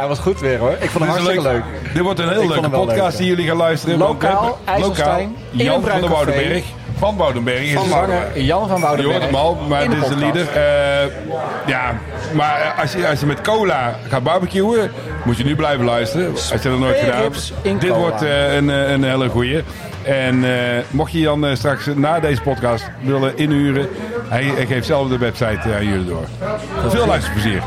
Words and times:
Hij 0.00 0.08
was 0.08 0.18
goed 0.18 0.40
weer 0.40 0.58
hoor. 0.58 0.76
Ik 0.80 0.90
vond 0.90 1.04
hem 1.04 1.12
hartstikke 1.12 1.42
leuk. 1.42 1.62
Dit 1.94 2.02
wordt 2.02 2.18
een 2.18 2.28
heel 2.28 2.42
Ik 2.42 2.48
leuke 2.48 2.70
podcast 2.70 3.08
leuk, 3.08 3.16
die 3.18 3.26
jullie 3.26 3.46
gaan 3.46 3.56
luisteren. 3.56 3.98
Lokaal, 3.98 4.58
IJsselstein, 4.64 5.36
in 5.50 5.64
Jan 5.64 5.74
een 5.74 5.82
van 5.82 6.00
café. 6.00 6.08
Woudenberg. 6.08 6.64
Van 6.98 7.16
Woudenberg 7.16 7.60
is 7.60 7.72
Van 7.72 7.88
zanger 7.88 8.40
Jan 8.40 8.68
van 8.68 8.76
Je 8.76 8.82
Woudenberg. 8.82 9.18
hoort 9.18 9.24
hem 9.24 9.34
al, 9.34 9.54
maar 9.68 9.88
dit 9.88 10.02
is 10.02 10.08
de 10.08 10.16
leader. 10.16 10.48
Eh, 10.48 11.10
ja, 11.66 11.98
maar 12.32 12.60
eh, 12.60 12.80
als 12.80 12.92
je, 12.92 13.08
als 13.08 13.20
je 13.20 13.26
met 13.26 13.40
cola 13.40 13.98
gaat 14.08 14.22
barbecuen, 14.22 14.90
moet 15.24 15.36
je 15.36 15.44
nu 15.44 15.56
blijven 15.56 15.84
luisteren. 15.84 16.32
Als 16.32 16.48
je 16.48 16.68
dat 16.70 16.78
nooit 16.78 16.98
gedaan 16.98 17.22
hebt. 17.22 17.52
Dit 17.62 17.78
cola. 17.78 17.94
wordt 17.94 18.22
eh, 18.22 18.54
een, 18.54 18.68
een 18.68 19.04
hele 19.04 19.28
goeie. 19.28 19.62
En 20.02 20.44
eh, 20.44 20.82
mocht 20.90 21.12
je 21.12 21.18
Jan 21.18 21.46
eh, 21.46 21.54
straks 21.54 21.86
na 21.94 22.20
deze 22.20 22.40
podcast 22.40 22.90
willen 23.00 23.36
inhuren, 23.36 23.88
hij, 24.28 24.44
hij 24.44 24.66
geeft 24.66 24.86
zelf 24.86 25.08
de 25.08 25.18
website 25.18 25.74
aan 25.74 25.84
jullie 25.84 26.06
door. 26.06 26.24
Veel 26.88 27.06
luisterplezier. 27.06 27.62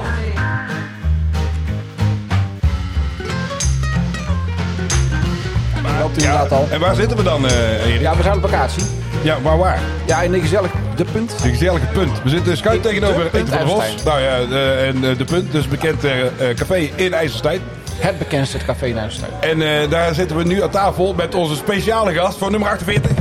Inderdaad 6.18 6.52
al. 6.52 6.68
En 6.72 6.80
waar 6.80 6.96
zitten 6.96 7.18
we 7.18 7.24
dan, 7.24 7.48
eh 7.48 7.86
Erik? 7.86 8.02
Ja, 8.02 8.16
we 8.16 8.24
zijn 8.24 8.36
op 8.36 8.50
vakantie. 8.50 8.84
Ja, 9.22 9.42
waar 9.42 9.58
waar? 9.58 9.80
Ja, 10.06 10.22
in 10.22 10.32
de 10.32 10.40
gezellig 10.40 10.72
de 10.96 11.06
punt. 11.12 11.44
De 11.44 11.50
gezellige 11.50 11.86
punt. 11.86 12.24
We 12.24 12.30
zitten 12.30 12.58
schuin 12.58 12.82
De 12.82 12.88
tegenover 12.88 13.30
Punt 13.30 13.34
Eten 13.48 13.58
van 13.60 13.68
de. 13.68 13.82
IJsselstein. 13.82 14.06
Nou 14.06 14.22
ja, 14.22 14.48
de, 14.50 14.92
en 14.94 15.10
eh, 15.10 15.18
de 15.18 15.26
punt, 15.26 15.52
dus 15.52 15.68
bekend 15.68 16.04
eh, 16.04 16.26
eh, 16.26 16.58
café 16.58 16.90
in 16.96 17.14
IJsselstein. 17.14 17.62
Het 17.98 18.18
bekendste 18.18 18.58
café 18.58 18.86
in 18.86 18.98
Huistuin. 18.98 19.32
En 19.40 19.62
eh, 19.62 19.90
daar 19.90 20.14
zitten 20.14 20.38
we 20.38 20.44
nu 20.44 20.64
aan 20.64 20.70
tafel 20.70 21.14
met 21.14 21.36
onze 21.36 21.56
speciale 21.56 22.14
gast 22.14 22.38
voor 22.38 22.52
nummer 22.52 22.70
48. 22.70 23.12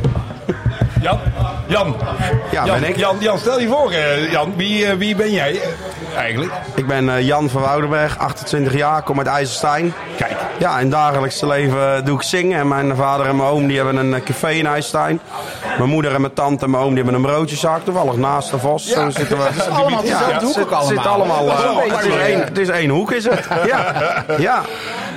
Jan? 1.03 1.19
Jan? 1.73 1.97
Ja, 2.51 2.65
Jan, 2.65 2.81
ben 2.81 2.89
ik. 2.89 2.97
Jan, 2.97 3.17
Jan 3.21 3.39
stel 3.39 3.61
je 3.61 3.69
voor, 3.69 3.91
eh, 3.93 4.31
Jan. 4.31 4.53
Wie, 4.57 4.87
eh, 4.87 4.97
wie 4.97 5.17
ben 5.17 5.31
jij 5.31 5.53
eh, 5.53 6.17
eigenlijk? 6.17 6.53
Ik 6.75 6.87
ben 6.87 7.09
eh, 7.09 7.21
Jan 7.21 7.51
van 7.51 7.63
Woudenberg, 7.63 8.19
28 8.19 8.75
jaar, 8.75 9.03
kom 9.03 9.19
uit 9.19 9.27
IJsselstein. 9.27 9.95
Kijk. 10.17 10.37
Ja, 10.59 10.75
in 10.75 10.83
het 10.83 10.91
dagelijkse 10.91 11.47
leven 11.47 12.05
doe 12.05 12.17
ik 12.17 12.23
zingen. 12.23 12.59
En 12.59 12.69
mijn 12.69 12.97
vader 12.97 13.27
en 13.27 13.37
mijn 13.37 13.49
oom 13.49 13.67
die 13.67 13.77
hebben 13.77 13.97
een 13.97 14.23
café 14.23 14.51
in 14.51 14.67
IJsselstein. 14.67 15.21
Mijn 15.79 15.91
moeder 15.91 16.15
en 16.15 16.21
mijn 16.21 16.33
tante 16.33 16.65
en 16.65 16.71
mijn 16.71 16.83
oom 16.83 16.95
die 16.95 17.03
hebben 17.05 17.15
een 17.15 17.23
broodjeszaak. 17.31 17.85
Toevallig 17.85 18.17
naast 18.17 18.51
de 18.51 18.59
Vos. 18.59 18.87
Zo 18.87 19.11
zitten 19.11 19.37
we. 19.37 19.43
Het 19.53 19.57
is 19.57 19.69
allemaal 19.69 20.01
dezelfde 20.01 20.33
het 20.33 20.43
hoek 20.43 20.53
zit, 20.53 20.63
ook 20.63 20.71
allemaal. 20.71 20.89
zit 20.89 21.07
allemaal 21.07 21.47
het, 21.49 22.05
is 22.05 22.17
één, 22.17 22.41
het 22.41 22.59
is 22.59 22.69
één 22.69 22.91
hoek 22.91 23.13
is 23.13 23.25
het. 23.25 23.47
Ja, 23.67 23.95
ja. 24.39 24.63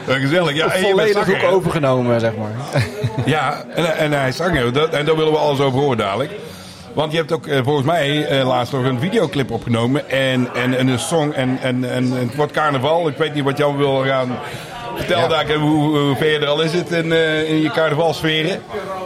Gezellig. 0.08 0.56
Ja, 0.56 0.70
Volledig 0.70 1.30
ook 1.30 1.52
overgenomen, 1.52 2.20
zeg 2.20 2.32
maar. 2.36 2.82
Ja, 3.26 3.64
en, 3.76 3.98
en 3.98 4.12
hij 4.12 4.28
is 4.28 4.36
zanger. 4.36 4.74
Dat, 4.74 4.90
en 4.90 5.06
daar 5.06 5.16
willen 5.16 5.32
we 5.32 5.38
alles 5.38 5.60
over 5.60 5.80
horen 5.80 5.98
dadelijk. 5.98 6.32
Want 6.94 7.12
je 7.12 7.18
hebt 7.18 7.32
ook 7.32 7.48
eh, 7.48 7.60
volgens 7.64 7.86
mij 7.86 8.26
eh, 8.26 8.48
laatst 8.48 8.74
nog 8.74 8.86
een 8.86 9.00
videoclip 9.00 9.52
opgenomen. 9.52 10.10
En, 10.10 10.50
en, 10.54 10.78
en 10.78 10.88
een 10.88 11.00
song. 11.00 11.32
En, 11.32 11.60
en, 11.62 11.92
en, 11.92 12.12
het 12.12 12.36
wordt 12.36 12.52
carnaval. 12.52 13.08
Ik 13.08 13.18
weet 13.18 13.34
niet 13.34 13.44
wat 13.44 13.58
Jan 13.58 13.78
wil 13.78 14.04
gaan 14.04 14.38
vertellen. 14.96 15.30
daar, 15.30 15.54
hoe, 15.54 15.98
hoe 15.98 16.16
ver 16.16 16.32
je 16.32 16.40
er 16.40 16.48
al 16.48 16.62
is 16.62 16.74
het 16.74 16.92
in, 16.92 17.12
eh, 17.12 17.50
in 17.50 17.62
je 17.62 17.70
carnavalsferen. 17.70 18.62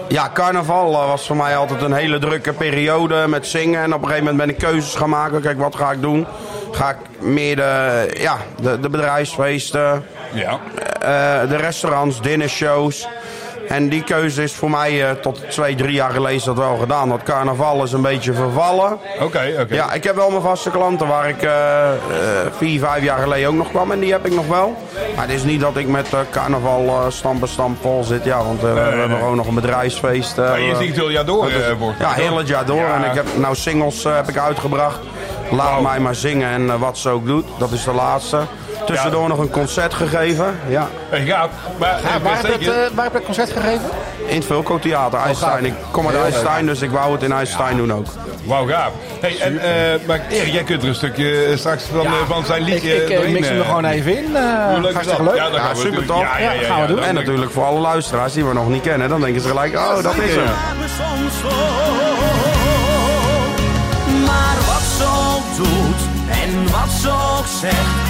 Ja, 0.07 0.29
carnaval 0.33 0.93
eh, 0.93 1.07
was 1.07 1.27
voor 1.27 1.35
mij 1.35 1.57
altijd 1.57 1.81
een 1.81 1.93
hele 1.93 2.19
drukke 2.19 2.53
periode 2.53 3.27
met 3.27 3.47
zingen. 3.47 3.81
En 3.83 3.93
op 3.93 4.01
een 4.01 4.07
gegeven 4.07 4.25
moment 4.25 4.45
ben 4.45 4.55
ik 4.55 4.61
keuzes 4.61 4.95
gaan 4.95 5.09
maken. 5.09 5.41
Kijk, 5.41 5.59
wat 5.59 5.75
ga 5.75 5.91
ik 5.91 6.01
doen? 6.01 6.25
Ga 6.71 6.89
ik 6.89 6.97
meer 7.19 7.55
de, 7.55 8.05
ja, 8.19 8.37
de, 8.61 8.79
de 8.79 8.89
bedrijfsfeesten, 8.89 10.05
Ja. 10.33 10.59
Eh, 10.99 11.49
de 11.49 11.55
restaurants, 11.55 12.21
dinnershows. 12.21 13.07
En 13.67 13.89
die 13.89 14.03
keuze 14.03 14.43
is 14.43 14.53
voor 14.53 14.69
mij 14.69 15.09
eh, 15.09 15.11
tot 15.11 15.51
twee, 15.51 15.75
drie 15.75 15.93
jaar 15.93 16.11
geleden 16.11 16.35
is 16.35 16.43
dat 16.43 16.57
wel 16.57 16.77
gedaan. 16.77 17.09
Dat 17.09 17.23
carnaval 17.23 17.83
is 17.83 17.91
een 17.91 18.01
beetje 18.01 18.33
vervallen. 18.33 18.97
Oké, 19.21 19.55
oké. 19.59 19.73
Ja, 19.75 19.93
ik 19.93 20.03
heb 20.03 20.15
wel 20.15 20.29
mijn 20.29 20.41
vaste 20.41 20.69
klanten 20.69 21.07
waar 21.07 21.29
ik 21.29 21.41
eh, 21.41 21.51
vier, 22.57 22.79
vijf 22.79 23.03
jaar 23.03 23.19
geleden 23.19 23.49
ook 23.49 23.55
nog 23.55 23.69
kwam. 23.69 23.91
En 23.91 23.99
die 23.99 24.11
heb 24.11 24.25
ik 24.25 24.33
nog 24.33 24.47
wel. 24.47 24.75
Maar 25.15 25.25
het 25.25 25.35
is 25.35 25.43
niet 25.43 25.59
dat 25.59 25.77
ik 25.77 25.87
met 25.87 26.07
carnaval 26.31 27.11
stampen 27.11 27.47
stamp 27.47 27.81
vol 27.81 28.03
zit. 28.03 28.23
Ja, 28.23 28.43
want 28.43 28.61
we 28.61 28.67
hebben 28.67 29.17
gewoon 29.17 29.35
nog 29.35 29.47
een 29.47 29.55
bedrijfsfeest. 29.55 30.35
je 30.35 30.75
zingt 30.77 30.95
heel 30.95 31.09
jaar 31.09 31.25
door, 31.25 31.51
wordt 31.79 31.99
ja, 31.99 32.11
heel 32.11 32.37
het 32.37 32.47
jaar 32.47 32.65
door. 32.65 32.77
Ja. 32.77 32.95
En 32.95 33.09
ik 33.09 33.15
heb 33.15 33.25
nou 33.37 33.55
singles 33.55 34.03
heb 34.03 34.29
ik 34.29 34.37
uitgebracht. 34.37 34.99
Laat 35.51 35.81
mij 35.81 35.99
maar 35.99 36.15
zingen 36.15 36.49
en 36.49 36.79
wat 36.79 36.97
ze 36.97 37.09
ook 37.09 37.25
doet. 37.25 37.45
Dat 37.57 37.71
is 37.71 37.83
de 37.83 37.93
laatste. 37.93 38.37
Tussendoor 38.93 39.27
nog 39.27 39.37
een 39.39 39.49
concert 39.49 39.93
gegeven. 39.93 40.59
Ja. 40.67 40.87
Maar 41.09 41.25
Ja, 41.25 41.43
ik 41.43 41.49
waar, 41.77 41.99
heb 42.41 42.45
je 42.61 42.69
het, 42.71 42.89
eh, 42.89 42.95
waar 42.95 43.03
heb 43.03 43.11
je 43.11 43.17
het 43.17 43.25
concert 43.25 43.51
gegeven? 43.51 43.81
in 44.25 44.35
het 44.35 44.45
Vulco 44.45 44.79
Theater, 44.79 45.19
IJsselstein. 45.19 45.65
Ik 45.65 45.73
kom 45.91 46.07
uit. 46.07 46.15
IJsselstein, 46.17 46.65
dus 46.65 46.81
ik 46.81 46.91
wou 46.91 47.11
het 47.13 47.23
in 47.23 47.31
IJsselstein 47.31 47.77
doen 47.77 47.93
ook. 47.93 48.05
Wauw, 48.45 48.67
gaaf. 48.67 48.91
Hey, 49.21 49.39
en, 49.39 49.59
eh, 49.59 50.07
maar 50.07 50.21
Erik, 50.29 50.53
jij 50.53 50.63
kunt 50.63 50.81
er 50.83 50.87
een 50.89 50.95
stukje 50.95 51.43
eh, 51.45 51.57
straks 51.57 51.83
van, 51.83 52.05
van 52.27 52.45
zijn 52.45 52.61
Ik, 52.61 52.67
liedje 52.73 53.03
ik 53.03 53.09
doorheen, 53.15 53.31
mix 53.33 53.47
hem 53.47 53.57
er 53.59 53.65
gewoon 53.65 53.85
even 53.85 54.17
in. 54.17 54.35
eh, 54.35 54.41
Hoe 54.69 54.79
leuk 54.81 54.87
is 54.89 54.93
hartstikke 54.93 55.23
dat? 55.23 55.33
leuk. 55.33 55.35
Ja, 55.43 55.49
dat 55.49 55.53
Ja, 55.55 55.59
gaan 55.65 55.75
we 55.75 55.81
super 55.81 56.05
tof. 56.05 56.19
Ja, 56.21 56.37
ja, 56.37 56.51
Ja, 56.51 56.61
ja, 56.61 56.67
gaan 56.67 56.81
we 56.81 56.87
doen. 56.87 57.03
En 57.03 57.15
natuurlijk 57.15 57.51
voor 57.51 57.63
alle 57.63 57.79
luisteraars 57.79 58.33
die 58.33 58.45
we 58.45 58.53
nog 58.53 58.69
niet 58.69 58.81
kennen, 58.81 59.09
dan 59.09 59.21
denken 59.21 59.41
ze 59.41 59.47
gelijk, 59.47 59.75
oh, 59.75 60.03
dat 60.03 60.15
is 60.15 60.35
hem. 60.35 60.43
me 60.43 60.87
soms 60.97 61.39
zo. 61.41 61.55
Maar 64.25 64.55
wat 64.67 64.83
ze 64.97 65.05
ook 65.33 65.55
doet 65.57 66.01
en 66.43 66.71
wat 66.71 66.89
ze 67.01 67.09
ook 67.09 67.45
zegt, 67.61 68.08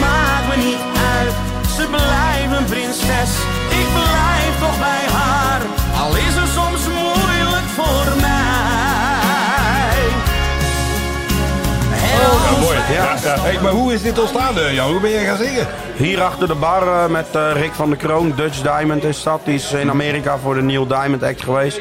maakt 0.00 0.46
me 0.48 0.56
niet 0.64 0.82
uit. 1.16 1.34
Ze 1.76 1.86
blijft 1.86 2.52
een 2.58 2.64
prinses, 2.64 3.32
ik 3.80 3.88
blijf 3.92 4.58
toch 4.60 4.78
bij 4.78 5.04
haar. 5.12 5.65
Ja, 12.20 12.58
mooi. 12.60 12.76
Hey, 13.40 13.58
maar 13.62 13.72
hoe 13.72 13.92
is 13.92 14.02
dit 14.02 14.18
ontstaan, 14.18 14.58
eh, 14.58 14.74
Jan? 14.74 14.90
Hoe 14.90 15.00
ben 15.00 15.10
je 15.10 15.18
gaan 15.18 15.36
zingen? 15.36 15.66
Hier 15.96 16.22
achter 16.22 16.48
de 16.48 16.54
bar 16.54 16.82
eh, 16.82 17.06
met 17.06 17.26
eh, 17.32 17.52
Rick 17.52 17.72
van 17.72 17.88
der 17.88 17.98
Kroon, 17.98 18.32
Dutch 18.36 18.60
Diamond 18.62 19.04
is 19.04 19.22
dat. 19.22 19.40
Die 19.44 19.54
is 19.54 19.72
in 19.72 19.90
Amerika 19.90 20.38
voor 20.38 20.54
de 20.54 20.62
Neil 20.62 20.86
Diamond 20.86 21.22
Act 21.22 21.42
geweest. 21.42 21.80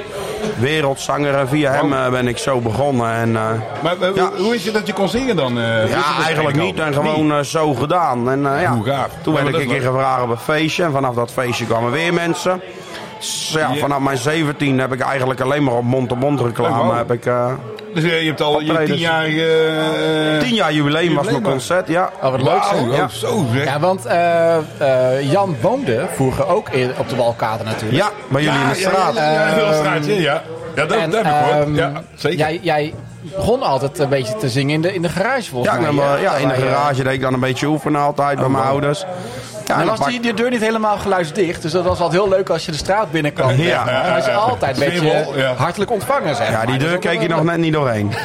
Wereldzanger. 0.59 1.35
En 1.35 1.47
via 1.47 1.71
hem 1.71 1.93
eh, 1.93 2.09
ben 2.09 2.27
ik 2.27 2.37
zo 2.37 2.59
begonnen. 2.59 3.11
En, 3.13 3.31
Maar 3.31 3.95
Ja. 4.15 4.29
hoe, 4.37 4.55
is 4.55 4.65
het 4.65 4.73
dat 4.73 4.87
je 4.87 4.93
kon 4.93 5.09
zingen 5.09 5.35
dan? 5.35 5.55
ja, 5.87 6.23
eigenlijk 6.23 6.57
niet. 6.57 6.79
En 6.79 6.93
gewoon 6.93 7.45
zo 7.45 7.73
gedaan. 7.73 8.29
En, 8.31 8.41
ja. 8.41 8.71
Hoe 8.73 8.85
gaaf. 8.85 9.07
Toen 9.21 9.33
werd 9.33 9.45
maar 9.51 9.61
ik 9.61 9.61
een 9.61 9.71
keer 9.73 9.81
gevraagd 9.91 10.23
op 10.23 10.29
een 10.29 10.37
feestje. 10.37 10.83
En 10.83 10.91
vanaf 10.91 11.15
dat 11.15 11.31
feestje 11.31 11.65
kwamen 11.65 11.91
weer 11.91 12.13
mensen. 12.13 12.61
Ja, 13.51 13.73
vanaf 13.75 13.99
mijn 13.99 14.17
17 14.17 14.79
heb 14.79 14.93
ik 14.93 14.99
eigenlijk 14.99 15.41
alleen 15.41 15.63
maar 15.63 15.73
op 15.73 15.83
mond-to-mond 15.83 16.39
reclame. 16.41 16.79
Oh, 16.79 16.85
wow. 16.87 16.97
heb 16.97 17.11
ik, 17.11 17.25
Dus 17.95 18.03
eh, 18.03 18.21
je 18.21 18.27
hebt 18.27 18.41
al 18.41 18.59
je 18.61 18.69
Optredens. 18.69 18.89
tienjarige... 18.91 19.71
eh, 20.33 20.39
10 20.47 20.53
jaar 20.53 20.73
jubileum 20.73 21.15
was 21.15 21.25
mijn 21.29 21.41
concert, 21.41 21.87
ja. 21.87 22.09
Oh, 22.21 22.31
wat 22.31 22.41
leuk 22.41 22.63
zeg. 22.63 22.81
oh, 22.81 22.95
Ja. 22.95 23.07
zo 23.07 23.45
zeg. 23.53 23.63
Ja, 23.65 23.79
want 23.79 24.05
eh, 24.05 24.55
eh, 24.57 25.31
Jan 25.31 25.55
woonde 25.61 26.05
vroeger 26.13 26.47
ook 26.47 26.69
in, 26.69 26.91
op 26.97 27.09
de 27.09 27.15
Walkaten 27.15 27.65
natuurlijk. 27.65 28.03
Ja, 28.03 28.09
bij 28.27 28.43
jullie 28.43 28.59
in 28.61 28.69
de 28.69 28.75
straat. 28.75 29.15
Ja, 29.15 29.31
ja, 29.31 29.47
ja, 29.47 29.53
heel 29.53 29.73
straatje, 29.73 30.21
ja. 30.21 30.41
Ja, 30.75 30.85
dat, 30.85 30.97
En, 30.97 31.09
dat 31.09 31.23
heb 31.23 31.33
ik 31.33 31.39
gehoord. 31.47 31.65
ehm, 31.65 31.75
Ja, 31.75 31.91
zeker. 32.15 32.37
Jij, 32.37 32.59
jij 32.61 32.93
begon 33.35 33.61
altijd 33.63 33.99
een 33.99 34.09
beetje 34.09 34.35
te 34.35 34.49
zingen 34.49 34.73
in 34.73 34.81
de, 34.81 34.93
in 34.93 35.01
de 35.01 35.09
garage 35.09 35.49
volgens 35.49 35.75
Ja, 35.75 35.87
ik 35.87 35.93
mij. 35.93 36.21
ja, 36.21 36.35
in 36.35 36.47
de 36.47 36.53
Waar 36.53 36.63
je- 36.63 36.69
garage 36.71 37.03
deed 37.03 37.13
ik 37.13 37.21
dan 37.21 37.33
een 37.33 37.39
beetje 37.39 37.67
oefenen 37.67 38.01
altijd 38.01 38.39
bij 38.39 38.49
mijn 38.49 38.63
ouders. 38.63 39.05
Ja, 39.65 39.77
dan 39.77 39.95
was 39.97 40.07
die, 40.07 40.19
die 40.19 40.33
deur 40.33 40.49
niet 40.49 40.61
helemaal 40.61 40.97
geluidsdicht. 40.97 41.61
Dus 41.61 41.71
dat 41.71 41.83
was 41.83 41.99
altijd 41.99 42.21
heel 42.21 42.29
leuk 42.29 42.49
als 42.49 42.65
je 42.65 42.71
de 42.71 42.77
straat 42.77 43.11
binnenkwam. 43.11 43.51
Ja. 43.55 44.03
Dan 44.03 44.13
was 44.15 44.25
je 44.25 44.31
altijd 44.31 44.81
een 44.81 44.89
beetje 44.89 45.27
ja. 45.35 45.53
hartelijk 45.53 45.91
ontvangen. 45.91 46.35
Zeg 46.35 46.49
Ja, 46.49 46.65
die 46.65 46.73
Dus 46.77 46.83
deur 46.83 46.91
dat 46.91 46.99
keek 47.11 47.21
je 47.21 47.27
nog 47.27 47.43
net 47.43 47.57
niet 47.57 47.73
doorheen. 47.73 48.11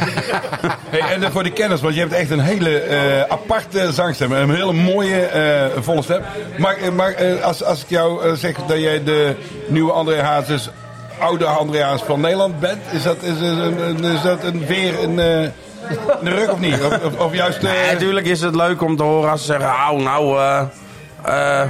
Hey, 0.91 1.01
en 1.15 1.33
voor 1.33 1.43
de 1.43 1.53
kennis, 1.53 1.81
want 1.81 1.95
je 1.95 2.01
hebt 2.01 2.13
echt 2.13 2.31
een 2.31 2.41
hele 2.41 2.79
eh, 2.81 3.21
aparte 3.29 3.93
zangstem. 3.93 4.33
Een 4.33 4.55
hele 4.55 4.73
mooie, 4.73 5.21
eh, 5.27 5.83
volle 5.83 6.03
stem. 6.03 6.23
Maar, 6.59 6.77
eh, 6.77 6.91
maar 6.91 7.15
als, 7.43 7.65
als 7.65 7.83
ik 7.83 7.89
jou 7.89 8.37
zeg 8.37 8.55
dat 8.67 8.79
jij 8.81 9.05
de 9.05 9.35
nieuwe 9.69 9.93
André 9.93 10.23
Hazes, 10.23 10.71
oude 11.19 11.45
André 11.45 11.83
Hazes 11.83 12.03
van 12.07 12.21
Nederland 12.21 12.61
bent, 12.61 12.79
is 12.91 13.03
dat, 13.03 13.17
is, 13.23 13.41
een, 13.41 13.83
een- 13.89 14.05
is 14.05 14.23
dat 14.23 14.45
een 14.45 14.67
weer 14.67 15.03
een, 15.03 15.19
eh, 15.19 15.41
een 16.23 16.35
rug 16.37 16.51
of 16.53 16.59
niet? 16.59 16.83
Of, 16.85 17.05
of, 17.05 17.19
of 17.19 17.35
juist... 17.35 17.57
eh, 17.59 17.63
Nee, 17.63 17.93
natuurlijk 17.93 18.27
is 18.27 18.41
het 18.41 18.55
leuk 18.55 18.83
om 18.83 18.97
te 18.97 19.03
horen 19.03 19.31
als 19.31 19.41
ze 19.41 19.47
zeggen, 19.47 19.67
nou, 19.67 20.03
nou, 20.03 20.67
eh, 21.25 21.61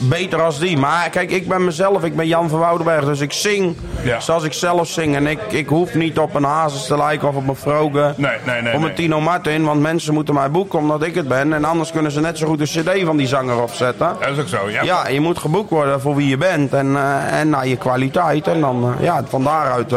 beter 0.00 0.42
als 0.42 0.58
die. 0.58 0.76
Maar 0.78 1.10
kijk, 1.10 1.30
ik 1.30 1.48
ben 1.48 1.64
mezelf, 1.64 2.04
ik 2.04 2.16
ben 2.16 2.26
Jan 2.26 2.48
van 2.48 2.58
Woudenberg, 2.58 3.04
dus 3.04 3.20
ik 3.20 3.32
zing 3.32 3.76
Ja. 4.02 4.20
zoals 4.20 4.44
ik 4.44 4.52
zelf 4.52 4.88
zing. 4.88 5.16
En 5.16 5.26
ik, 5.26 5.38
ik 5.48 5.68
hoef 5.68 5.94
niet 5.94 6.18
op 6.18 6.34
een 6.34 6.44
Hazes 6.44 6.86
te 6.86 6.96
lijken 6.96 7.28
of 7.28 7.34
op 7.36 7.48
een 7.48 7.56
Froge. 7.56 8.12
Nee, 8.16 8.30
nee, 8.46 8.62
nee, 8.62 8.74
Of 8.74 8.82
een 8.82 8.94
Tino 8.94 9.20
Martin, 9.20 9.64
want 9.64 9.80
mensen 9.80 10.14
moeten 10.14 10.34
mij 10.34 10.50
boeken 10.50 10.78
omdat 10.78 11.02
ik 11.02 11.14
het 11.14 11.28
ben. 11.28 11.52
En 11.52 11.64
anders 11.64 11.90
kunnen 11.92 12.12
ze 12.12 12.20
net 12.20 12.38
zo 12.38 12.46
goed 12.46 12.60
een 12.60 12.66
cd 12.84 13.04
van 13.04 13.16
die 13.16 13.26
zanger 13.26 13.62
opzetten. 13.62 14.16
dat 14.20 14.28
is 14.30 14.38
ook 14.38 14.48
zo, 14.48 14.70
ja. 14.70 14.82
Ja, 14.82 15.08
je 15.08 15.20
moet 15.20 15.38
geboekt 15.38 15.70
worden 15.70 16.00
voor 16.00 16.14
wie 16.16 16.28
je 16.28 16.36
bent 16.36 16.72
en, 16.72 16.96
eh, 16.96 17.40
en 17.40 17.48
naar 17.48 17.66
je 17.66 17.76
kwaliteit. 17.76 18.46
En 18.46 18.60
dan, 18.60 18.94
eh, 18.98 19.04
ja, 19.04 19.22
van 19.28 19.44
daaruit 19.44 19.92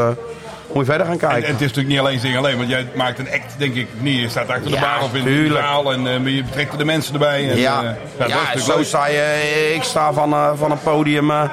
moet 0.73 0.85
je 0.85 0.91
verder 0.91 1.05
gaan 1.05 1.15
En, 1.15 1.19
kijken. 1.19 1.43
en 1.47 1.51
het 1.53 1.61
is 1.61 1.67
natuurlijk 1.67 1.87
niet 1.87 1.99
alleen 1.99 2.19
zingen 2.19 2.37
alleen, 2.37 2.57
want 2.57 2.69
jij 2.69 2.87
maakt 2.95 3.19
een 3.19 3.29
act, 3.31 3.53
denk 3.57 3.75
ik, 3.75 3.87
niet. 3.99 4.19
Je 4.19 4.29
staat 4.29 4.47
achter 4.49 4.63
de 4.63 4.69
Ja, 4.69 4.79
bar 4.81 5.03
of 5.03 5.13
in 5.13 5.23
de 5.23 5.29
tuurlijk. 5.29 5.65
zaal 5.65 5.91
en 5.93 6.07
eh, 6.07 6.35
je 6.35 6.43
betrekt 6.43 6.71
er 6.71 6.77
de 6.77 6.85
mensen 6.85 7.13
erbij. 7.13 7.49
En, 7.49 7.57
Ja, 7.57 7.79
eh, 7.83 7.89
dat 8.17 8.27
is 8.27 8.33
ja 8.33 8.59
zo 8.59 8.75
leuk. 8.77 8.85
sta 8.85 9.07
je. 9.07 9.71
Ik 9.75 9.83
sta 9.83 10.13
van, 10.13 10.33
eh, 10.33 10.49
van 10.55 10.71
een 10.71 10.79
podium. 10.83 11.31
eh, 11.31 11.43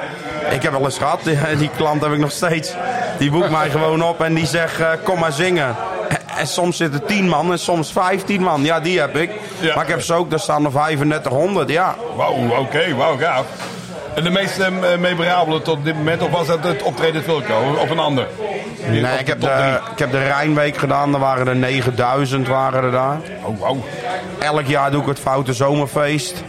ik 0.50 0.62
heb 0.62 0.72
wel 0.72 0.84
eens 0.84 0.98
gehad, 0.98 1.20
die, 1.24 1.38
die 1.58 1.70
klant 1.76 2.02
heb 2.02 2.12
ik 2.12 2.18
nog 2.18 2.30
steeds. 2.30 2.72
Die 3.18 3.30
boekt 3.30 3.50
mij 3.50 3.70
gewoon 3.70 4.02
op 4.02 4.20
en 4.22 4.34
die 4.34 4.46
zegt: 4.46 4.80
eh, 4.80 4.88
Kom 5.02 5.18
maar 5.18 5.32
zingen. 5.32 5.76
en 6.38 6.46
soms 6.46 6.76
zitten 6.76 7.06
10 7.06 7.28
man 7.28 7.50
en 7.52 7.58
soms 7.58 7.92
15 7.92 8.42
man. 8.42 8.62
Ja, 8.64 8.80
die 8.80 9.00
heb 9.00 9.16
ik. 9.16 9.30
Ja. 9.60 9.74
Maar 9.74 9.84
ik 9.84 9.90
heb 9.90 10.02
ze 10.02 10.14
ook, 10.14 10.30
daar 10.30 10.40
staan 10.40 10.64
er 10.64 10.70
3500. 10.70 11.68
Ja. 11.70 11.96
Wauw, 12.16 12.48
oké, 12.58 12.94
wauw, 12.94 13.16
gaaf. 13.18 13.44
En 14.14 14.24
de 14.24 14.30
meest 14.30 14.58
eh, 14.58 14.66
memorabele 14.98 15.62
tot 15.62 15.84
dit 15.84 15.94
moment, 15.94 16.22
of 16.22 16.30
was 16.30 16.46
dat 16.46 16.64
het 16.64 16.82
optreden 16.82 17.22
Wilco? 17.26 17.76
Of 17.80 17.90
een 17.90 17.98
ander? 17.98 18.26
Nee, 18.90 19.18
ik 19.18 19.26
heb, 19.26 19.40
de, 19.40 19.78
ik 19.92 19.98
heb 19.98 20.10
de 20.10 20.18
Rijnweek 20.18 20.76
gedaan, 20.76 21.10
daar 21.10 21.20
waren 21.20 21.48
er 21.48 21.56
9000 21.56 22.48
waren 22.48 22.84
er 22.84 22.90
daar. 22.90 23.16
Oh, 23.42 23.60
wauw. 23.60 23.84
Elk 24.38 24.66
jaar 24.66 24.90
doe 24.90 25.00
ik 25.00 25.06
het 25.08 25.18
Foute 25.18 25.52
Zomerfeest. 25.52 26.42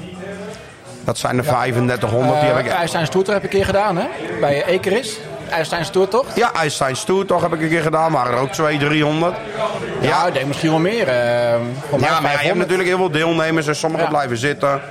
Dat 1.04 1.18
zijn 1.18 1.38
er 1.38 1.44
3500. 1.44 2.40
die 2.42 2.50
heb 2.50 2.60
ik... 2.60 2.66
Uh, 2.66 2.74
IJsstein 2.74 3.06
Stoertocht 3.06 3.34
heb 3.34 3.44
ik 3.46 3.52
een 3.54 3.58
keer 3.58 3.66
gedaan, 3.66 3.98
hè? 3.98 4.06
Bij 4.40 4.64
Ekeris. 4.66 5.18
IJsstein 5.50 5.86
Stoertocht. 5.86 6.36
Ja, 6.36 6.54
IJsstein 6.54 6.96
Stoer 6.96 7.26
toch 7.26 7.42
heb 7.42 7.54
ik 7.54 7.62
een 7.62 7.70
keer 7.70 7.82
gedaan. 7.82 8.12
Waren 8.12 8.34
er 8.34 8.40
ook 8.40 8.52
200, 8.52 8.90
300. 8.92 9.36
Ja, 10.02 10.28
ik 10.28 10.34
denk 10.34 10.46
misschien 10.46 10.70
wel 10.70 10.80
meer. 10.80 11.08
eh 11.08 11.16
Ja, 11.16 11.58
maar 11.90 12.00
je 12.00 12.06
hebt 12.06 12.22
500. 12.24 12.58
natuurlijk 12.58 12.88
heel 12.90 12.98
veel 12.98 13.12
deelnemers 13.12 13.68
en 13.68 13.76
sommigen 13.76 14.06
Ja. 14.06 14.12
blijven 14.12 14.38
zitten. 14.38 14.82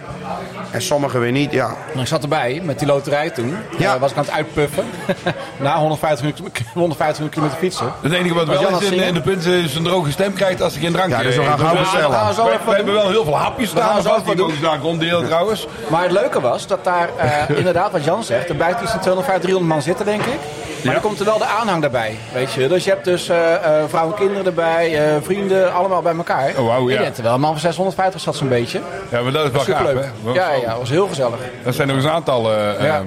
En 0.70 0.82
sommigen 0.82 1.20
weer 1.20 1.32
niet, 1.32 1.52
ja. 1.52 1.76
Ik 1.94 2.06
zat 2.06 2.22
erbij 2.22 2.60
met 2.64 2.78
die 2.78 2.88
loterij 2.88 3.30
toen. 3.30 3.56
Ja. 3.78 3.94
Eh, 3.94 4.00
was 4.00 4.10
ik 4.10 4.16
aan 4.16 4.24
het 4.24 4.32
uitpuffen. 4.32 4.84
Na 5.60 5.76
150 5.78 6.20
minuten, 6.24 6.64
150 6.74 7.28
kilometer 7.28 7.58
fietsen. 7.58 7.92
Het 8.02 8.12
enige 8.12 8.34
wat 8.34 8.46
wel 8.46 8.80
is 8.80 8.90
in, 8.90 9.14
de 9.14 9.20
punt 9.20 9.44
is 9.46 9.74
een 9.74 9.84
droge 9.84 10.10
stem 10.10 10.32
krijgt 10.32 10.62
als 10.62 10.74
ik 10.74 10.80
geen 10.80 10.92
drankje 10.92 11.16
Ja, 11.16 11.22
dus 11.22 11.36
we 11.36 11.42
gaan 11.42 11.58
gauw 11.58 11.72
we- 11.72 11.78
bestellen. 11.78 12.08
We 12.10 12.14
gaan 12.16 12.34
zo 12.34 12.44
we- 12.44 12.50
we 12.64 12.70
hebben 12.74 12.84
doen. 12.94 12.94
wel 13.02 13.10
heel 13.10 13.24
veel 13.24 13.36
hapjes 13.38 13.70
gaan 13.70 13.82
staan. 14.00 14.02
zo 14.02 14.08
even 14.14 14.26
die 14.26 14.34
doen. 14.36 14.50
ook 14.50 14.60
daar 14.60 14.78
ronddelen 14.78 15.26
trouwens. 15.26 15.66
Maar 15.88 16.02
het 16.02 16.12
leuke 16.12 16.40
was 16.40 16.66
dat 16.66 16.84
daar 16.84 17.08
eh, 17.16 17.56
inderdaad, 17.58 17.92
wat 17.92 18.04
Jan 18.04 18.24
zegt, 18.24 18.48
er 18.48 18.54
blijft 18.54 18.80
iets 18.82 18.90
van 18.90 19.00
250, 19.00 19.42
300 19.42 19.72
man 19.74 19.82
zitten, 19.82 20.04
denk 20.06 20.22
ik. 20.22 20.38
Maar 20.84 20.94
Ja. 20.94 21.00
dan 21.00 21.08
komt 21.08 21.18
er 21.18 21.24
wel 21.24 21.38
de 21.38 21.44
aanhang 21.44 21.80
daarbij, 21.82 22.16
weet 22.32 22.52
je. 22.52 22.68
Dus 22.68 22.84
je 22.84 22.90
hebt 22.90 23.04
dus 23.04 23.28
eh, 23.28 23.54
eh, 23.54 23.60
vrouwen 23.88 24.14
en 24.14 24.20
kinderen 24.20 24.46
erbij, 24.46 25.06
eh, 25.14 25.16
vrienden, 25.22 25.72
allemaal 25.72 26.02
bij 26.02 26.14
elkaar. 26.16 26.52
Oh, 26.58 26.66
wauw, 26.66 26.88
ja. 26.88 26.94
Ik 26.96 27.02
denk 27.02 27.16
er 27.16 27.22
wel 27.22 27.34
een 27.34 27.40
man 27.40 27.50
van 27.50 27.60
650 27.60 28.20
zat 28.20 28.36
zo'n 28.36 28.48
beetje. 28.48 28.80
Ja, 29.10 29.20
maar 29.20 29.32
dat 29.32 29.44
is 29.44 29.50
wel 29.50 29.60
gaaf, 29.60 29.78
Superleuk. 29.78 30.04
hè? 30.24 30.32
Ja, 30.32 30.52
ja, 30.52 30.78
was 30.78 30.90
heel 30.90 31.06
gezellig. 31.08 31.38
Dat 31.64 31.74
zijn 31.74 31.88
nog 31.88 31.96
eens 31.96 32.06
aantallen. 32.06 32.78
eh, 32.78 32.84
Ja. 32.86 33.02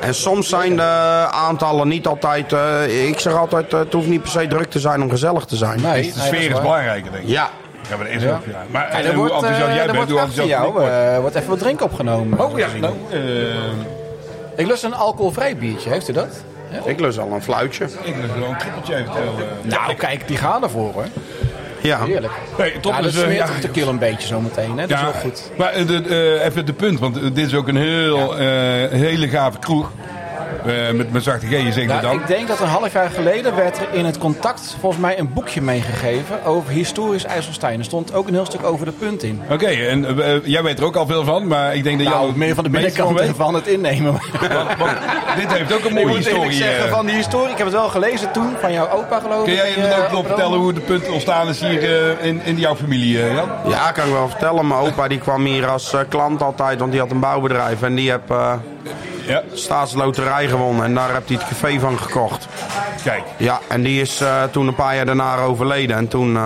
En 0.00 0.14
soms 0.14 0.48
zijn 0.48 0.76
de 0.76 0.82
aantallen 1.30 1.88
niet 1.88 2.06
altijd... 2.06 2.52
eh, 2.52 3.06
ik 3.08 3.18
zeg 3.20 3.34
altijd, 3.36 3.72
het 3.72 3.92
hoeft 3.92 4.06
niet 4.08 4.22
per 4.22 4.30
se 4.30 4.46
druk 4.46 4.70
te 4.70 4.80
zijn 4.80 5.02
om 5.02 5.10
gezellig 5.10 5.44
te 5.44 5.56
zijn. 5.56 5.80
Nee, 5.80 5.92
De 6.12 6.18
nee, 6.18 6.26
sfeer 6.26 6.50
is 6.50 6.60
belangrijker, 6.60 7.10
denk 7.12 7.22
ik. 7.24 7.28
Ja. 7.30 7.48
Ja, 7.90 7.96
maar 7.96 8.06
dat 8.06 8.14
is 8.16 8.22
Ja. 8.22 8.30
ook, 8.30 8.44
ja. 8.46 8.62
Maar 8.70 8.88
En 8.88 9.04
en 9.04 9.06
hoe 9.06 9.14
wordt, 9.16 9.32
enthousiast 9.32 9.74
jij 9.74 9.84
bent, 9.84 9.96
wordt 9.96 10.10
hoe 10.10 10.20
enthousiast 10.20 10.48
jou 10.48 10.66
ik 10.66 10.72
word. 10.72 10.86
eh, 10.90 11.18
wordt 11.18 11.34
even 11.34 11.48
wat 11.48 11.58
drinken 11.58 11.86
opgenomen. 11.86 12.40
Oh 12.40 12.58
ja, 12.58 12.66
nou, 12.80 12.94
Ik 14.56 14.66
lust 14.66 14.82
een 14.84 14.94
alcoholvrij 14.94 15.56
biertje, 15.56 15.90
heeft 15.90 16.08
u 16.08 16.12
dat? 16.12 16.44
Ik 16.84 17.00
lus 17.00 17.18
al 17.18 17.32
een 17.32 17.42
fluitje. 17.42 17.84
ik 18.02 18.14
lust 18.16 18.34
wel 18.38 18.48
een 18.48 18.58
trippeltje 18.58 18.94
eventueel. 18.96 19.34
eh. 19.38 19.70
Nou, 19.70 19.94
kijk, 19.94 20.28
die 20.28 20.36
gaan 20.36 20.62
ervoor 20.62 20.92
hoor. 20.92 21.06
Ja. 21.80 22.04
Heerlijk. 22.04 22.32
Nee, 22.58 22.80
top, 22.80 22.92
Ja, 22.92 23.00
dat 23.02 23.12
dus, 23.12 23.20
eh, 23.20 23.26
smeert 23.28 23.48
ja, 23.48 23.54
op 23.54 23.60
de 23.62 23.68
keel 23.70 23.88
een 23.88 23.98
beetje 23.98 24.26
zometeen, 24.26 24.78
hè? 24.78 24.86
Dat 24.86 24.96
is 24.98 25.02
wel 25.04 25.12
goed. 25.12 25.50
Maar 25.56 25.72
eh, 25.72 25.86
de, 25.86 26.02
eh, 26.38 26.44
even 26.46 26.66
de 26.66 26.72
punt, 26.72 26.98
want 26.98 27.14
dit 27.34 27.46
is 27.46 27.54
ook 27.54 27.68
een 27.68 27.76
heel, 27.76 28.36
eh, 28.38 28.46
hele 28.90 29.28
gave 29.28 29.58
kroeg. 29.58 29.90
Eh, 30.66 30.90
met, 30.90 31.12
met 31.12 31.22
zachte 31.22 31.46
G, 31.46 31.50
zeg 31.50 31.74
je 31.74 31.84
Nou, 31.86 32.00
dan. 32.02 32.12
ik 32.14 32.26
denk 32.26 32.48
dat 32.48 32.60
een 32.60 32.66
half 32.66 32.92
jaar 32.92 33.10
geleden 33.10 33.56
werd 33.56 33.78
er 33.78 33.86
in 33.92 34.04
het 34.04 34.18
contact 34.18 34.76
volgens 34.80 35.02
mij 35.02 35.18
een 35.18 35.32
boekje 35.32 35.62
meegegeven 35.62 36.44
over 36.44 36.70
historisch 36.72 37.24
IJsselstein. 37.24 37.78
Er 37.78 37.84
stond 37.84 38.14
ook 38.14 38.26
een 38.28 38.34
heel 38.34 38.44
stuk 38.46 38.64
over 38.64 38.86
de 38.86 38.92
punt 38.92 39.22
in. 39.22 39.42
Oké, 39.50 39.66
en 39.66 40.18
eh, 40.24 40.44
jij 40.44 40.62
weet 40.62 40.78
er 40.78 40.84
ook 40.84 40.96
al 40.96 41.06
veel 41.06 41.24
van, 41.24 41.46
maar 41.46 41.74
ik 41.74 41.84
denk 41.84 41.98
dat 41.98 42.08
Nou, 42.08 42.32
meer 42.36 42.54
van 42.54 42.64
de 42.64 42.70
binnenkant 42.70 43.18
van 43.20 43.34
van 43.34 43.54
het 43.54 43.66
innemen. 43.66 44.12
Want, 44.40 44.78
want 44.78 44.96
dit 45.36 45.52
heeft 45.52 45.72
ook 45.72 45.84
een 45.84 45.96
Ik 45.96 46.04
mooie 46.04 46.16
historie. 46.16 46.52
zeggen 46.52 46.84
eh. 46.86 46.92
van 46.92 47.06
die 47.06 47.14
historie. 47.14 47.50
Ik 47.50 47.56
heb 47.56 47.66
het 47.66 47.76
wel 47.76 47.88
gelezen 47.88 48.32
toen, 48.32 48.54
van 48.60 48.72
jouw 48.72 48.88
opa 48.90 49.20
geloof 49.20 49.44
Kun 49.44 49.52
ik. 49.52 49.58
jij 49.58 49.68
je 49.70 49.86
eh, 49.86 50.04
ook 50.04 50.10
nog 50.12 50.26
vertellen 50.26 50.58
hoe 50.58 50.72
de 50.72 50.80
punt 50.80 51.08
ontstaan 51.08 51.48
is 51.48 51.60
hier 51.60 51.82
eh, 52.18 52.26
in, 52.26 52.40
in 52.44 52.58
jouw 52.58 52.76
familie, 52.76 53.22
eh, 53.22 53.34
Jan? 53.34 53.48
Ja, 53.68 53.90
kan 53.92 54.06
ik 54.06 54.12
wel 54.12 54.28
vertellen. 54.28 54.66
Mijn 54.66 54.80
opa 54.80 55.08
die 55.08 55.18
kwam 55.18 55.44
hier 55.44 55.66
als 55.68 55.92
eh, 55.92 56.00
klant 56.08 56.42
altijd, 56.42 56.78
want 56.78 56.90
die 56.90 57.00
had 57.00 57.10
een 57.10 57.20
bouwbedrijf. 57.20 57.82
En 57.82 57.94
die 57.94 58.12
eh 58.12 58.52
Ja, 59.26 59.42
staatsloterij 59.52 60.48
gewonnen. 60.48 60.84
En 60.84 60.94
daar 60.94 61.12
heeft 61.14 61.28
hij 61.28 61.36
het 61.36 61.46
café 61.48 61.78
van 61.80 61.98
gekocht. 61.98 62.48
kijk. 63.04 63.22
Ja, 63.36 63.60
en 63.68 63.82
die 63.82 64.00
is 64.00 64.20
eh, 64.20 64.42
toen 64.50 64.66
een 64.66 64.74
paar 64.74 64.94
jaar 64.96 65.06
daarna 65.06 65.36
overleden. 65.38 65.96
En 65.96 66.08
toen 66.08 66.36
eh 66.36 66.42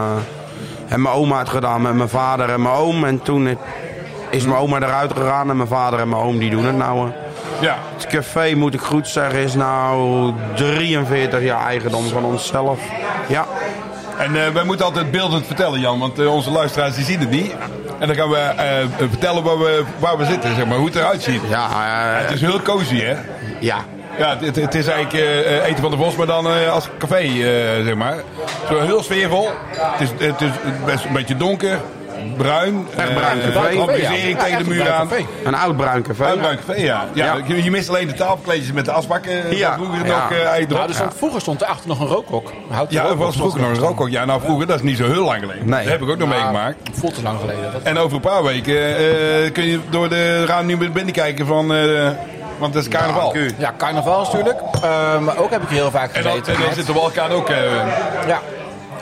heb 0.86 0.98
mijn 0.98 1.14
oma 1.14 1.38
het 1.38 1.48
gedaan 1.48 1.82
met 1.82 1.94
mijn 1.94 2.08
vader 2.08 2.48
en 2.50 2.62
mijn 2.62 2.74
oom. 2.74 3.04
En 3.04 3.22
toen 3.22 3.58
is 4.30 4.44
mijn 4.44 4.58
oma 4.60 4.76
eruit 4.76 5.12
gegaan 5.12 5.50
en 5.50 5.56
mijn 5.56 5.68
vader 5.68 5.98
en 6.00 6.08
mijn 6.08 6.22
oom 6.22 6.38
die 6.38 6.50
doen 6.50 6.64
het 6.64 6.76
nou. 6.76 7.06
eh. 7.08 7.12
Ja, 7.60 7.76
Het 7.94 8.06
café, 8.06 8.54
moet 8.54 8.74
ik 8.74 8.80
goed 8.80 9.08
zeggen, 9.08 9.38
is 9.38 9.54
nou 9.54 10.32
43 10.54 11.42
jaar 11.42 11.66
eigendom 11.66 12.08
van 12.08 12.24
onszelf. 12.24 12.78
Ja, 13.28 13.46
en 14.18 14.44
eh, 14.46 14.52
wij 14.52 14.64
moeten 14.64 14.84
altijd 14.86 15.10
beeldend 15.10 15.46
vertellen, 15.46 15.80
Jan, 15.80 15.98
want 15.98 16.18
eh, 16.18 16.32
onze 16.34 16.50
luisteraars 16.50 16.94
die 16.94 17.04
zien 17.04 17.20
het 17.20 17.30
niet. 17.30 17.52
En 17.98 18.06
dan 18.06 18.16
gaan 18.16 18.28
we 18.30 18.36
eh, 18.38 18.86
vertellen 19.08 19.42
waar 19.42 19.58
we, 19.58 19.84
waar 19.98 20.18
we 20.18 20.24
zitten, 20.24 20.54
zeg 20.54 20.66
maar, 20.66 20.76
hoe 20.76 20.86
het 20.86 20.96
eruit 20.96 21.22
ziet. 21.22 21.40
ja, 21.48 21.66
eh, 22.18 22.20
Het 22.26 22.34
is 22.34 22.40
heel 22.40 22.62
cozy, 22.62 23.00
hè? 23.00 23.14
ja. 23.60 23.76
Ja, 24.18 24.36
het, 24.40 24.56
het 24.56 24.74
is 24.74 24.86
eigenlijk 24.86 25.24
eh, 25.24 25.64
eten 25.66 25.82
van 25.82 25.90
de 25.90 25.96
bos, 25.96 26.16
maar 26.16 26.26
dan 26.26 26.46
eh, 26.46 26.72
als 26.72 26.88
café, 26.98 27.16
eh, 27.16 27.84
zeg 27.84 27.94
maar. 27.94 28.16
Zo 28.68 28.80
heel 28.80 29.02
sfeervol. 29.02 29.48
Het 29.76 30.00
is, 30.00 30.26
het 30.26 30.40
is 30.40 30.50
best 30.84 31.04
een 31.04 31.12
beetje 31.12 31.36
donker, 31.36 31.80
bruin. 32.36 32.86
Echt 32.96 33.14
bruin 33.14 33.40
eh, 33.40 33.46
café. 33.54 33.76
Organisering 33.78 34.36
Ja, 34.38 34.44
tegen 34.44 34.58
de 34.58 34.64
een 34.64 34.68
muur 34.70 34.82
bruin 34.82 34.94
aan. 35.00 35.08
café. 35.08 35.24
Een 35.44 35.54
oud 35.54 35.76
bruin 35.76 36.02
café. 36.02 36.36
Bruin 36.36 36.56
café, 36.66 36.80
ja. 36.80 37.04
ja. 37.12 37.24
Ja. 37.24 37.38
Je, 37.46 37.62
je 37.62 37.70
mist 37.70 37.88
alleen 37.88 38.06
de 38.06 38.14
tafelkleedjes 38.14 38.72
met 38.72 38.84
de 38.84 38.92
asbakken. 38.92 39.32
Ja. 39.32 39.56
Ja. 39.56 39.74
Vroeger 39.74 40.06
Ja. 40.06 40.14
nog 40.28 40.30
eh 40.30 40.48
uit 40.48 40.68
Nou, 40.68 40.88
er 40.88 40.94
stond, 40.94 41.14
vroeger 41.16 41.40
stond 41.40 41.60
er 41.60 41.66
achter 41.66 41.88
nog 41.88 42.00
een 42.00 42.06
rookhok. 42.06 42.48
Een 42.48 42.74
houten 42.74 42.96
Ja, 42.96 43.04
er 43.08 43.16
was 43.16 43.36
vroeger 43.36 43.60
nog 43.60 43.70
een 43.70 43.78
rookhok. 43.78 44.08
Ja, 44.08 44.24
nou 44.24 44.40
vroeger, 44.40 44.66
dat 44.66 44.76
is 44.76 44.82
niet 44.82 44.96
zo 44.96 45.04
heel 45.06 45.24
lang 45.24 45.40
geleden. 45.40 45.68
Nee. 45.68 45.82
Dat 45.82 45.92
heb 45.92 46.02
ik 46.02 46.08
ook 46.08 46.18
nog 46.18 46.28
Maar 46.28 46.38
meegemaakt. 46.38 46.76
Voelt 46.92 47.14
te 47.14 47.22
lang 47.22 47.38
geleden. 47.40 47.72
Dat... 47.72 47.82
En 47.82 47.98
over 47.98 48.14
een 48.16 48.20
paar 48.22 48.42
weken 48.44 48.96
eh, 48.96 49.52
kun 49.52 49.64
je 49.64 49.80
door 49.90 50.08
de 50.08 50.44
raam 50.46 50.66
nu 50.66 50.76
binnen 50.90 51.12
kijken 51.14 51.46
van... 51.46 51.74
eh, 51.74 52.08
want 52.58 52.74
het 52.74 52.82
is 52.82 52.90
carnaval. 52.90 53.36
Ja, 53.36 53.46
Ja, 53.58 53.74
carnaval 53.78 54.22
natuurlijk. 54.22 54.58
Eh, 54.82 55.18
maar 55.18 55.36
ook 55.38 55.50
heb 55.50 55.62
ik 55.62 55.68
heel 55.68 55.90
vaak 55.90 56.12
en 56.12 56.22
dan, 56.22 56.30
gezeten. 56.32 56.52
en 56.52 56.58
dan 56.58 56.68
met- 56.68 56.76
zit 56.76 56.86
de 56.86 57.32
ook... 57.34 57.48
eh, 57.48 57.56
Ja. 58.26 58.40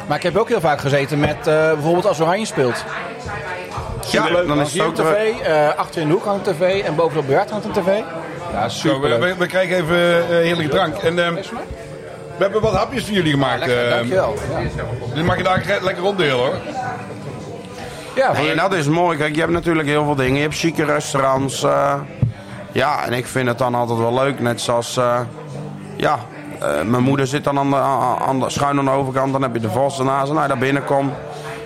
Maar 0.06 0.16
ik 0.16 0.22
heb 0.22 0.36
ook 0.36 0.48
heel 0.48 0.60
vaak 0.60 0.80
gezeten 0.80 1.20
met 1.20 1.36
eh, 1.46 1.54
bijvoorbeeld 1.72 2.06
als 2.06 2.20
Oranje 2.20 2.46
speelt. 2.46 2.84
Ja, 4.10 4.28
dan 4.46 4.60
is 4.60 4.72
het 4.72 4.82
ook 4.82 4.88
een 4.88 4.94
terug. 4.94 5.14
tv, 5.14 5.40
eh, 5.40 5.68
achter 5.76 6.00
in 6.00 6.06
de 6.06 6.12
hoek 6.12 6.24
hangt 6.24 6.46
een 6.46 6.54
tv 6.54 6.82
en 6.84 6.94
bovenop 6.94 7.26
Bejaard 7.26 7.50
hangt 7.50 7.64
een 7.66 7.72
tv. 7.72 7.86
Ja, 8.52 8.68
zo, 8.68 8.88
super. 8.88 9.20
we, 9.20 9.26
we, 9.26 9.34
we 9.38 9.46
krijgen 9.46 9.76
even 9.76 9.96
eh, 9.96 10.26
heerlijke 10.28 10.68
drank. 10.68 10.96
En 10.96 11.26
eh, 11.26 11.32
we 12.36 12.42
hebben 12.42 12.60
wat 12.60 12.74
hapjes 12.74 13.04
voor 13.04 13.14
jullie 13.14 13.32
gemaakt. 13.32 13.58
Lekker, 13.58 13.84
eh, 13.84 13.90
dankjewel. 13.94 14.34
Ja. 14.50 15.14
dus 15.14 15.22
mag 15.24 15.36
je 15.36 15.42
daar 15.42 15.78
lekker 15.82 16.02
ronddelen 16.02 16.34
hoor. 16.36 16.54
Ja, 18.14 18.32
Nee, 18.32 18.50
en 18.50 18.56
dat 18.56 18.74
is 18.74 18.86
mooi. 18.88 19.18
Kijk, 19.18 19.34
je 19.34 19.40
hebt 19.40 19.52
natuurlijk 19.52 19.88
heel 19.88 20.04
veel 20.04 20.14
dingen. 20.14 20.34
Je 20.34 20.40
hebt 20.42 20.54
chique 20.54 20.84
restaurants. 20.84 21.62
eh, 21.62 21.94
ja, 22.72 23.04
en 23.04 23.12
ik 23.12 23.26
vind 23.26 23.48
het 23.48 23.58
dan 23.58 23.74
altijd 23.74 23.98
wel 23.98 24.14
leuk. 24.14 24.40
Net 24.40 24.60
zoals, 24.60 24.96
eh, 24.96 25.20
ja, 25.96 26.18
eh, 26.60 26.82
mijn 26.82 27.02
moeder 27.02 27.26
zit 27.26 27.44
dan 27.44 27.58
aan 27.58 27.70
de, 27.70 27.76
aan 28.26 28.40
de, 28.40 28.50
schuin 28.50 28.78
aan 28.78 28.84
de 28.84 28.90
overkant. 28.90 29.32
Dan 29.32 29.42
heb 29.42 29.54
je 29.54 29.60
de 29.60 29.70
vos 29.70 29.98
ernaast. 29.98 30.28
En 30.30 30.34
als 30.34 30.42
je 30.42 30.48
daar 30.48 30.58
binnenkomt, 30.58 31.12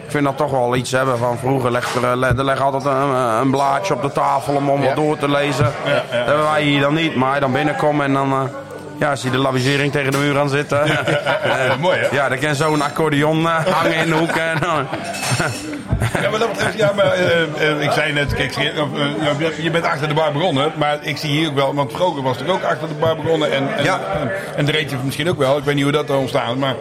ik 0.09 0.15
vind 0.15 0.25
dat 0.25 0.37
toch 0.37 0.50
wel 0.50 0.77
iets 0.77 0.91
hebben 0.93 1.19
van 1.19 1.38
vroeger. 1.38 1.71
Leg 1.71 1.95
er, 1.95 2.03
eh, 2.23 2.38
er 2.49 2.62
altijd 2.62 2.85
een, 2.85 3.15
een 3.15 3.50
blaadje 3.50 3.95
op 3.95 4.03
de 4.03 4.12
tafel 4.12 4.55
om, 4.55 4.71
om 4.71 4.81
Ja. 4.81 4.87
wat 4.87 4.97
door 4.97 5.19
te 5.19 5.31
lezen. 5.31 5.65
Dat 5.65 6.03
hebben 6.09 6.45
wij 6.50 6.62
hier 6.62 6.81
dan 6.81 6.95
niet. 6.95 7.15
Maar 7.15 7.35
je 7.35 7.41
dan 7.41 7.53
binnenkomt 7.53 8.03
en 8.03 8.12
dan... 8.12 8.33
eh, 8.33 8.41
ja, 8.99 9.17
zie 9.17 9.31
je 9.31 9.37
de 9.37 9.43
lavisering 9.43 9.93
tegen 9.93 10.12
de 10.12 10.19
muur 10.19 10.38
aan 10.38 10.49
zitten. 10.49 10.83
Eh, 10.88 11.77
mooi, 11.81 11.99
hè? 11.99 12.07
Ja, 12.17 12.29
dan 12.29 12.38
kan 12.38 12.55
zo'n 12.55 12.83
accordeon 12.83 13.47
eh, 13.47 13.55
hangen 13.67 13.95
in 13.97 14.07
de 14.09 14.15
hoek. 14.15 14.31
En 14.37 14.59
dan, 14.67 14.87
Ja, 16.23 16.31
maar 16.31 16.38
dat 16.38 16.49
betreft, 16.53 16.77
ja, 16.79 16.93
maar 16.97 17.05
eh, 17.12 17.43
eh, 17.43 17.81
ik 17.81 17.91
zei 17.91 18.12
net, 18.12 18.35
kijk, 18.35 18.57
eh, 18.57 18.67
eh, 18.67 19.59
je- 19.62 19.71
bent 19.71 19.85
achter 19.85 20.09
de 20.09 20.15
bar 20.15 20.33
begonnen, 20.33 20.73
maar 20.77 20.99
ik 21.00 21.17
zie 21.17 21.31
hier 21.31 21.49
ook 21.49 21.55
wel, 21.55 21.75
want 21.75 21.93
vroeger 21.93 22.23
was 22.23 22.38
het 22.38 22.49
ook 22.49 22.62
achter 22.62 22.88
de 22.88 22.95
bar 22.95 23.17
begonnen 23.17 23.53
en, 23.53 23.77
en, 23.77 23.85
Ja. 23.85 24.00
en, 24.21 24.31
en 24.57 24.65
de 24.65 24.73
reetje 24.73 24.97
misschien 25.05 25.29
ook 25.29 25.38
wel, 25.38 25.57
ik 25.57 25.65
weet 25.65 25.75
niet 25.75 25.83
hoe 25.85 25.93
dat 25.93 26.09
er 26.09 26.17
ontstaan 26.17 26.53
is, 26.55 26.61
maar 26.61 26.75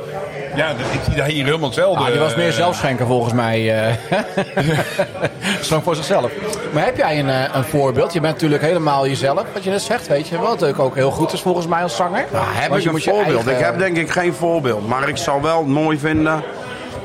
ja, 0.57 0.69
ik 0.69 0.99
zie 1.05 1.15
daar 1.15 1.25
hier 1.27 1.43
helemaal 1.45 1.65
hetzelfde. 1.69 2.03
Ah, 2.03 2.11
die 2.11 2.19
was 2.19 2.35
meer 2.35 2.47
eh, 2.47 2.53
zelfschenker 2.53 3.05
volgens 3.05 3.33
mij. 3.33 3.85
eh. 3.87 3.93
Schonk 5.61 5.83
voor 5.83 5.95
zichzelf. 5.95 6.31
Maar 6.73 6.85
heb 6.85 6.97
jij 6.97 7.19
een, 7.19 7.29
eh, 7.29 7.43
een 7.55 7.63
voorbeeld? 7.63 8.13
Je 8.13 8.19
bent 8.21 8.33
natuurlijk 8.33 8.61
helemaal 8.61 9.07
jezelf, 9.07 9.43
wat 9.53 9.63
je 9.63 9.69
net 9.69 9.81
zegt, 9.81 10.07
weet 10.07 10.27
je. 10.27 10.37
Wat 10.39 10.77
ook 10.79 10.95
heel 10.95 11.11
goed 11.11 11.33
is 11.33 11.41
volgens 11.41 11.67
mij 11.67 11.83
als 11.83 11.95
zanger. 11.95 12.25
Ja, 12.31 12.41
heb 12.43 12.69
Want 12.69 12.85
ik 12.85 12.87
je 12.89 12.95
een 12.95 13.01
voorbeeld? 13.15 13.27
eigen- 13.47 13.51
Ik 13.59 13.59
heb 13.65 13.77
denk 13.79 13.97
ik 13.97 14.09
geen 14.09 14.33
voorbeeld. 14.33 14.87
Maar 14.87 15.07
ik 15.09 15.17
zou 15.17 15.41
wel 15.41 15.63
mooi 15.63 15.99
vinden... 15.99 16.43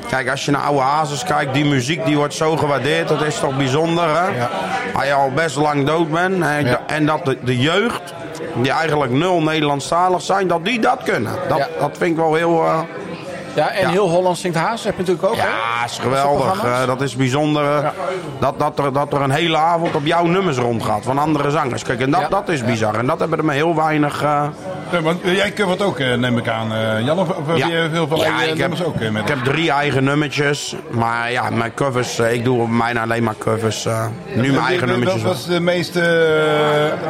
Kijk, 0.09 0.31
als 0.31 0.45
je 0.45 0.51
naar 0.51 0.61
oude 0.63 0.81
hazes 0.81 1.25
kijkt, 1.25 1.55
die 1.55 1.65
muziek 1.65 2.05
die 2.05 2.17
wordt 2.17 2.35
zo 2.35 2.57
gewaardeerd. 2.57 3.09
Dat 3.09 3.23
is 3.23 3.39
toch 3.39 3.57
bijzonder, 3.57 4.05
hè? 4.05 4.37
Ja. 4.37 4.51
Als 4.95 5.05
je 5.07 5.13
al 5.13 5.31
best 5.35 5.57
lang 5.57 5.87
dood 5.87 6.11
bent. 6.11 6.43
En, 6.45 6.67
Ja. 6.67 6.81
en 6.87 7.07
dat 7.07 7.25
de, 7.25 7.39
de 7.45 7.59
jeugd, 7.59 8.15
die 8.55 8.73
eigenlijk 8.73 9.13
nul 9.13 9.43
Nederlandstalig 9.43 10.23
zijn, 10.23 10.47
dat 10.49 10.65
die 10.65 10.81
dat 10.81 11.03
kunnen. 11.05 11.33
Dat, 11.49 11.59
Ja. 11.59 11.69
dat 11.79 11.91
vind 11.99 12.11
ik 12.11 12.17
wel 12.17 12.35
heel... 12.35 12.65
eh, 12.65 12.79
Ja, 13.55 13.71
en 13.71 13.81
Ja. 13.81 13.89
heel 13.91 14.09
Holland 14.09 14.39
zingt 14.39 14.57
Haas 14.57 14.85
heb 14.85 14.93
je 14.93 14.99
natuurlijk 15.01 15.27
ook. 15.29 15.37
hè? 15.37 15.43
ja, 15.47 15.85
is 15.85 15.99
geweldig. 15.99 16.65
Eh, 16.65 16.87
dat 16.87 17.01
is 17.01 17.17
bijzonder. 17.17 17.65
eh, 17.85 17.89
dat, 18.39 18.59
dat, 18.59 18.79
er, 18.79 18.93
dat 18.93 19.13
er 19.13 19.21
een 19.21 19.31
hele 19.31 19.57
avond 19.57 19.95
op 19.95 20.07
jouw 20.07 20.25
nummers 20.25 20.57
rondgaat 20.57 21.05
van 21.05 21.19
andere 21.19 21.51
zangers. 21.51 21.83
Kijk, 21.83 22.01
en 22.01 22.11
dat, 22.11 22.21
Ja. 22.21 22.29
dat 22.29 22.49
is 22.49 22.65
bizar. 22.65 22.95
En 22.95 23.07
dat 23.07 23.19
hebben 23.19 23.39
er 23.39 23.45
maar 23.45 23.55
heel 23.55 23.75
weinig... 23.77 24.23
eh, 24.23 24.43
Nee, 24.93 25.01
want 25.01 25.21
jij 25.23 25.53
covert 25.53 25.83
ook, 25.83 25.99
eh, 25.99 26.15
neem 26.15 26.39
ik 26.39 26.49
aan, 26.49 26.73
eh, 26.73 27.05
Jan. 27.05 27.19
Of, 27.19 27.29
of 27.29 27.47
heb 27.47 27.57
je 27.57 27.89
veel 27.93 28.09
van 28.09 28.23
eigen 28.23 28.43
ik 28.43 28.49
heb, 28.49 28.59
nummers 28.59 28.85
ook 28.85 28.95
met 29.11 29.23
ik 29.23 29.29
heb 29.29 29.39
drie 29.45 29.71
eigen 29.71 30.05
nummertjes. 30.05 30.75
Maar 30.91 31.33
ja, 31.33 31.51
mijn 31.51 31.75
covers, 31.75 32.19
ik 32.19 32.45
doe 32.45 32.61
op 32.63 32.69
mijn 32.69 32.99
alleen 32.99 33.23
maar 33.23 33.35
covers. 33.39 33.87
eh, 33.87 34.07
nu 34.35 34.53
mijn 34.53 34.65
eigen 34.67 34.87
nummertjes. 34.89 35.23
Wat 35.23 35.33
was 35.33 35.47
de 35.47 35.61
meeste, 35.61 36.01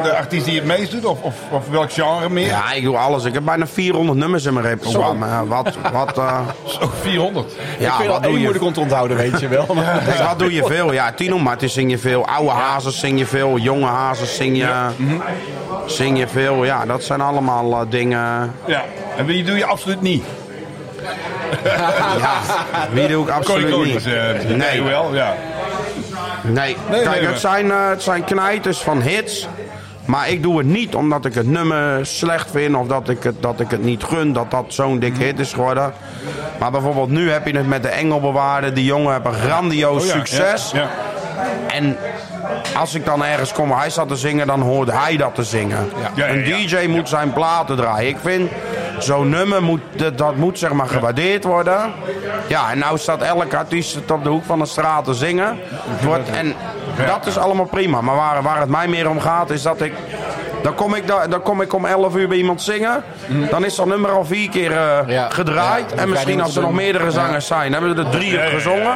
de 0.03 0.15
artiest 0.17 0.45
die 0.45 0.55
het 0.55 0.65
meest 0.65 0.91
doet? 0.91 1.05
Of, 1.05 1.21
of, 1.21 1.35
of 1.51 1.69
welk 1.69 1.91
genre 1.91 2.29
meer? 2.29 2.45
Ja, 2.47 2.71
ik 2.71 2.83
doe 2.83 2.97
alles. 2.97 3.23
Ik 3.25 3.33
heb 3.33 3.45
bijna 3.45 3.67
400 3.67 4.17
nummers 4.17 4.45
in 4.45 4.53
mijn 4.53 4.65
repertoire. 4.65 5.45
Wat, 5.47 5.77
wat, 5.91 6.17
Zo, 6.65 6.91
400. 7.01 7.51
ik 7.51 7.57
ja, 7.79 7.95
vind 7.97 8.09
wat 8.09 8.23
doe 8.23 8.31
je? 8.33 8.37
moeilijk 8.39 8.63
om 8.63 8.73
te 8.73 8.79
onthouden, 8.79 9.17
weet 9.17 9.39
je 9.39 9.47
wel. 9.47 9.65
Dus 10.05 10.19
wat 10.27 10.39
doe 10.39 10.53
je 10.53 10.63
veel? 10.63 10.93
Ja, 10.93 11.11
Tino 11.11 11.39
Martens 11.39 11.73
zing 11.73 11.91
je 11.91 11.97
veel. 11.97 12.27
Oude 12.27 12.49
hazes 12.49 12.99
zing 12.99 13.19
je 13.19 13.25
veel. 13.25 13.57
Jonge 13.57 13.85
hazes 13.87 14.35
zing 14.35 14.57
je, 14.57 14.85
zing 15.85 16.17
je 16.17 16.27
veel. 16.27 16.63
Ja, 16.63 16.85
dat 16.85 17.03
zijn 17.03 17.21
allemaal 17.21 17.71
eh, 17.71 17.79
dingen. 17.89 18.53
Ja. 18.65 18.83
En 19.17 19.25
wie 19.25 19.43
doe 19.43 19.57
je 19.57 19.65
absoluut 19.65 20.01
niet? 20.01 20.23
Ja, 22.19 22.39
wie 22.91 23.07
doe 23.07 23.23
ik 23.27 23.33
absoluut 23.33 23.85
niet. 23.85 24.05
eh, 24.05 24.55
Nee. 24.55 24.81
wel, 24.83 25.15
ja. 25.15 25.35
Nee, 26.41 26.77
kijk, 26.91 27.25
het, 27.27 27.39
zijn, 27.39 27.71
eh, 27.71 27.89
het 27.89 28.03
zijn 28.03 28.23
knijters 28.23 28.77
van 28.81 29.01
hits. 29.01 29.47
Maar 30.05 30.29
ik 30.29 30.43
doe 30.43 30.57
het 30.57 30.67
niet 30.67 30.95
omdat 30.95 31.25
ik 31.25 31.33
het 31.33 31.47
nummer 31.47 32.05
slecht 32.05 32.51
vind 32.51 32.75
of 32.75 32.87
dat 32.87 33.09
ik 33.09 33.23
het, 33.23 33.41
dat 33.41 33.59
ik 33.59 33.71
het 33.71 33.83
niet 33.83 34.03
gun 34.03 34.33
dat 34.33 34.51
dat 34.51 34.65
zo'n 34.67 34.99
dik 34.99 35.17
hit 35.17 35.39
is 35.39 35.53
geworden. 35.53 35.93
Maar 36.59 36.71
bijvoorbeeld 36.71 37.09
nu 37.09 37.31
heb 37.31 37.47
je 37.47 37.57
het 37.57 37.67
met 37.67 37.83
de 37.83 37.89
Engelbewaarder. 37.89 38.73
Die 38.73 38.85
jongen 38.85 39.13
heeft 39.13 39.25
een 39.25 39.41
grandioos 39.41 40.01
Oh 40.01 40.07
ja, 40.07 40.13
succes. 40.13 40.71
Ja, 40.71 40.79
ja. 40.79 40.89
En 41.67 41.97
als 42.75 42.95
ik 42.95 43.05
dan 43.05 43.25
ergens 43.25 43.53
kom 43.53 43.69
waar 43.69 43.79
hij 43.79 43.89
staat 43.89 44.07
te 44.07 44.15
zingen, 44.15 44.47
dan 44.47 44.61
hoort 44.61 44.91
hij 44.91 45.17
dat 45.17 45.35
te 45.35 45.43
zingen. 45.43 45.89
Een. 46.15 46.43
DJ 46.43 46.87
moet 46.87 47.09
zijn 47.09 47.33
platen 47.33 47.75
draaien. 47.75 48.09
Ik 48.09 48.17
vind, 48.21 48.51
zo'n 48.99 49.29
nummer 49.29 49.63
moet, 49.63 49.81
dat, 50.15 50.35
moet 50.35 50.59
zeg 50.59 50.71
maar 50.71 50.87
gewaardeerd 50.87 51.43
worden. 51.43 51.91
Ja, 52.47 52.71
en 52.71 52.77
nou 52.77 52.97
staat 52.97 53.21
elke 53.21 53.57
artiest 53.57 54.11
op 54.11 54.23
de 54.23 54.29
hoek 54.29 54.45
van 54.45 54.59
de 54.59 54.65
straat 54.65 55.05
te 55.05 55.13
zingen. 55.13 55.57
Het 55.69 56.03
wordt, 56.03 56.29
en 56.29 56.53
dat 57.07 57.25
is 57.25 57.37
allemaal 57.37 57.65
prima. 57.65 58.01
Maar 58.01 58.15
waar, 58.15 58.41
waar 58.41 58.59
het 58.59 58.69
mij 58.69 58.87
meer 58.87 59.09
om 59.09 59.19
gaat, 59.19 59.49
is 59.49 59.61
dat 59.61 59.81
ik... 59.81 59.93
Dan 60.61 60.75
kom, 60.75 60.95
ik, 60.95 61.07
da- 61.07 61.27
dan 61.27 61.41
kom 61.41 61.61
ik 61.61 61.73
om 61.73 61.85
11 61.85 62.15
uur 62.15 62.27
bij 62.27 62.37
iemand 62.37 62.61
zingen. 62.61 63.03
Dan 63.49 63.65
is 63.65 63.75
dat 63.75 63.85
nummer 63.85 64.11
al 64.11 64.25
vier 64.25 64.49
keer 64.49 64.71
eh, 64.71 64.97
Ja. 65.07 65.29
gedraaid. 65.29 65.91
Ja, 65.95 66.01
en 66.01 66.09
misschien 66.09 66.41
als 66.41 66.55
er 66.55 66.61
nog 66.61 66.73
meerdere 66.73 67.11
zangers 67.11 67.47
zijn, 67.47 67.73
hebben 67.73 67.97
er 67.97 68.09
drie 68.09 68.37
gezongen. 68.37 68.93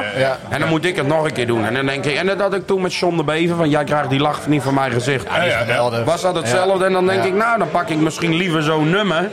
En 0.48 0.60
dan 0.60 0.68
moet 0.68 0.84
ik 0.84 0.96
het 0.96 1.06
nog 1.06 1.24
een 1.24 1.32
keer 1.32 1.46
doen. 1.46 1.64
En 1.64 1.74
dan 1.74 1.86
denk 1.86 2.04
ik, 2.04 2.16
en 2.16 2.26
dat 2.26 2.40
had 2.40 2.54
ik 2.54 2.66
toen 2.66 2.82
met 2.82 2.94
John 2.94 3.16
de 3.16 3.24
Bever, 3.24 3.56
van 3.56 3.68
jij 3.68 3.84
krijgt 3.84 4.10
die 4.10 4.20
lach 4.20 4.46
niet 4.46 4.62
van 4.62 4.74
mijn 4.74 4.92
gezicht. 4.92 5.26
Was 6.04 6.22
dat 6.22 6.34
hetzelfde? 6.36 6.84
En 6.84 6.92
dan 6.92 7.06
denk 7.06 7.24
ik, 7.24 7.34
nou, 7.34 7.58
dan 7.58 7.70
pak 7.70 7.88
ik 7.88 7.98
misschien 7.98 8.34
liever 8.34 8.62
zo'n 8.62 8.90
nummer. 8.90 9.30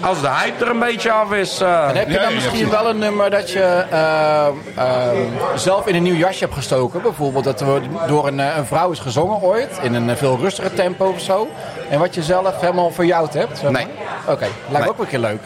Als 0.00 0.20
de 0.20 0.28
hype 0.28 0.64
er 0.64 0.70
een 0.70 0.78
beetje 0.78 1.10
af 1.12 1.32
is. 1.32 1.60
eh. 1.60 1.88
En 1.88 1.96
heb 1.96 2.08
je 2.08 2.14
dan 2.14 2.28
ja, 2.28 2.34
misschien 2.34 2.70
wel 2.70 2.88
een 2.88 2.98
nummer 2.98 3.30
dat 3.30 3.50
je 3.50 3.84
eh, 3.90 4.46
eh, 4.76 5.16
zelf 5.54 5.86
in 5.86 5.94
een 5.94 6.02
nieuw 6.02 6.14
jasje 6.14 6.44
hebt 6.44 6.54
gestoken? 6.54 7.02
Bijvoorbeeld 7.02 7.44
dat 7.44 7.60
er 7.60 7.80
door 8.06 8.26
een, 8.26 8.38
een 8.38 8.66
vrouw 8.66 8.90
is 8.90 8.98
gezongen 8.98 9.40
ooit, 9.42 9.78
in 9.82 9.94
een 9.94 10.16
veel 10.16 10.38
rustiger 10.40 10.74
tempo 10.74 11.06
of 11.08 11.20
zo. 11.20 11.48
En 11.90 11.98
wat 11.98 12.14
je 12.14 12.22
zelf 12.22 12.60
helemaal 12.60 12.90
verjouwd 12.90 13.34
hebt? 13.34 13.58
zeg 13.58 13.70
maar? 13.70 13.82
Nee. 13.84 13.92
Oké, 14.26 14.40
lijkt 14.40 14.78
Nee. 14.78 14.88
ook 14.88 14.96
wel 14.96 15.04
een 15.04 15.10
keer 15.10 15.18
leuk. 15.18 15.40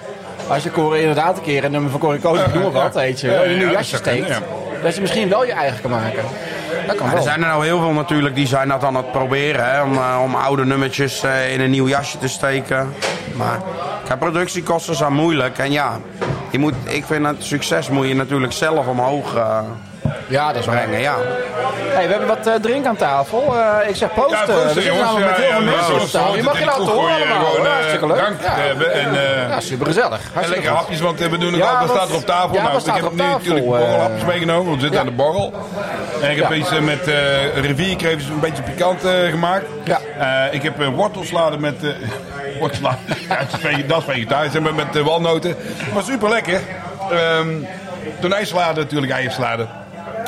Als 0.48 0.62
je 0.62 0.70
Corrie 0.70 1.00
inderdaad 1.00 1.36
een 1.36 1.42
keer 1.42 1.64
een 1.64 1.70
nummer 1.70 1.90
van 1.90 2.00
Corrie 2.00 2.20
Koning, 2.20 2.52
noem 2.54 2.62
maar 2.62 2.72
wat, 2.82 2.94
weet 2.94 3.20
je, 3.20 3.28
in 3.44 3.50
een 3.50 3.58
nieuw 3.58 3.66
Ja, 3.66 3.72
jasje 3.72 3.96
steekt. 3.96 4.24
kunnen, 4.24 4.42
Dat 4.82 4.94
je 4.94 5.00
misschien 5.00 5.28
wel 5.28 5.44
je 5.44 5.52
eigen 5.52 5.80
kan 5.80 5.90
maken. 5.90 6.24
Dat 6.86 6.96
kan 6.96 7.08
wel. 7.08 7.16
er 7.16 7.22
zijn 7.22 7.42
er 7.42 7.48
nou 7.48 7.64
heel 7.64 7.80
veel 7.80 7.92
natuurlijk 7.92 8.34
die 8.34 8.46
zijn 8.46 8.68
dat 8.68 8.84
aan 8.84 8.96
het 8.96 9.12
proberen. 9.12 9.70
Hè, 9.70 9.82
om, 9.82 9.94
eh, 9.94 10.20
om 10.22 10.34
oude 10.34 10.64
nummertjes 10.64 11.22
eh, 11.22 11.52
in 11.52 11.60
een 11.60 11.70
nieuw 11.70 11.88
jasje 11.88 12.18
te 12.18 12.28
steken. 12.28 12.94
Maar 13.36 13.58
kijk, 14.04 14.18
productiekosten 14.18 14.94
zijn 14.94 15.12
moeilijk. 15.12 15.58
En 15.58 15.72
ja, 15.72 16.00
je 16.50 16.58
moet, 16.58 16.74
ik 16.84 17.04
vind 17.04 17.26
het 17.26 17.44
succes 17.44 17.88
moet 17.88 18.08
je 18.08 18.14
natuurlijk 18.14 18.52
zelf 18.52 18.86
omhoog 18.86 19.36
eh, 19.36 19.58
Ja, 20.26 20.46
dat 20.52 20.56
is 20.56 20.66
brengen. 20.66 21.00
Ja. 21.00 21.14
Hey, 21.92 22.04
we 22.06 22.10
hebben 22.10 22.28
wat 22.28 22.46
eh, 22.46 22.54
drink 22.54 22.86
aan 22.86 22.96
tafel. 22.96 23.54
Eh, 23.56 23.88
ik 23.88 23.96
zeg 23.96 24.12
proost. 24.14 24.30
Ja, 24.30 24.40
eh, 24.40 24.46
proost, 24.46 24.74
we 24.74 24.80
zitten 24.80 25.00
namelijk 25.02 25.26
met 25.26 25.36
heel 25.36 25.50
veel 25.50 25.60
ja, 25.70 25.70
mensen 25.76 25.94
op 26.00 26.08
tafel. 26.08 26.36
Je 26.36 26.42
mag 26.42 26.58
je 26.58 26.64
laten 26.64 26.84
horen 26.84 27.14
allemaal. 27.14 27.66
Hartstikke 27.72 28.06
leuk. 28.06 28.16
drank 28.16 28.40
Ja. 28.42 28.48
hebben 28.54 28.92
en, 28.92 29.14
eh, 29.14 29.48
Ja, 29.48 29.60
super 29.60 29.86
gezellig. 29.86 30.20
En 30.42 30.48
lekker 30.48 30.70
hapjes, 30.70 31.00
want 31.00 31.18
we 31.18 31.38
doen 31.38 31.52
het 31.52 31.56
Ja, 31.62 31.70
al. 31.70 31.86
Wat 31.86 31.96
staat 31.96 32.08
er 32.08 32.14
op 32.14 32.26
tafel? 32.26 32.54
ja, 32.54 32.62
nou, 32.62 32.78
ik 32.78 32.84
heb 32.94 33.10
nu 33.12 33.16
natuurlijk 33.16 33.64
borrelhapjes 33.66 34.24
meegenomen, 34.24 34.64
want 34.64 34.74
we 34.76 34.80
zitten 34.80 35.00
ja. 35.00 35.06
aan 35.10 35.16
de 35.16 35.22
borrel. 35.22 35.52
En 36.22 36.30
ik 36.30 36.36
heb 36.36 36.48
Ja. 36.50 36.54
iets 36.56 36.70
met 36.80 37.08
eh 37.08 37.56
rivierkreefjes 37.60 38.28
een 38.28 38.40
beetje 38.40 38.62
pikant 38.62 39.04
eh, 39.04 39.12
gemaakt. 39.30 39.66
Ja. 39.84 40.00
Eh, 40.18 40.54
ik 40.54 40.62
heb 40.62 40.80
eh, 40.80 40.88
wortelsalade 40.88 41.58
met... 41.58 41.74
eh 41.84 41.90
wortelsalade, 42.60 42.96
ja, 43.28 43.38
dat 43.86 43.98
is 43.98 44.04
vegetarisch, 44.04 44.54
en 44.54 44.62
met, 44.62 44.76
met 44.76 45.02
walnoten. 45.02 45.56
Maar 45.94 46.02
super 46.02 46.28
lekker. 46.28 46.60
Um, 47.38 47.66
tonijnsalade 48.20 48.80
natuurlijk, 48.80 49.12
eiersalade. 49.12 49.66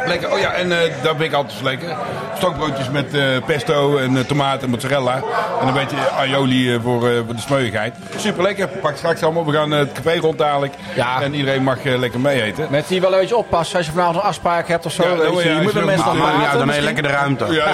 Lekker. 0.04 0.32
Oh 0.32 0.38
ja, 0.38 0.52
en 0.52 0.72
eh 0.72 0.92
daar 1.02 1.16
ben 1.16 1.26
ik 1.26 1.32
altijd 1.32 1.58
zo 1.58 1.64
lekker. 1.64 1.96
Stokbroodjes 2.36 2.90
met 2.90 3.14
eh, 3.14 3.22
pesto 3.46 3.96
en 3.96 4.16
eh, 4.16 4.24
tomaat 4.24 4.62
en 4.62 4.70
mozzarella. 4.70 5.22
En 5.60 5.66
een 5.68 5.74
beetje 5.74 5.96
aioli 6.18 6.78
voor, 6.82 7.08
eh, 7.08 7.14
voor 7.24 7.34
de 7.34 7.40
smeuigheid. 7.40 7.94
Super 8.16 8.42
lekker. 8.42 8.68
Pak 8.68 8.96
straks 8.96 9.22
allemaal. 9.22 9.46
We 9.46 9.52
gaan 9.52 9.70
het 9.70 9.92
café 9.92 10.16
rond 10.18 10.38
dadelijk. 10.38 10.74
Ja. 10.94 11.20
En 11.22 11.34
iedereen 11.34 11.62
mag 11.62 11.76
lekker 11.82 12.20
mee 12.20 12.42
eten. 12.42 12.66
Met 12.70 12.88
die 12.88 13.00
wel 13.00 13.12
een 13.12 13.18
beetje 13.20 13.36
oppassen 13.36 13.76
als 13.76 13.86
je 13.86 13.92
vanavond 13.92 14.16
een 14.16 14.22
afspraak 14.22 14.68
hebt 14.68 14.86
of 14.86 14.92
zo. 14.92 15.02
Ja, 15.02 15.14
dan 15.14 15.32
moet 15.32 15.42
je. 15.42 15.48
je- 15.48 15.54
je 15.54 15.60
moet 15.62 15.72
je 15.72 15.78
met 15.78 15.86
mensen 15.86 16.06
nog 16.06 16.14
niet 16.16 16.24
uit, 16.24 16.36
praten. 16.40 16.58
dan 16.58 16.68
heb 16.68 16.76
je 16.78 16.82
lekker 16.84 17.02
de 17.02 17.08
ruimte. 17.08 17.44
Ja. 17.52 17.66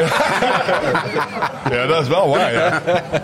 ja, 1.71 1.87
dat 1.93 2.03
is 2.03 2.09
wel 2.09 2.29
waar. 2.29 2.53
Ja. 2.53 2.71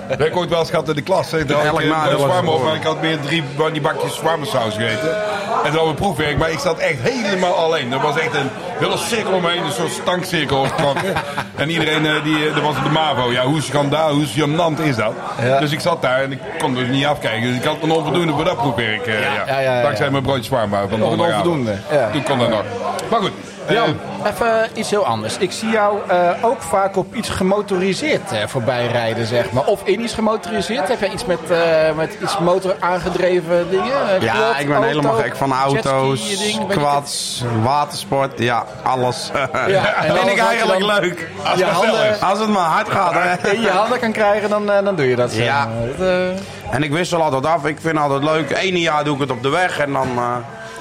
Dat 0.08 0.18
heb 0.18 0.20
ik 0.26 0.36
ooit 0.36 0.50
wel 0.50 0.58
eens 0.58 0.70
gehad 0.70 0.88
in 0.88 0.94
de 0.94 1.02
klas. 1.02 1.30
had 1.30 1.40
ik 1.40 1.50
een 1.50 1.88
was 1.88 2.20
zwarm 2.20 2.48
op, 2.48 2.64
maar 2.64 2.74
ik 2.74 2.82
had 2.82 3.00
weer 3.00 3.20
drie 3.20 3.44
van 3.56 3.72
die 3.72 3.80
bakjes 3.80 4.14
zwarmensaus 4.16 4.74
gegeten. 4.74 5.16
En 5.64 5.70
hadden 5.72 5.88
we 5.88 5.94
proefwerk, 5.94 6.38
maar 6.38 6.50
ik 6.50 6.58
zat 6.58 6.78
echt 6.78 6.98
helemaal 7.00 7.54
alleen. 7.54 7.92
Er 7.92 8.00
was 8.00 8.18
echt 8.18 8.34
een 8.34 8.50
hele 8.78 8.96
cirkel 8.96 9.32
omheen, 9.32 9.64
een 9.64 9.72
soort 9.72 9.90
stankcirkel 9.92 10.62
getrokken. 10.64 11.12
en 11.62 11.70
iedereen, 11.70 12.06
eh, 12.06 12.22
die, 12.22 12.48
eh, 12.48 12.54
dat 12.54 12.62
was 12.62 12.74
de 12.82 12.90
MAVO. 12.90 13.30
Ja, 13.32 13.44
hoe 13.44 13.60
schandaal, 13.62 14.12
hoe 14.12 14.26
gênant 14.26 14.82
is 14.82 14.96
dat? 14.96 15.12
Ja. 15.42 15.58
Dus 15.60 15.72
ik 15.72 15.80
zat 15.80 16.02
daar 16.02 16.22
en 16.22 16.32
ik 16.32 16.38
kon 16.58 16.74
dus 16.74 16.88
niet 16.88 17.06
afkijken. 17.06 17.48
Dus 17.48 17.56
ik 17.56 17.64
had 17.64 17.76
een 17.82 17.90
onvoldoende 17.90 18.32
voor 18.32 18.44
dat 18.44 18.56
proefwerk. 18.56 19.06
eh, 19.06 19.22
ja, 19.22 19.44
ja, 19.46 19.60
ja, 19.60 19.74
ja. 19.76 19.82
Dankzij 19.82 20.10
mijn 20.10 20.22
broodje 20.22 20.42
zwarmbouw 20.44 20.88
van 20.88 20.92
een 20.92 21.00
donderdagavond. 21.00 21.46
onvoldoende, 21.46 21.78
ja. 21.90 22.10
Toen 22.10 22.22
kon 22.22 22.38
dat 22.38 22.48
nog. 22.48 22.62
Maar 23.10 23.20
goed. 23.20 23.32
Eh, 23.68 23.74
Jan, 23.74 23.96
even 24.26 24.68
iets 24.74 24.90
heel 24.90 25.06
anders. 25.06 25.36
Ik 25.38 25.52
zie 25.52 25.68
jou 25.70 25.98
eh, 26.08 26.30
ook 26.42 26.62
vaak 26.62 26.96
op 26.96 27.14
iets 27.14 27.28
gemotoriseerd 27.28 28.32
eh, 28.32 28.46
voorbij 28.46 28.86
rijden, 28.86 29.26
zeg 29.26 29.50
maar. 29.52 29.64
Of 29.64 29.80
in 29.84 30.00
iets 30.00 30.14
gemotoriseerd. 30.14 30.88
Heb 30.88 31.00
jij 31.00 31.10
iets 31.10 31.24
met, 31.24 31.50
eh, 31.50 31.58
met 31.96 32.16
iets 32.22 32.38
motor 32.38 32.76
aangedreven 32.80 33.70
dingen? 33.70 33.92
Eh, 34.16 34.22
Ja, 34.22 34.58
ik 34.58 34.66
ben 34.66 34.74
auto, 34.76 34.88
helemaal 34.88 35.14
gek 35.14 35.36
van 35.36 35.52
auto's, 35.52 36.38
ding, 36.38 36.68
quads, 36.68 37.44
watersport. 37.62 38.38
Ja, 38.38 38.64
alles. 38.82 39.30
Ja, 39.66 39.94
en 40.04 40.16
vind 40.16 40.28
ik 40.30 40.38
eigenlijk 40.38 40.80
dan- 40.80 41.00
leuk. 41.00 41.28
Je 41.56 41.64
handen 41.64 42.20
Als 42.20 42.38
het 42.38 42.48
maar 42.56 42.66
hard 42.70 42.88
gaat, 42.90 43.12
hè. 43.14 43.48
in 43.54 43.60
je 43.60 43.68
handen 43.70 43.98
kan 43.98 44.12
krijgen, 44.12 44.48
dan, 44.48 44.70
eh, 44.70 44.84
dan 44.84 44.96
doe 44.96 45.08
je 45.08 45.16
dat. 45.16 45.34
Ja. 45.34 45.68
eh, 45.98 46.28
En 46.70 46.82
ik 46.82 46.90
wissel 46.92 47.22
altijd 47.22 47.46
af. 47.46 47.66
Ik 47.66 47.78
vind 47.80 47.94
het 47.98 48.02
altijd 48.02 48.22
leuk. 48.24 48.50
Ene 48.58 48.80
jaar 48.80 49.04
doe 49.04 49.14
ik 49.14 49.20
het 49.20 49.30
op 49.30 49.42
de 49.42 49.48
weg 49.48 49.78
en 49.78 49.92
dan 49.92 50.08
eh, 50.16 50.36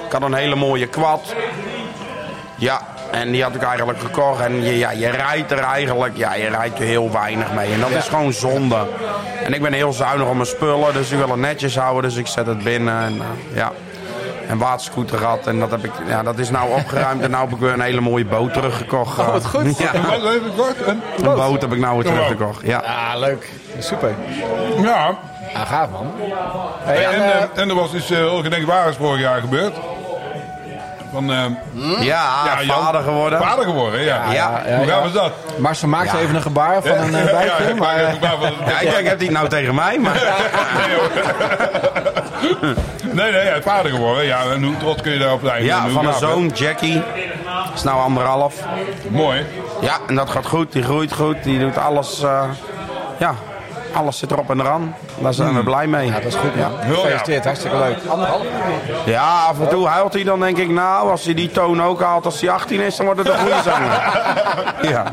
ik 0.06 0.12
had 0.12 0.22
een 0.22 0.34
hele 0.34 0.54
mooie 0.54 0.86
quad. 0.86 1.34
Ja, 2.58 2.80
en 3.10 3.30
die 3.30 3.42
had 3.42 3.54
ik 3.54 3.62
eigenlijk 3.62 4.00
gekocht. 4.00 4.40
En 4.40 4.62
je, 4.62 4.78
ja, 4.78 4.90
je 4.90 5.08
rijdt 5.08 5.50
er 5.50 5.58
eigenlijk, 5.58 6.16
ja, 6.16 6.34
je 6.34 6.48
rijdt 6.48 6.78
er 6.78 6.84
heel 6.84 7.10
weinig 7.12 7.52
mee. 7.52 7.72
En 7.72 7.80
dat 7.80 7.90
is 7.90 8.08
gewoon 8.08 8.32
zonde. 8.32 8.86
En 9.44 9.54
ik 9.54 9.62
ben 9.62 9.72
heel 9.72 9.92
zuinig 9.92 10.26
op 10.26 10.34
mijn 10.34 10.46
spullen, 10.46 10.92
dus 10.92 11.10
ik 11.10 11.18
wil 11.18 11.28
het 11.28 11.40
netjes 11.40 11.76
houden. 11.76 12.02
Dus 12.02 12.16
ik 12.16 12.26
zet 12.26 12.46
het 12.46 12.62
binnen 12.62 13.02
en 13.02 13.20
eh, 13.20 13.56
ja. 13.56 13.72
En 14.48 14.58
waterscooter 14.58 15.18
gehad. 15.18 15.46
En 15.46 15.58
dat, 15.58 15.70
heb 15.70 15.84
ik, 15.84 15.90
ja, 16.06 16.22
dat 16.22 16.38
is 16.38 16.50
nou 16.50 16.70
opgeruimd. 16.72 17.22
En 17.22 17.30
nu 17.30 17.36
heb 17.36 17.50
ik 17.50 17.58
weer 17.58 17.72
een 17.72 17.80
hele 17.80 18.00
mooie 18.00 18.24
boot 18.24 18.52
teruggekocht. 18.52 19.18
Oh, 19.18 19.32
wat 19.32 19.46
goed. 19.46 19.78
Ja, 19.78 19.94
en 19.94 20.02
wat 20.02 20.32
even 20.32 20.54
kort. 20.56 20.82
En, 20.84 21.02
een 21.16 21.34
boot 21.34 21.60
heb 21.60 21.72
ik 21.72 21.78
nou 21.78 21.96
weer 21.98 22.06
Een 22.06 22.16
boot. 22.16 22.26
teruggekocht. 22.26 22.66
Ja. 22.66 22.82
ja, 22.84 23.18
leuk. 23.18 23.52
Super. 23.78 24.14
ja, 24.82 25.18
Ja, 25.52 25.64
gaaf 25.64 25.90
man. 25.90 26.12
Hey, 26.82 27.04
en, 27.06 27.14
en, 27.14 27.22
eh, 27.22 27.42
eh, 27.42 27.48
en 27.54 27.68
er 27.68 27.74
was 27.74 27.90
dus 27.90 28.10
uh, 28.10 28.34
ongedenkbaar 28.34 28.94
vorig 28.94 29.20
jaar 29.20 29.40
gebeurd. 29.40 29.74
Van, 31.12 31.32
eh, 31.32 31.44
Ja, 32.00 32.24
ja, 32.44 32.62
Jan- 32.62 32.82
vader 32.82 33.02
geworden. 33.02 33.38
Vader 33.38 33.64
geworden, 33.64 34.00
ja. 34.02 34.32
Ja, 34.32 34.62
ja, 34.66 34.76
Hoe 34.76 34.86
ja. 34.86 34.92
gaaf 34.92 35.04
is 35.06 35.12
dat? 35.12 35.32
Marcel 35.58 35.88
maakt 35.88 36.10
Ja. 36.12 36.18
even 36.18 36.34
een 36.34 36.42
gebaar 36.42 36.82
van 36.82 36.96
een 36.96 37.12
uh, 37.12 37.30
ja, 37.30 37.74
maar... 37.78 37.98
ja, 38.00 38.14
eh, 38.20 38.50
Ja, 38.66 38.80
ik 38.80 38.90
denk, 38.90 39.06
heb 39.06 39.18
die 39.18 39.30
nou 39.30 39.48
tegen 39.48 39.74
mij? 39.74 39.98
Maar... 39.98 40.22
Nee, 43.12 43.30
nee, 43.32 43.40
hij 43.40 43.58
is 43.58 43.64
vader 43.64 43.90
geworden. 43.90 44.24
Ja, 44.24 44.40
en 44.54 44.62
hoe 44.62 44.76
trots 44.76 45.02
kun 45.02 45.12
je 45.12 45.18
daarop 45.18 45.40
zijn? 45.44 45.64
Ja, 45.64 45.88
van 45.88 46.06
een 46.06 46.14
zoon, 46.14 46.48
Jackie. 46.54 47.02
Is 47.74 47.82
nou 47.82 48.12
Mooi. 49.08 49.46
Ja, 49.80 49.96
en 50.06 50.14
dat 50.14 50.30
gaat 50.30 50.46
goed. 50.46 50.72
Die 50.72 50.82
groeit 50.82 51.12
goed. 51.12 51.36
Die 51.42 51.58
doet 51.58 51.78
alles. 51.78 52.22
eh, 52.22 52.42
ja, 53.18 53.34
alles 53.92 54.18
zit 54.18 54.30
erop 54.30 54.50
en 54.50 54.60
eraan. 54.60 54.94
Daar 55.18 55.34
zijn 55.34 55.54
we 55.54 55.62
blij 55.62 55.86
mee. 55.86 56.06
Ja, 56.06 56.12
dat 56.12 56.24
is 56.24 56.34
goed, 56.34 56.50
ja. 56.56 56.70
Gefeliciteerd, 56.80 57.44
hartstikke 57.44 57.76
leuk. 57.78 57.96
Anderhalf 58.08 58.42
Ja, 59.04 59.44
af 59.48 59.60
en 59.60 59.68
toe 59.68 59.86
huilt 59.86 60.12
hij 60.12 60.24
dan 60.24 60.40
denk 60.40 60.56
ik, 60.56 60.68
nou, 60.68 61.10
als 61.10 61.24
hij 61.24 61.34
die 61.34 61.50
toon 61.50 61.82
ook 61.82 62.00
haalt 62.00 62.24
als 62.24 62.40
hij 62.40 62.50
18 62.50 62.80
is, 62.80 62.96
dan 62.96 63.06
wordt 63.06 63.20
het 63.20 63.28
een 63.28 63.38
goede 63.38 63.62
zanger. 63.64 63.96
Ja, 64.82 65.12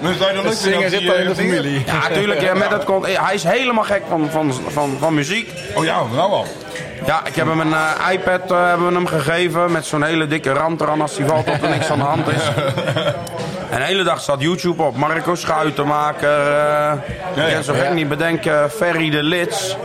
Dus 0.00 0.18
dat 0.18 0.32
leuk 0.32 0.52
Zingen 0.52 0.90
zit 0.90 1.08
al 1.08 1.14
in 1.14 1.24
de 1.24 1.30
eh, 1.30 1.36
familie. 1.36 1.82
ja 1.86 2.08
natuurlijk. 2.08 2.40
Ja, 2.40 2.54
met 2.54 2.70
het, 2.70 2.84
hij 3.20 3.34
is 3.34 3.44
helemaal 3.44 3.84
gek 3.84 4.02
van, 4.08 4.28
van, 4.30 4.52
van, 4.68 4.96
van 4.98 5.14
muziek. 5.14 5.52
Oh 5.74 5.84
ja, 5.84 6.02
nou 6.14 6.30
al. 6.32 6.46
Ja, 7.06 7.20
ik 7.24 7.34
heb 7.34 7.46
hem 7.46 7.60
een 7.60 7.72
eh, 7.74 8.12
iPad 8.12 8.50
eh, 8.50 8.66
hebben 8.68 8.86
we 8.88 8.94
hem 8.94 9.06
gegeven 9.06 9.72
met 9.72 9.86
zo'n 9.86 10.02
hele 10.02 10.26
dikke 10.26 10.52
rand 10.52 10.80
eraan 10.80 11.00
als 11.00 11.16
die 11.16 11.26
valt 11.26 11.48
op 11.48 11.62
er 11.62 11.68
niks 11.68 11.90
aan 11.90 11.98
de 11.98 12.04
hand 12.04 12.28
is. 12.28 12.42
En 13.70 13.78
de 13.80 13.84
hele 13.86 14.02
dag 14.02 14.20
staat 14.20 14.40
YouTube 14.40 14.82
op. 14.82 14.96
Marco 14.96 15.34
Schuitenmaker, 15.34 16.52
eh 16.52 16.92
ik 17.46 17.54
kan 17.54 17.62
zo 17.62 17.72
gek 17.74 17.92
niet 17.92 18.08
bedenken, 18.08 18.70
Ferry 18.70 19.10
de 19.10 19.22
Lits. 19.22 19.76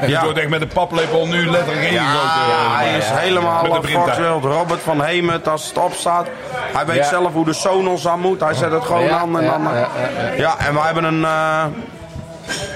Je 0.00 0.06
Ja. 0.08 0.22
wordt 0.22 0.38
echt 0.38 0.48
met 0.48 0.60
een 0.60 0.68
paplepel 0.68 1.26
nu 1.26 1.50
letterlijk 1.50 1.90
Ja, 1.90 2.00
ingegoten. 2.00 2.76
hij 2.76 2.96
is 2.98 3.04
helemaal 3.10 3.62
Met 3.62 3.70
de 3.70 3.76
uh, 3.76 3.82
printer. 3.82 4.04
Foxworld. 4.14 4.44
Robert 4.44 4.80
van 4.80 5.02
Hemert, 5.02 5.48
als 5.48 5.66
het 5.68 5.78
opstaat. 5.78 6.26
Hij 6.72 6.86
weet 6.86 6.96
Ja. 6.96 7.04
zelf 7.08 7.32
hoe 7.32 7.44
de 7.44 7.52
Sonos 7.52 8.06
aan 8.08 8.20
moet. 8.20 8.40
Hij 8.40 8.54
zet 8.54 8.70
het 8.72 8.84
gewoon 8.84 9.04
Ja, 9.04 9.18
aan. 9.18 9.38
En 9.38 9.44
ja, 9.44 9.50
dan, 9.50 9.62
ja, 9.74 9.88
ja, 10.36 10.54
en 10.58 10.74
we 10.74 10.80
hebben 10.80 11.04
een... 11.04 11.24
eh, 11.24 11.64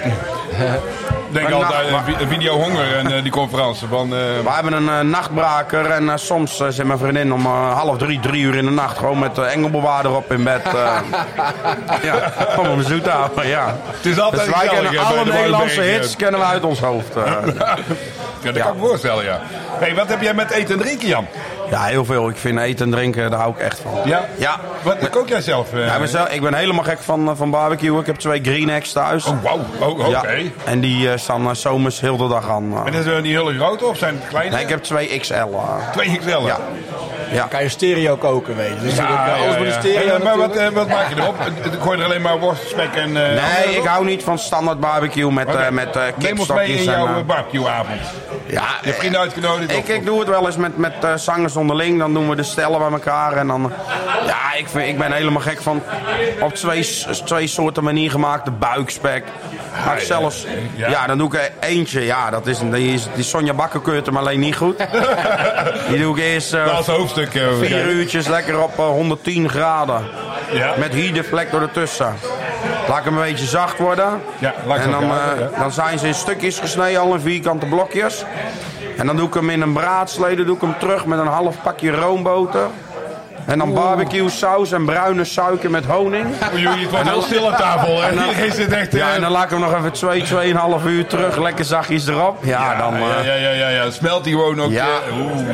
Ik 0.02 1.07
denk 1.30 1.50
altijd 1.50 1.86
video 2.28 2.54
honger 2.54 2.96
en 2.96 3.12
eh, 3.12 3.22
die 3.22 3.32
conferentie 3.32 3.88
van... 3.88 4.04
eh, 4.04 4.18
we 4.18 4.50
hebben 4.50 4.72
een 4.72 4.88
eh, 4.88 5.00
nachtbraker 5.00 5.90
en 5.90 6.18
soms 6.18 6.56
zit 6.68 6.84
mijn 6.84 6.98
vriendin 6.98 7.32
om 7.32 7.46
half 7.46 7.98
drie, 7.98 8.20
drie 8.20 8.42
uur 8.42 8.54
in 8.56 8.64
de 8.64 8.70
nacht 8.70 8.98
gewoon 8.98 9.18
met 9.18 9.38
uh, 9.38 9.54
engelbewaarder 9.54 10.16
op 10.16 10.32
in 10.32 10.44
bed. 10.44 10.62
ja, 12.02 12.32
om 12.56 12.64
hem 12.64 12.82
zoet 12.82 13.04
te 13.04 13.10
houden, 13.10 13.46
ja. 13.46 13.76
het 13.84 14.06
is 14.06 14.20
altijd 14.20 14.44
Dus 14.44 14.54
wij 14.54 14.68
kennen 14.68 15.04
alle 15.04 15.24
de 15.24 15.32
Nederlandse 15.32 15.80
hits 15.80 16.16
kennen 16.16 16.40
we 16.40 16.46
uit 16.46 16.64
ons 16.64 16.80
hoofd. 16.80 17.14
Ja, 18.42 18.52
dat 18.52 18.62
kan 18.62 18.72
ik 18.72 18.80
me 18.80 18.88
voorstellen, 18.88 19.24
ja. 19.24 19.40
Hey, 19.78 19.94
wat 19.94 20.08
heb 20.08 20.22
jij 20.22 20.34
met 20.34 20.50
eten 20.50 20.74
en 20.74 20.80
drinken, 20.80 21.08
Jan? 21.08 21.26
Ja, 21.70 21.82
heel 21.84 22.04
veel. 22.04 22.28
Ik 22.28 22.36
vind 22.36 22.58
eten 22.58 22.84
en 22.86 22.92
drinken, 22.92 23.30
daar 23.30 23.40
hou 23.40 23.52
ik 23.52 23.58
echt 23.58 23.78
van. 23.80 23.92
Ja? 24.04 24.24
Ja. 24.36 24.56
Wat 24.82 25.10
kook 25.10 25.28
jij 25.28 25.40
zelf? 25.40 25.72
eh? 25.72 25.86
Ja, 25.86 25.92
ik 25.92 25.98
ben 25.98 26.08
zelf- 26.08 26.28
ik 26.28 26.40
ben 26.40 26.54
helemaal 26.54 26.84
gek 26.84 26.98
van, 27.00 27.28
eh, 27.28 27.36
van 27.36 27.50
barbecue. 27.50 28.00
Ik 28.00 28.06
heb 28.06 28.16
twee 28.16 28.40
green 28.42 28.70
eggs 28.70 28.92
thuis. 28.92 29.24
Oh, 29.26 29.42
wauw. 29.42 29.60
Oh, 29.80 29.98
oké. 29.98 30.08
Ja, 30.08 30.24
en 30.64 30.80
die 30.80 31.10
eh, 31.10 31.18
staan 31.18 31.56
zomers 31.56 32.00
heel 32.00 32.16
de 32.16 32.28
dag 32.28 32.50
aan. 32.50 32.86
En 32.86 32.94
is 32.94 33.04
er 33.06 33.22
die 33.22 33.36
hele 33.36 33.54
grote 33.58 33.86
of 33.86 33.96
zijn 33.98 34.14
het 34.14 34.28
kleine? 34.28 34.54
Nee, 34.54 34.62
ik 34.64 34.68
heb 34.70 34.82
twee 34.82 35.18
XL. 35.18 35.34
Twee 35.92 36.18
XL. 36.18 36.28
ja. 36.46 36.58
Ja. 37.32 37.44
kan 37.44 37.62
je 37.62 37.68
stereo 37.68 38.16
koken, 38.16 38.56
weet 38.56 38.68
je. 38.74 38.80
Dus 38.80 38.94
Ja, 38.96 39.02
natuurlijk, 39.02 39.26
ja, 39.28 39.34
alles 39.44 39.58
met 39.58 39.68
ja. 39.68 39.74
een 39.74 39.80
stereo 39.80 40.08
Hey, 40.14 40.18
maar 40.24 40.36
wat, 40.36 40.46
natuurlijk. 40.46 40.76
wat 40.76 40.88
maak 40.88 41.08
je 41.08 41.14
erop? 41.20 41.34
Gooi 41.82 41.96
je 41.96 42.02
er 42.02 42.08
alleen 42.08 42.22
maar 42.22 42.38
worst, 42.38 42.68
spek 42.68 42.94
en... 42.94 43.16
eh, 43.16 43.42
Nee, 43.64 43.76
ik 43.76 43.84
hou 43.84 44.04
niet 44.04 44.22
van 44.22 44.38
standaard 44.38 44.80
barbecue 44.80 45.32
met, 45.32 45.54
eh 45.54 45.68
met 45.70 45.96
eh 45.96 46.02
Neem 46.16 46.38
ons 46.38 46.48
mee 46.48 46.66
kipstokjes. 46.66 46.68
in 46.82 46.92
en, 46.92 46.98
jouw 47.00 47.24
barbecueavond. 47.24 48.00
ja, 48.46 48.62
Je 48.80 48.86
hebt 48.86 48.98
vrienden 48.98 49.20
uitgenodigd? 49.20 49.70
Ik, 49.72 49.78
of- 49.78 49.88
ik 49.88 50.04
doe 50.04 50.18
het 50.20 50.28
wel 50.28 50.46
eens 50.46 50.56
met, 50.56 50.76
met 50.76 50.92
eh, 51.04 51.14
zangers 51.14 51.56
onderling. 51.58 51.98
Dan 51.98 52.12
doen 52.14 52.28
we 52.28 52.36
de 52.36 52.42
stellen 52.42 52.78
bij 52.78 52.90
elkaar. 52.90 53.32
En 53.36 53.46
dan, 53.46 53.72
ja, 54.26 54.54
ik, 54.58 54.68
vind, 54.68 54.88
ik 54.88 54.98
ben 54.98 55.12
helemaal 55.12 55.42
gek 55.42 55.62
van 55.62 55.82
op 56.40 56.54
twee, 56.54 56.88
twee 57.24 57.46
soorten 57.46 57.84
manier 57.84 58.10
gemaakte 58.10 58.50
buikspek. 58.50 59.24
Maar 59.86 59.96
ik 59.96 60.02
zelfs, 60.02 60.46
Ja. 60.74 60.88
ja. 60.88 61.06
dan 61.06 61.18
doe 61.18 61.26
ik 61.26 61.34
er 61.34 61.50
eentje. 61.60 62.04
Ja, 62.04 62.30
dat 62.30 62.46
is, 62.46 62.58
die, 62.58 62.92
is, 62.94 63.06
die 63.14 63.24
Sonja 63.24 63.52
Bakker 63.54 63.80
keurt 63.80 64.06
hem 64.06 64.16
alleen 64.16 64.40
niet 64.40 64.56
goed. 64.56 64.76
die 65.88 65.98
doe 65.98 66.16
ik 66.16 66.22
eerst 66.22 66.52
eh, 66.54 66.76
het 66.76 66.86
hoofdstuk. 66.86 67.34
eh, 67.34 67.42
vier 67.60 67.88
uurtjes 67.88 68.26
lekker 68.28 68.62
op 68.62 68.78
eh, 68.78 68.84
110 68.86 69.48
graden. 69.48 70.06
Ja. 70.52 70.74
Met 70.78 70.92
heatdeflector 70.94 71.62
ertussen. 71.62 72.14
Laat 72.88 72.98
ik 72.98 73.04
hem 73.04 73.16
een 73.18 73.22
beetje 73.24 73.46
zacht 73.46 73.78
worden. 73.78 74.20
Ja, 74.38 74.54
en 74.76 74.90
dan, 74.90 75.02
eh, 75.02 75.08
ja. 75.08 75.58
dan 75.58 75.72
zijn 75.72 75.98
ze 75.98 76.06
in 76.06 76.14
stukjes 76.14 76.58
gesneden, 76.58 77.00
al 77.00 77.14
in 77.14 77.20
vierkante 77.20 77.66
blokjes. 77.66 78.24
En 78.98 79.06
dan 79.06 79.16
doe 79.16 79.26
ik 79.28 79.34
hem 79.34 79.50
in 79.50 79.60
een 79.60 79.72
braadslede, 79.72 80.44
doe 80.44 80.54
ik 80.54 80.60
hem 80.60 80.74
terug 80.78 81.06
met 81.06 81.18
een 81.18 81.26
half 81.26 81.56
pakje 81.62 81.90
roomboter. 81.90 82.66
En 83.46 83.58
dan 83.58 83.74
barbecue 83.74 84.28
saus 84.28 84.72
en 84.72 84.84
bruine 84.84 85.24
suiker 85.24 85.70
met 85.70 85.84
honing. 85.84 86.26
Jullie, 86.54 86.68
het 86.82 86.90
wordt 86.90 87.08
heel 87.08 87.22
stil 87.22 87.50
aan 87.52 87.56
tafel. 87.58 88.02
hè? 88.02 88.10
Iedereen 88.10 88.52
zit 88.52 88.72
echt... 88.72 88.92
eh, 88.94 88.98
Ja, 89.00 89.12
en 89.14 89.20
dan 89.20 89.30
laat 89.30 89.44
ik 89.44 89.50
hem 89.50 89.60
nog 89.60 89.74
even 89.76 89.92
2, 89.92 90.22
2,5 90.80 90.86
uur 90.86 91.06
terug. 91.06 91.36
Lekker 91.36 91.64
zachtjes 91.64 92.06
erop. 92.08 92.44
Ja, 92.44 92.76
dan... 92.76 92.94
eh, 92.94 93.00
ja, 93.26 93.34
ja, 93.34 93.50
ja, 93.50 93.68
ja. 93.68 93.90
Smelt 93.90 94.24
die 94.24 94.32
gewoon 94.32 94.60
ook. 94.62 94.70
Ja. 94.70 94.86
eh, 94.86 95.18
oeh. 95.20 95.48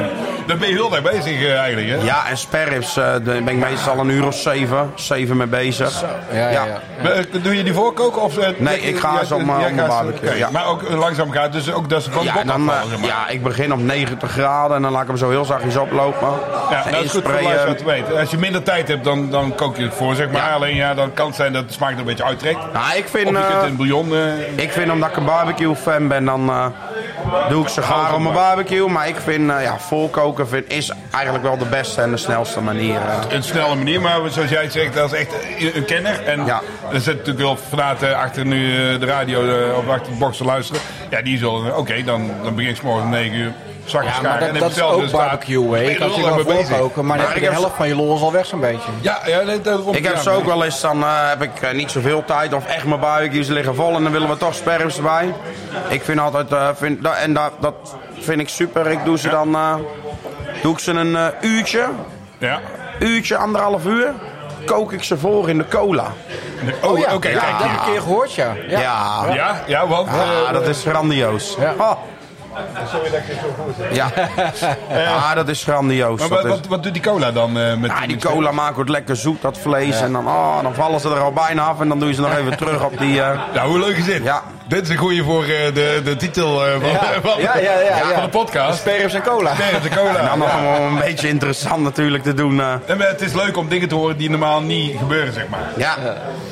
Daar 0.47 0.57
ben 0.57 0.69
je 0.69 0.75
heel 0.75 0.95
erg 0.95 1.03
bezig 1.03 1.43
eh, 1.43 1.59
eigenlijk, 1.59 1.89
hè? 1.89 2.07
ja, 2.07 2.27
en 2.29 2.37
sperrips, 2.39 2.97
eh, 2.97 3.05
daar 3.05 3.21
ben 3.23 3.49
ik 3.49 3.57
meestal 3.57 3.99
een 3.99 4.11
uur 4.11 4.27
of 4.27 4.35
zeven, 4.35 4.93
zeven 4.95 5.37
mee 5.37 5.47
bezig. 5.47 6.05
Ja, 6.33 6.49
ja, 6.49 6.67
eh, 7.03 7.43
Doe 7.43 7.57
je 7.57 7.63
die 7.63 7.73
voorkoken? 7.73 8.23
Of, 8.23 8.37
Nee, 8.59 8.81
ik 8.81 8.99
ga 8.99 9.25
ze 9.25 9.35
om, 9.35 9.47
de 9.47 9.85
barbecue. 9.87 10.47
Maar 10.53 10.67
ook 10.67 10.91
langzaam 10.91 11.31
gaat, 11.31 11.53
dus 11.53 11.73
ook 11.73 11.89
dat 11.89 12.03
ze 12.03 12.11
van 12.11 12.25
de 12.25 12.33
Ja, 12.35 12.45
dan, 12.45 12.71
ja, 13.03 13.29
ik 13.29 13.43
begin 13.43 13.73
op 13.73 13.81
90 13.83 14.31
graden 14.31 14.77
en 14.77 14.83
dan 14.83 14.93
laat 14.93 15.03
ik 15.03 15.09
hem 15.09 15.17
zo 15.17 15.31
heel 15.31 15.45
zachtjes 15.45 15.77
oplopen. 15.77 16.29
Ja, 16.71 16.85
dat 16.91 17.05
is 17.05 17.11
goed 17.11 17.23
voor 17.23 17.75
te 17.75 17.85
weten. 17.85 18.19
Als 18.19 18.31
je 18.31 18.39
minder 18.39 18.63
tijd 18.63 18.89
hebt, 18.89 19.05
dan, 19.05 19.31
dan 19.31 19.55
kook 19.55 19.77
je 19.77 19.83
het 19.83 19.95
voor, 19.95 20.15
zeg 20.15 20.31
maar. 20.31 20.49
Ja. 20.49 20.55
Alleen 20.55 20.77
ja, 20.77 20.95
dan 20.95 21.15
kan 21.15 21.27
het 21.27 21.37
zijn 21.37 21.53
dat 21.53 21.69
de 21.69 21.75
smaak 21.75 21.93
er 21.93 21.99
een 21.99 22.05
beetje 22.05 22.25
uittrekt. 22.25 22.59
Nou, 22.73 22.97
ik 22.97 23.05
Of 23.05 23.11
vind, 23.11 23.29
je 23.29 23.37
eh, 23.37 23.49
kunt 23.59 23.71
in 23.71 23.77
bouillon... 23.77 24.15
eh, 24.15 24.65
ik 24.65 24.73
vind 24.73 24.91
omdat 24.91 25.11
ik 25.11 25.17
een 25.17 25.25
barbecue 25.25 25.75
fan 25.75 26.09
ben, 26.09 26.25
dan 26.25 26.49
eh, 26.49 26.67
doe 27.49 27.63
ik 27.63 27.69
ze 27.69 27.83
graag 27.83 28.15
op 28.15 28.21
mijn 28.21 28.35
barbecue. 28.35 28.89
Maar 28.89 29.09
ik 29.09 29.17
vind, 29.17 29.51
eh, 29.51 29.63
ja, 29.63 29.79
voorkoken 29.79 30.49
vind, 30.49 30.71
is 30.73 30.93
eigenlijk 31.11 31.45
wel 31.45 31.59
de 31.59 31.65
beste 31.65 32.01
en 32.01 32.11
de 32.11 32.17
snelste 32.17 32.61
manier. 32.61 32.95
eh. 32.97 33.19
een 33.29 33.43
snelle 33.43 33.75
manier, 33.75 34.01
maar 34.01 34.19
zoals 34.31 34.51
jij 34.51 34.63
het 34.63 34.73
zegt, 34.73 34.95
dat 34.95 35.13
is 35.13 35.19
echt 35.19 35.35
een 35.75 35.85
kenner. 35.85 36.23
En 36.25 36.45
Ja. 36.47 36.61
er 36.93 37.01
zit 37.01 37.17
natuurlijk 37.17 37.45
wel 37.45 37.57
vanuit 37.57 38.03
eh, 38.03 38.19
achter 38.19 38.47
nu 38.47 38.69
de 38.99 39.07
radio 39.07 39.41
of 39.77 39.89
achter 39.89 40.13
de 40.13 40.19
box 40.19 40.37
te 40.37 40.45
luisteren. 40.45 40.83
Ja, 41.11 41.23
die 41.23 41.39
zullen, 41.39 41.77
oké, 41.79 42.03
dan, 42.05 42.31
dan 42.43 42.55
begin 42.55 42.71
ik 42.71 42.77
's 42.77 42.81
morgens 42.81 43.05
om 43.05 43.11
9 43.11 43.35
uur. 43.37 43.53
Zakken 43.85 44.11
Ja, 44.11 44.21
maar 44.29 44.39
dat, 44.41 44.49
dat 44.49 44.57
is 44.57 44.63
hetzelfde 44.63 44.95
ook 44.97 45.01
resultaat. 45.03 45.29
barbecue, 45.29 45.75
hè. 45.75 45.81
Je 45.81 45.95
kan 45.95 46.11
er 46.11 46.17
natuurlijk 46.19 46.49
wel 46.49 46.65
voorkoken, 46.65 46.79
maar 46.79 46.89
dan 46.95 47.07
Maar 47.07 47.19
heb 47.19 47.29
je 47.29 47.35
ik 47.35 47.41
de 47.41 47.53
heb 47.53 47.61
helft 47.61 47.77
van 47.77 47.89
je 47.89 47.95
lol 47.97 48.15
is 48.17 48.21
al 48.23 48.33
weg 48.33 48.47
zo'n 48.47 48.61
beetje. 48.61 48.91
Ja, 49.01 49.19
ja 49.27 49.43
nee, 49.43 49.61
daarom- 49.61 49.95
Ik 49.95 50.05
heb 50.07 50.17
ze 50.17 50.31
ook 50.31 50.45
wel 50.45 50.65
eens, 50.65 50.81
dan 50.81 51.03
eh, 51.03 51.29
heb 51.29 51.43
ik 51.43 51.61
eh, 51.63 51.73
niet 51.75 51.91
zoveel 51.91 52.25
tijd 52.25 52.53
of 52.55 52.67
echt 52.67 52.85
mijn 52.85 53.01
barbecues 53.01 53.49
liggen 53.49 53.75
vol 53.75 53.95
en 53.97 54.03
dan 54.03 54.13
willen 54.13 54.29
we 54.29 54.37
toch 54.37 54.55
sperrips 54.55 54.97
erbij. 54.97 55.35
Ik 55.89 56.03
vind 56.03 56.21
altijd, 56.21 56.53
eh, 56.53 56.69
vind, 56.75 57.07
en 57.07 57.33
dat, 57.33 57.53
dat 57.61 57.75
vind 58.19 58.41
ik 58.41 58.49
super. 58.49 58.87
Ik 58.87 59.05
doe 59.05 59.19
ze 59.19 59.29
dan, 59.29 59.55
eh, 59.55 59.75
doe 60.63 60.73
ik 60.73 60.79
ze 60.79 60.91
een 60.91 61.17
eh, 61.17 61.27
uurtje, 61.41 61.85
Ja. 62.39 62.61
uurtje, 62.99 63.37
anderhalf 63.37 63.85
uur, 63.87 64.13
kook 64.67 64.93
ik 64.93 65.03
ze 65.05 65.19
voor 65.19 65.49
in 65.49 65.59
de 65.59 65.69
cola. 65.69 66.07
Oh, 66.83 66.99
ja, 66.99 67.15
oké, 67.15 67.29
ja, 67.29 67.39
kijk. 67.39 67.59
dat 67.59 67.63
heb 67.69 67.71
ik 67.71 67.79
een 67.87 67.93
keer 67.93 68.01
gehoord, 68.01 68.35
ja. 68.35 68.53
Ja, 68.69 69.25
Ja. 69.35 69.63
ja, 69.67 69.87
want... 69.87 70.09
eh, 70.09 70.53
dat 70.53 70.69
is 70.69 70.83
grandioos. 70.87 71.57
Ja. 71.61 71.75
Oh. 71.79 71.91
Ja. 73.93 74.07
ja, 74.91 75.35
dat 75.41 75.49
is 75.49 75.63
grandioos. 75.63 76.21
maar 76.21 76.29
Dat 76.29 76.43
wat, 76.43 76.45
is- 76.53 76.59
wat, 76.59 76.67
wat 76.67 76.83
doet 76.83 76.93
die 76.93 77.03
cola 77.03 77.33
dan 77.33 77.59
eh, 77.59 77.75
met 77.77 77.91
Ja, 77.91 78.07
die 78.07 78.17
cola 78.19 78.51
maakt 78.53 78.77
het 78.77 78.89
lekker 78.89 79.17
zoet, 79.17 79.43
dat 79.43 79.59
vlees. 79.59 80.01
En 80.01 80.13
dan, 80.13 80.27
oh, 80.27 80.63
dan 80.63 80.75
vallen 80.75 81.01
ze 81.01 81.09
er 81.11 81.21
al 81.21 81.33
bijna 81.33 81.63
af 81.63 81.81
en 81.81 81.89
dan 81.89 81.99
doe 81.99 82.09
je 82.09 82.15
ze 82.15 82.21
nog 82.21 82.37
even 82.37 82.57
terug 82.57 82.85
op 82.85 82.99
die... 82.99 83.23
eh, 83.23 83.39
Ja, 83.55 83.67
hoe 83.67 83.79
leuk 83.79 83.97
is 83.97 84.05
dit? 84.05 84.23
Ja. 84.23 84.43
Dit 84.67 84.83
is 84.83 84.89
een 84.89 84.97
goeie 84.97 85.23
voor 85.23 85.43
eh, 85.43 85.75
de, 85.75 86.01
de 86.05 86.17
titel 86.17 86.67
eh, 86.67 86.73
van, 86.73 86.91
van, 87.31 87.41
Ja, 87.43 87.59
ja, 87.59 87.73
ja, 87.81 87.81
ja. 87.99 88.13
van 88.15 88.23
de 88.23 88.29
podcast. 88.29 88.79
Sperrips 88.79 89.15
en 89.15 89.23
cola. 89.23 89.53
De 89.83 89.89
cola. 89.97 90.17
En 90.19 90.25
dan 90.27 90.39
nog 90.39 90.49
Ja. 90.49 90.79
om 90.79 90.95
een 90.97 91.01
beetje 91.01 91.29
interessant 91.29 91.83
natuurlijk 91.83 92.23
te 92.23 92.35
doen. 92.35 92.61
En, 92.61 92.83
eh, 92.87 93.09
het 93.09 93.21
is 93.21 93.33
leuk 93.33 93.57
om 93.57 93.69
dingen 93.69 93.89
te 93.89 93.95
horen 93.95 94.17
die 94.17 94.31
normaal 94.31 94.61
niet 94.61 94.99
gebeuren, 94.99 95.33
zeg 95.33 95.49
maar. 95.49 95.61
ja. 95.77 95.97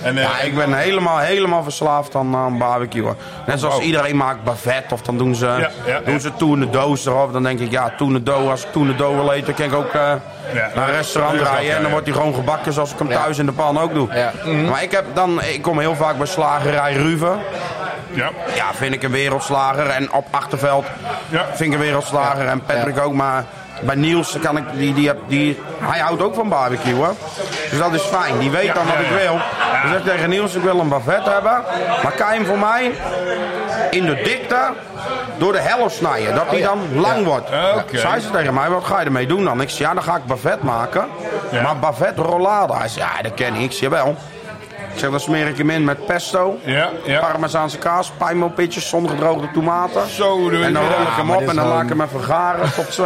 En, 0.03 0.15
ja, 0.15 0.41
ik 0.41 0.55
ben 0.55 0.75
helemaal, 0.75 1.19
helemaal 1.19 1.63
verslaafd 1.63 2.15
aan, 2.15 2.37
aan 2.37 2.59
barbecue. 2.59 3.13
Net 3.47 3.61
zoals 3.61 3.75
Wow. 3.75 3.85
iedereen 3.85 4.17
maakt 4.17 4.45
bavet 4.45 4.93
of 4.93 5.03
dan 5.03 5.19
doen 5.19 5.35
ze, 5.35 5.69
doen 6.05 6.21
ze 6.21 6.31
toene 6.37 6.71
doos 6.71 7.07
erop. 7.07 7.33
Dan 7.33 7.43
denk 7.43 7.61
ik, 7.61 7.71
ja, 7.71 7.93
toene 7.97 8.23
doos, 8.23 8.49
als 8.51 8.63
ik 8.63 8.73
toene 8.73 8.95
doos 8.95 9.15
wil 9.15 9.33
eten, 9.33 9.55
kan 9.55 9.65
ik 9.67 9.75
ook 9.75 9.93
eh, 10.55 10.75
naar 10.75 10.89
een 10.89 10.95
restaurant 10.95 11.39
Ja, 11.39 11.45
rijden. 11.45 11.71
En 11.71 11.77
ja. 11.77 11.81
dan 11.83 11.91
wordt 11.91 12.05
die 12.07 12.15
gewoon 12.15 12.35
gebakken 12.35 12.73
zoals 12.73 12.93
ik 12.93 12.99
hem 12.99 13.09
thuis 13.09 13.39
in 13.39 13.47
de 13.47 13.53
pan 13.53 13.79
ook 13.81 13.95
doe. 13.95 14.09
Ja. 14.15 14.33
Maar 14.71 14.83
ik, 14.83 14.91
heb 14.91 15.05
dan, 15.15 15.43
ik 15.43 15.63
kom 15.63 15.79
heel 15.79 15.95
vaak 15.95 16.17
bij 16.19 16.27
slagerij 16.27 16.93
Ruven. 16.93 17.39
ja. 18.11 18.31
Ja, 18.55 18.65
vind 18.75 18.95
ik 18.95 19.03
een 19.03 19.11
wereldslager. 19.11 19.87
En 19.87 20.13
op 20.13 20.27
Achterveld 20.31 20.85
Ja. 21.29 21.45
vind 21.55 21.73
ik 21.73 21.79
een 21.79 21.85
wereldslager. 21.85 22.47
En 22.47 22.63
Patrick 22.63 22.99
ook. 23.01 23.13
Maar 23.13 23.45
bij 23.83 23.95
Niels 23.95 24.37
kan 24.43 24.57
ik, 24.57 24.65
die, 24.75 24.95
die, 24.95 25.11
die, 25.27 25.61
hij 25.81 25.99
houdt 26.01 26.23
ook 26.23 26.35
van 26.35 26.49
barbecue 26.49 26.95
hoor. 26.95 27.15
Dus 27.71 27.79
dat 27.79 27.93
is 27.93 28.03
fijn. 28.03 28.39
Die 28.39 28.51
weet 28.51 28.65
Ja, 28.65 28.73
dan 28.75 28.85
wat 28.85 28.95
ja, 28.95 29.01
ik 29.01 29.09
ja. 29.09 29.15
wil. 29.15 29.33
Dus 29.83 29.91
zeg 29.91 29.99
ik 29.99 30.05
tegen 30.05 30.31
Niels, 30.31 30.55
ik 30.55 30.63
wil 30.63 30.79
een 30.81 30.89
bavet 30.89 31.25
hebben. 31.25 31.63
Maar 32.03 32.13
kan 32.17 32.29
je 32.33 32.35
hem 32.39 32.47
voor 32.47 32.59
mij 32.59 32.93
in 33.91 34.05
de 34.07 34.15
dikte 34.15 34.59
door 35.43 35.53
de 35.53 35.61
helft 35.61 35.95
snijden. 35.97 36.35
Dat 36.35 36.51
die 36.51 36.63
dan 36.63 36.79
lang 36.95 37.25
wordt. 37.25 37.49
Zei 37.93 38.21
ze 38.21 38.31
tegen 38.31 38.55
mij, 38.55 38.69
wat 38.69 38.85
ga 38.85 38.99
je 39.01 39.07
ermee 39.07 39.27
doen 39.27 39.45
dan? 39.45 39.61
Ik 39.61 39.71
zei, 39.71 39.89
ja 39.89 39.95
dan 39.95 40.03
ga 40.03 40.17
ik 40.17 40.25
bavet 40.27 40.63
maken. 40.63 41.07
Ja. 41.51 41.63
Maar 41.63 41.79
bavet 41.79 42.19
rollade. 42.19 42.73
Hij 42.75 42.89
zei, 42.89 43.05
ja 43.17 43.23
dat 43.23 43.35
ken 43.35 43.55
ik. 43.55 43.61
Ik 43.61 43.73
zei, 43.73 43.91
wel. 43.91 44.17
Ik 44.93 44.99
zeg, 44.99 45.11
dan 45.11 45.21
smeer 45.21 45.47
ik 45.47 45.59
hem 45.59 45.71
in 45.71 45.85
met 45.85 46.07
pesto. 46.07 46.59
Ja, 46.65 46.89
ja. 47.05 47.21
Parmezaanse 47.21 47.79
kaas, 47.79 48.11
pijnmelpitjes, 48.19 48.89
zongedroogde 48.89 49.51
tomaten. 49.51 50.09
Zo 50.09 50.51
doe 50.51 50.65
En 50.65 50.73
dan 50.73 50.83
rol 50.83 51.01
ik 51.03 51.09
hem 51.17 51.31
op 51.31 51.41
en 51.41 51.49
is 51.49 51.55
dan 51.55 51.67
laat 51.69 51.83
ik 51.83 51.89
hem 51.89 52.01
even 52.01 52.23
garen 52.23 52.73
tot 52.75 53.01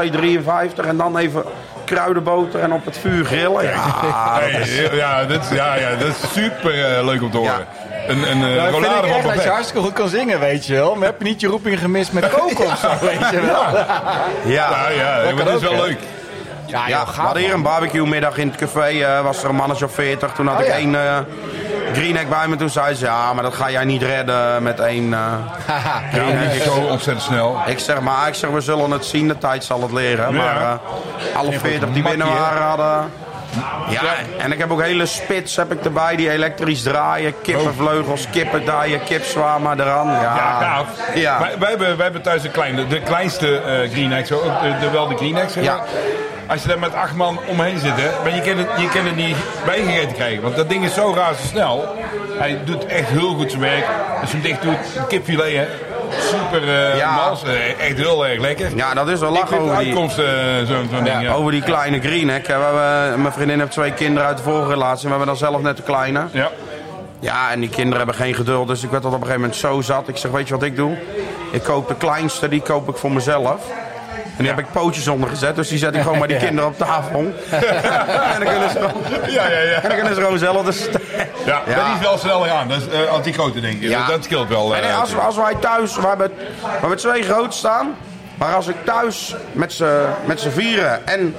2,53. 0.81 0.87
En 0.87 0.97
dan 0.97 1.17
even 1.19 1.45
kruidenboter 1.85 2.61
en 2.61 2.73
op 2.73 2.85
het 2.85 2.99
vuur 2.99 3.25
grillen. 3.25 3.65
Ja, 3.65 3.73
Hey, 4.41 4.91
ja, 4.93 5.25
dit, 5.25 5.43
is- 5.43 5.49
ja, 5.57 5.75
ja, 5.75 5.91
dat 5.97 6.09
is 6.09 6.33
super 6.33 6.85
eh, 6.97 7.05
leuk 7.05 7.23
om 7.23 7.31
te 7.31 7.37
horen. 7.37 7.67
Een, 8.09 8.31
een 8.31 8.43
eh, 8.43 8.57
Nou, 8.57 8.61
vind 8.61 8.73
rollade 8.73 9.07
ik 9.07 9.13
van 9.13 9.21
echt 9.23 9.35
dat 9.35 9.43
je 9.43 9.49
hartstikke 9.51 9.81
goed 9.83 9.93
kan 9.93 10.09
zingen, 10.09 10.41
weet 10.41 10.67
je 10.67 10.75
wel. 10.75 10.95
Maar 10.95 11.07
heb 11.07 11.19
je 11.19 11.25
niet 11.25 11.41
je 11.41 11.47
roeping 11.47 11.79
gemist 11.79 12.13
met 12.13 12.29
koken 12.39 12.67
of 12.67 12.79
zo, 12.79 12.89
weet 13.07 13.31
je 13.31 13.41
wel. 13.41 13.77
Ja, 13.77 13.89
Ja, 14.45 14.89
ja, 14.89 15.33
Dat 15.45 15.49
is 15.49 15.55
ook, 15.55 15.61
wel 15.77 15.85
leuk. 15.87 15.99
Ja, 16.67 16.89
Ja, 16.89 17.05
we 17.15 17.21
hadden 17.21 17.43
hier 17.43 17.53
een 17.55 17.63
barbecue 17.63 18.07
middag 18.07 18.37
in 18.39 18.49
het 18.49 18.57
café. 18.57 18.81
eh, 19.05 19.21
was 19.23 19.43
er 19.43 19.49
een 19.49 19.55
mannetje 19.55 19.85
of 19.85 19.93
40. 19.93 20.33
Toen 20.33 20.47
had 20.47 20.55
Oh, 20.57 20.61
ik 20.63 20.67
ja. 20.67 20.75
één 20.75 20.95
eh 20.95 21.17
greenhack 21.93 22.29
bij 22.29 22.49
me. 22.49 22.57
Toen 22.57 22.71
zei 22.71 22.95
ze, 22.95 23.05
ja, 23.05 23.33
maar 23.33 23.43
dat 23.43 23.55
ga 23.55 23.71
jij 23.71 23.85
niet 23.85 24.03
redden 24.03 24.63
met 24.63 24.81
één 24.81 25.13
eh 25.15 25.21
Haha. 25.67 26.03
Ja, 26.13 26.65
zo 26.65 26.71
ontzettend 26.73 27.23
snel. 27.27 27.59
Ik 27.67 27.79
zeg 27.79 28.01
maar, 28.01 28.29
ik 28.29 28.35
zeg, 28.35 28.51
we 28.51 28.61
zullen 28.61 28.91
het 28.91 29.05
zien. 29.05 29.29
De 29.29 29.39
tijd 29.39 29.65
zal 29.65 29.83
het 29.83 29.93
leren. 29.93 30.33
Ja. 30.33 30.39
Maar 30.43 30.57
eh, 30.61 31.37
alle 31.37 31.53
40 31.59 31.89
die 31.93 32.03
binnen 32.03 32.27
waren 32.27 32.63
hadden... 32.63 33.11
Ja, 33.89 34.03
en 34.39 34.53
ik 34.53 34.59
heb 34.59 34.71
ook 34.71 34.83
hele 34.83 35.07
spits 35.07 35.57
heb 35.57 35.73
ik 35.73 35.85
erbij 35.85 36.17
die 36.17 36.31
elektrisch 36.31 36.83
draaien. 36.83 37.35
Kippenvleugels, 37.43 38.31
kippendaaien, 38.31 39.05
kipzwama 39.05 39.75
eraan. 39.75 40.07
Ja, 40.07 40.21
Ja, 40.23 40.61
gaaf. 40.61 40.87
Ja. 41.15 41.39
Wij, 41.39 41.59
wij, 41.59 41.69
hebben, 41.69 41.95
wij 41.95 42.05
hebben 42.05 42.23
thuis 42.23 42.43
de, 42.43 42.51
kleine, 42.51 42.87
de 42.87 43.01
kleinste 43.01 43.59
eh 43.61 43.91
Greenex, 43.91 44.33
ook 44.33 44.43
de, 44.63 44.75
de, 44.81 44.91
wel 44.91 45.09
de 45.09 45.17
Greenex. 45.17 45.55
Ja. 45.55 45.85
Als 46.47 46.63
je 46.63 46.69
daar 46.69 46.79
met 46.79 46.95
acht 46.95 47.15
man 47.15 47.39
omheen 47.47 47.79
zit, 47.79 47.93
hè, 47.97 48.11
maar 48.23 48.35
je 48.35 48.41
kan, 48.41 48.59
het, 48.59 48.69
je 48.81 48.89
kan 48.89 49.07
het 49.07 49.17
niet 49.17 49.37
bijgegeten 49.65 50.13
krijgen. 50.13 50.43
Want 50.43 50.57
dat 50.57 50.69
ding 50.69 50.85
is 50.85 50.95
zo 50.95 51.13
razendsnel. 51.17 51.97
Hij 52.39 52.59
doet 52.65 52.87
echt 52.87 53.09
heel 53.09 53.35
goed 53.35 53.51
zijn 53.51 53.63
werk. 53.63 53.85
Als 54.21 54.31
je 54.31 54.37
hem 54.37 54.47
dicht 54.47 54.63
doet, 54.63 55.07
kipfilet, 55.09 55.57
hè. 55.57 55.67
Super 56.11 56.69
eh 56.69 56.97
Ja. 56.97 57.15
mals. 57.15 57.43
eh, 57.43 57.81
echt 57.89 57.97
heel 57.97 58.27
erg 58.27 58.41
lekker. 58.41 58.77
ja, 58.77 58.95
dat 58.95 59.09
is 59.09 59.21
wel 59.21 59.31
lachen 59.33 59.59
over 59.59 59.77
die, 59.79 59.87
uitkomst 59.87 60.19
eh, 60.19 60.25
zo'n 60.65 60.89
ding. 61.05 61.21
Ja. 61.23 61.33
over 61.33 61.51
die 61.53 61.63
kleine 61.63 62.01
greenhack. 62.01 62.49
Mijn 63.19 63.33
vriendin 63.33 63.59
heeft 63.59 63.71
twee 63.73 63.93
kinderen 63.93 64.29
uit 64.29 64.37
de 64.37 64.43
vorige 64.43 64.69
relatie. 64.71 65.03
We 65.03 65.09
hebben 65.09 65.27
dan 65.27 65.37
zelf 65.37 65.61
net 65.63 65.77
de 65.77 65.83
kleine. 65.83 66.25
Ja. 66.31 66.51
Ja, 67.21 67.51
en 67.51 67.61
die 67.61 67.69
kinderen 67.69 67.97
hebben 67.99 68.15
geen 68.15 68.35
geduld. 68.35 68.69
Dus 68.69 68.83
ik 68.83 68.91
werd 68.91 69.05
op 69.05 69.13
een 69.13 69.19
gegeven 69.19 69.41
moment 69.41 69.59
zo 69.59 69.81
zat. 69.81 70.09
Ik 70.09 70.17
zeg, 70.17 70.31
weet 70.31 70.49
je 70.49 70.55
wat 70.55 70.63
ik 70.63 70.77
doe? 70.77 70.97
Ik 71.51 71.63
koop 71.63 71.89
de 71.89 71.95
kleinste, 71.95 72.49
die 72.49 72.61
koop 72.61 72.89
ik 72.89 72.97
voor 72.97 73.13
mezelf. 73.13 73.61
En 74.37 74.43
die 74.45 74.47
heb 74.49 74.59
ik 74.59 74.73
pootjes 74.73 75.09
onder 75.09 75.29
gezet. 75.29 75.57
Dus 75.57 75.69
die 75.69 75.79
zet 75.79 75.95
ik 75.95 76.03
gewoon 76.03 76.19
bij 76.19 76.27
die 76.29 76.37
kinderen 76.37 76.71
op 76.71 76.79
tafel. 76.79 77.19
en 78.33 78.41
dan 78.41 78.49
kunnen 78.49 78.71
ze 78.71 78.77
gewoon, 78.79 79.03
Ja, 79.33 79.49
ja, 79.49 79.61
ja. 79.61 79.75
en 79.75 79.89
dan 79.89 79.97
kunnen 79.97 80.15
ze 80.15 80.21
gewoon 80.21 80.39
zelf... 80.39 80.65
Dus, 80.65 80.85
Ja, 81.47 81.63
dat 81.67 81.77
is 81.95 82.01
wel 82.01 82.19
sneller 82.19 82.51
aan. 82.51 82.69
Dat 82.69 82.77
is 82.81 82.87
uh, 82.95 83.23
die 83.23 83.33
grote 83.33 83.61
denk 83.61 83.81
ik. 83.83 83.89
Ja. 83.89 84.07
Dat 84.07 84.25
scheelt 84.25 84.49
wel. 84.49 84.77
eh, 84.77 84.89
En 84.91 84.97
als, 84.97 85.17
als 85.19 85.37
wij 85.37 85.55
thuis... 85.61 85.97
We 85.97 86.07
hebben, 86.07 86.31
we 86.37 86.67
hebben 86.81 86.99
twee 86.99 87.23
groot 87.23 87.55
staan. 87.55 87.95
Maar 88.39 88.55
als 88.55 88.67
ik 88.67 88.77
thuis 88.85 89.35
met 89.53 89.73
z'n 90.41 90.49
vieren 90.51 91.07
en 91.07 91.37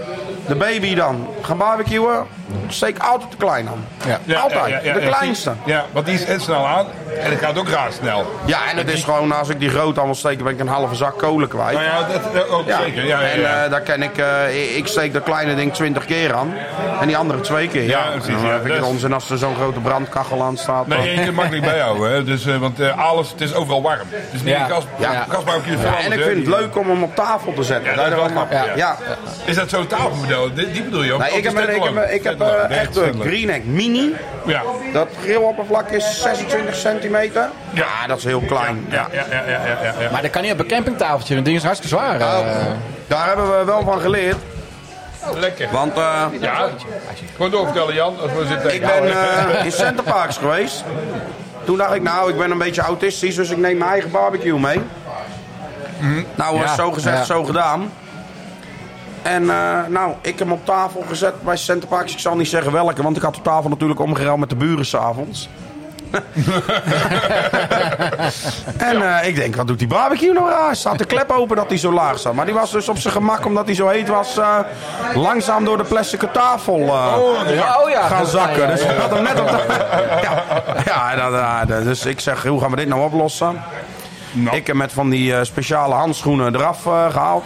de 0.47 0.55
baby 0.55 0.95
dan 0.95 1.27
ga 1.41 1.55
barbecuen... 1.55 2.25
steek 2.67 2.97
altijd 2.99 3.31
de 3.31 3.38
klein 3.38 3.67
aan. 3.67 3.86
Ja. 4.07 4.19
Ja, 4.23 4.39
altijd. 4.39 4.69
ja, 4.69 4.79
ja, 4.83 4.93
de 4.93 4.99
kleinste. 4.99 5.51
Ja, 5.65 5.86
want 5.91 6.05
die 6.05 6.15
is 6.15 6.25
echt 6.25 6.41
snel 6.41 6.67
aan. 6.67 6.86
En 7.23 7.29
het 7.31 7.39
gaat 7.39 7.57
ook 7.57 7.69
razendsnel. 7.69 8.25
Ja, 8.45 8.57
en 8.71 8.77
het 8.77 8.89
is 8.91 9.03
gewoon, 9.03 9.31
als 9.31 9.49
ik 9.49 9.60
die 9.60 9.69
groot 9.69 9.99
aan 9.99 10.05
wil 10.05 10.15
steken, 10.15 10.43
ben 10.43 10.53
ik 10.53 10.60
een 10.60 10.67
halve 10.67 10.95
zak 10.95 11.17
kolen 11.17 11.47
kwijt. 11.47 11.71
Nou 11.73 11.83
ja, 11.83 11.97
dat, 12.13 12.33
dat 12.33 12.49
ook 12.49 12.67
Ja. 12.67 12.81
zeker. 12.81 13.05
Ja, 13.05 13.21
ja, 13.21 13.27
En 13.27 13.39
ja. 13.39 13.63
eh, 13.63 13.71
daar 13.71 13.81
ken 13.81 14.01
ik, 14.01 14.17
eh, 14.17 14.77
ik 14.77 14.88
steek 14.88 15.13
dat 15.13 15.23
kleine 15.23 15.55
ding 15.55 15.73
20 15.73 16.05
keer 16.05 16.33
aan. 16.33 16.53
En 17.01 17.07
die 17.07 17.17
andere 17.17 17.41
twee 17.41 17.67
keer. 17.67 17.83
Ja, 17.83 18.01
precies, 18.12 18.27
En 18.27 18.33
dan 18.33 18.43
ja. 18.45 18.51
vind 18.51 18.65
ik 18.65 18.71
het 18.71 18.79
Dus- 18.81 18.89
onzin 18.89 19.13
als 19.13 19.29
er 19.29 19.38
zo'n 19.38 19.55
grote 19.55 19.79
brandkachel 19.79 20.43
aan 20.43 20.57
staat. 20.57 20.88
Nee, 20.88 21.15
je 21.15 21.23
kunt 21.23 21.36
makkelijk 21.36 21.63
bijhouden. 21.65 22.12
Hè. 22.12 22.23
Dus, 22.23 22.45
eh, 22.45 22.57
want 22.57 22.79
eh, 22.79 22.97
alles, 23.10 23.29
het 23.31 23.41
is 23.41 23.53
overal 23.53 23.81
warm. 23.81 24.07
Is 24.31 24.41
niet 24.41 24.53
Ja. 24.55 24.65
gas, 24.65 24.83
Ja. 24.97 25.25
gasbarbecue. 25.29 25.77
Ja, 25.77 25.99
en 26.05 26.12
ik 26.12 26.21
vind 26.23 26.38
het 26.38 26.60
leuk 26.60 26.77
om 26.77 26.89
hem 26.89 27.03
op 27.03 27.15
tafel 27.15 27.53
te 27.53 27.63
zetten. 27.63 27.89
Ja, 27.89 27.95
Daar 27.95 28.10
dat 28.10 28.17
is 28.19 28.33
wel 28.33 28.45
knap, 28.45 28.51
ja. 28.75 28.95
Is 29.45 29.55
dat 29.55 29.69
zo'n 29.69 29.88
tafelmodel? 29.88 30.37
Die, 30.54 30.71
die 30.71 30.84
bedoel 30.84 31.04
je 31.04 31.13
ook? 31.13 31.19
Nee, 31.19 31.32
Of 31.32 31.38
ik 31.38 31.43
heb, 31.43 31.56
een- 31.58 32.13
ik 32.13 32.23
heb, 32.23 32.34
ik 32.41 32.47
eh, 32.69 32.78
echt 32.80 32.95
een. 32.95 33.21
Greenhack 33.21 33.63
Mini. 33.63 34.13
Ja. 34.45 34.62
Dat 34.93 35.08
grilloppervlak 35.23 35.89
is 35.89 36.21
26 36.21 36.76
centimeter. 36.76 37.50
Ja, 37.73 38.08
dat 38.08 38.17
is 38.17 38.23
heel 38.23 38.39
klein. 38.41 38.86
Ja, 38.89 39.08
ja, 39.12 39.26
ja, 39.30 39.43
ja, 39.47 39.62
ja, 39.65 39.93
ja. 40.00 40.12
Maar 40.12 40.21
dat 40.21 40.32
kan 40.32 40.41
niet 40.41 40.52
op 40.52 40.60
een 40.60 40.67
campingtafeltje. 40.67 41.36
Dat 41.36 41.45
ding 41.45 41.58
is 41.58 41.63
hartstikke 41.63 41.95
zwaar. 41.95 42.17
Nou, 42.17 42.45
eh. 42.45 42.56
Daar 43.08 43.28
hebben 43.28 43.60
we 43.60 43.65
wel 43.65 43.82
van 43.84 44.00
geleerd. 44.02 44.36
Lekker. 45.36 45.67
Want 45.71 45.97
eh, 45.97 46.23
Ja, 46.41 46.69
gewoon 47.36 47.52
doorvertellen 47.52 47.93
Jan. 47.93 48.15
Als 48.21 48.32
we 48.32 48.45
zitten 48.47 48.73
ik 48.73 48.82
ben 48.82 49.04
eh, 49.12 49.65
in 49.65 49.71
Centerparks 49.71 50.38
geweest. 50.38 50.84
Toen 51.65 51.78
dacht 51.78 51.93
ik, 51.95 52.02
nou, 52.02 52.30
ik 52.30 52.38
ben 52.38 52.52
een 52.52 52.58
beetje 52.58 52.82
autistisch, 52.82 53.36
dus 53.36 53.50
ik 53.50 53.58
neem 53.58 53.78
mijn 53.78 53.91
eigen 53.91 54.12
barbecue 54.12 54.60
mee. 54.60 54.80
Nou, 56.36 56.56
Ja, 56.56 56.62
was 56.62 56.76
zo 56.76 56.91
gezegd, 56.91 57.17
ja. 57.17 57.23
zo 57.23 57.43
gedaan. 57.43 57.91
En 59.27 59.49
eh, 59.49 59.79
nou, 59.87 60.13
ik 60.21 60.39
heb 60.39 60.39
hem 60.39 60.51
op 60.51 60.65
tafel 60.65 61.03
gezet 61.07 61.41
bij 61.41 61.57
Centerparks. 61.57 62.13
Ik 62.13 62.19
zal 62.19 62.35
niet 62.35 62.47
zeggen 62.47 62.71
welke, 62.71 63.03
want 63.03 63.17
ik 63.17 63.21
had 63.21 63.35
de 63.35 63.41
tafel 63.41 63.69
natuurlijk 63.69 63.99
omgeruild 63.99 64.39
met 64.39 64.49
de 64.49 64.55
buren 64.55 64.85
s'avonds. 64.85 65.49
en 68.77 69.01
eh, 69.01 69.27
ik 69.27 69.35
denk, 69.35 69.55
wat 69.55 69.67
doet 69.67 69.79
die 69.79 69.87
barbecue 69.87 70.33
nou 70.33 70.49
raar? 70.49 70.75
Staat 70.75 70.97
de 70.97 71.05
klep 71.05 71.31
open 71.31 71.55
dat 71.55 71.69
hij 71.69 71.77
zo 71.77 71.91
laag 71.91 72.19
staat. 72.19 72.33
Maar 72.33 72.45
die 72.45 72.53
was 72.53 72.71
dus 72.71 72.89
op 72.89 72.97
zijn 72.97 73.13
gemak, 73.13 73.45
omdat 73.45 73.65
hij 73.65 73.75
zo 73.75 73.87
heet 73.87 74.07
was, 74.07 74.37
eh, 74.37 74.59
langzaam 75.15 75.65
door 75.65 75.77
de 75.77 75.83
plastic 75.83 76.21
tafel 76.33 76.79
eh, 76.79 77.55
ja, 77.55 77.81
oh 77.83 77.89
ja. 77.89 78.07
gaan 78.07 78.25
zakken. 78.25 78.67
Dus 78.67 78.81
ik 78.81 78.97
had 78.97 79.09
hem 79.09 79.23
net 79.23 79.39
op 79.39 79.47
de... 79.47 79.63
ja, 80.21 80.43
ja, 81.15 81.65
dat, 81.65 81.83
dus 81.83 82.05
ik 82.05 82.19
zeg, 82.19 82.43
hoe 82.43 82.61
gaan 82.61 82.69
we 82.69 82.75
dit 82.75 82.87
nou 82.87 83.01
oplossen? 83.01 83.61
Nou. 84.43 84.55
Ik 84.55 84.67
heb 84.67 84.75
met 84.75 84.93
van 84.93 85.09
die 85.09 85.35
eh, 85.35 85.43
speciale 85.43 85.93
handschoenen 85.93 86.55
eraf 86.55 86.85
eh, 86.85 87.11
gehaald. 87.11 87.45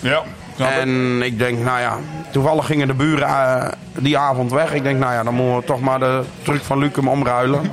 Ja. 0.00 0.22
En 0.58 1.22
ik 1.22 1.38
denk, 1.38 1.58
nou 1.58 1.80
ja, 1.80 1.96
toevallig 2.30 2.66
gingen 2.66 2.86
de 2.86 2.94
buren 2.94 3.28
eh, 3.28 3.68
die 3.98 4.18
avond 4.18 4.52
weg. 4.52 4.72
Ik 4.72 4.82
denk, 4.82 4.98
nou 4.98 5.12
ja, 5.12 5.22
dan 5.22 5.34
moeten 5.34 5.56
we 5.56 5.64
toch 5.64 5.80
maar 5.80 5.98
de 5.98 6.20
truc 6.42 6.62
van 6.62 6.78
Lucum 6.78 7.08
omruilen. 7.08 7.72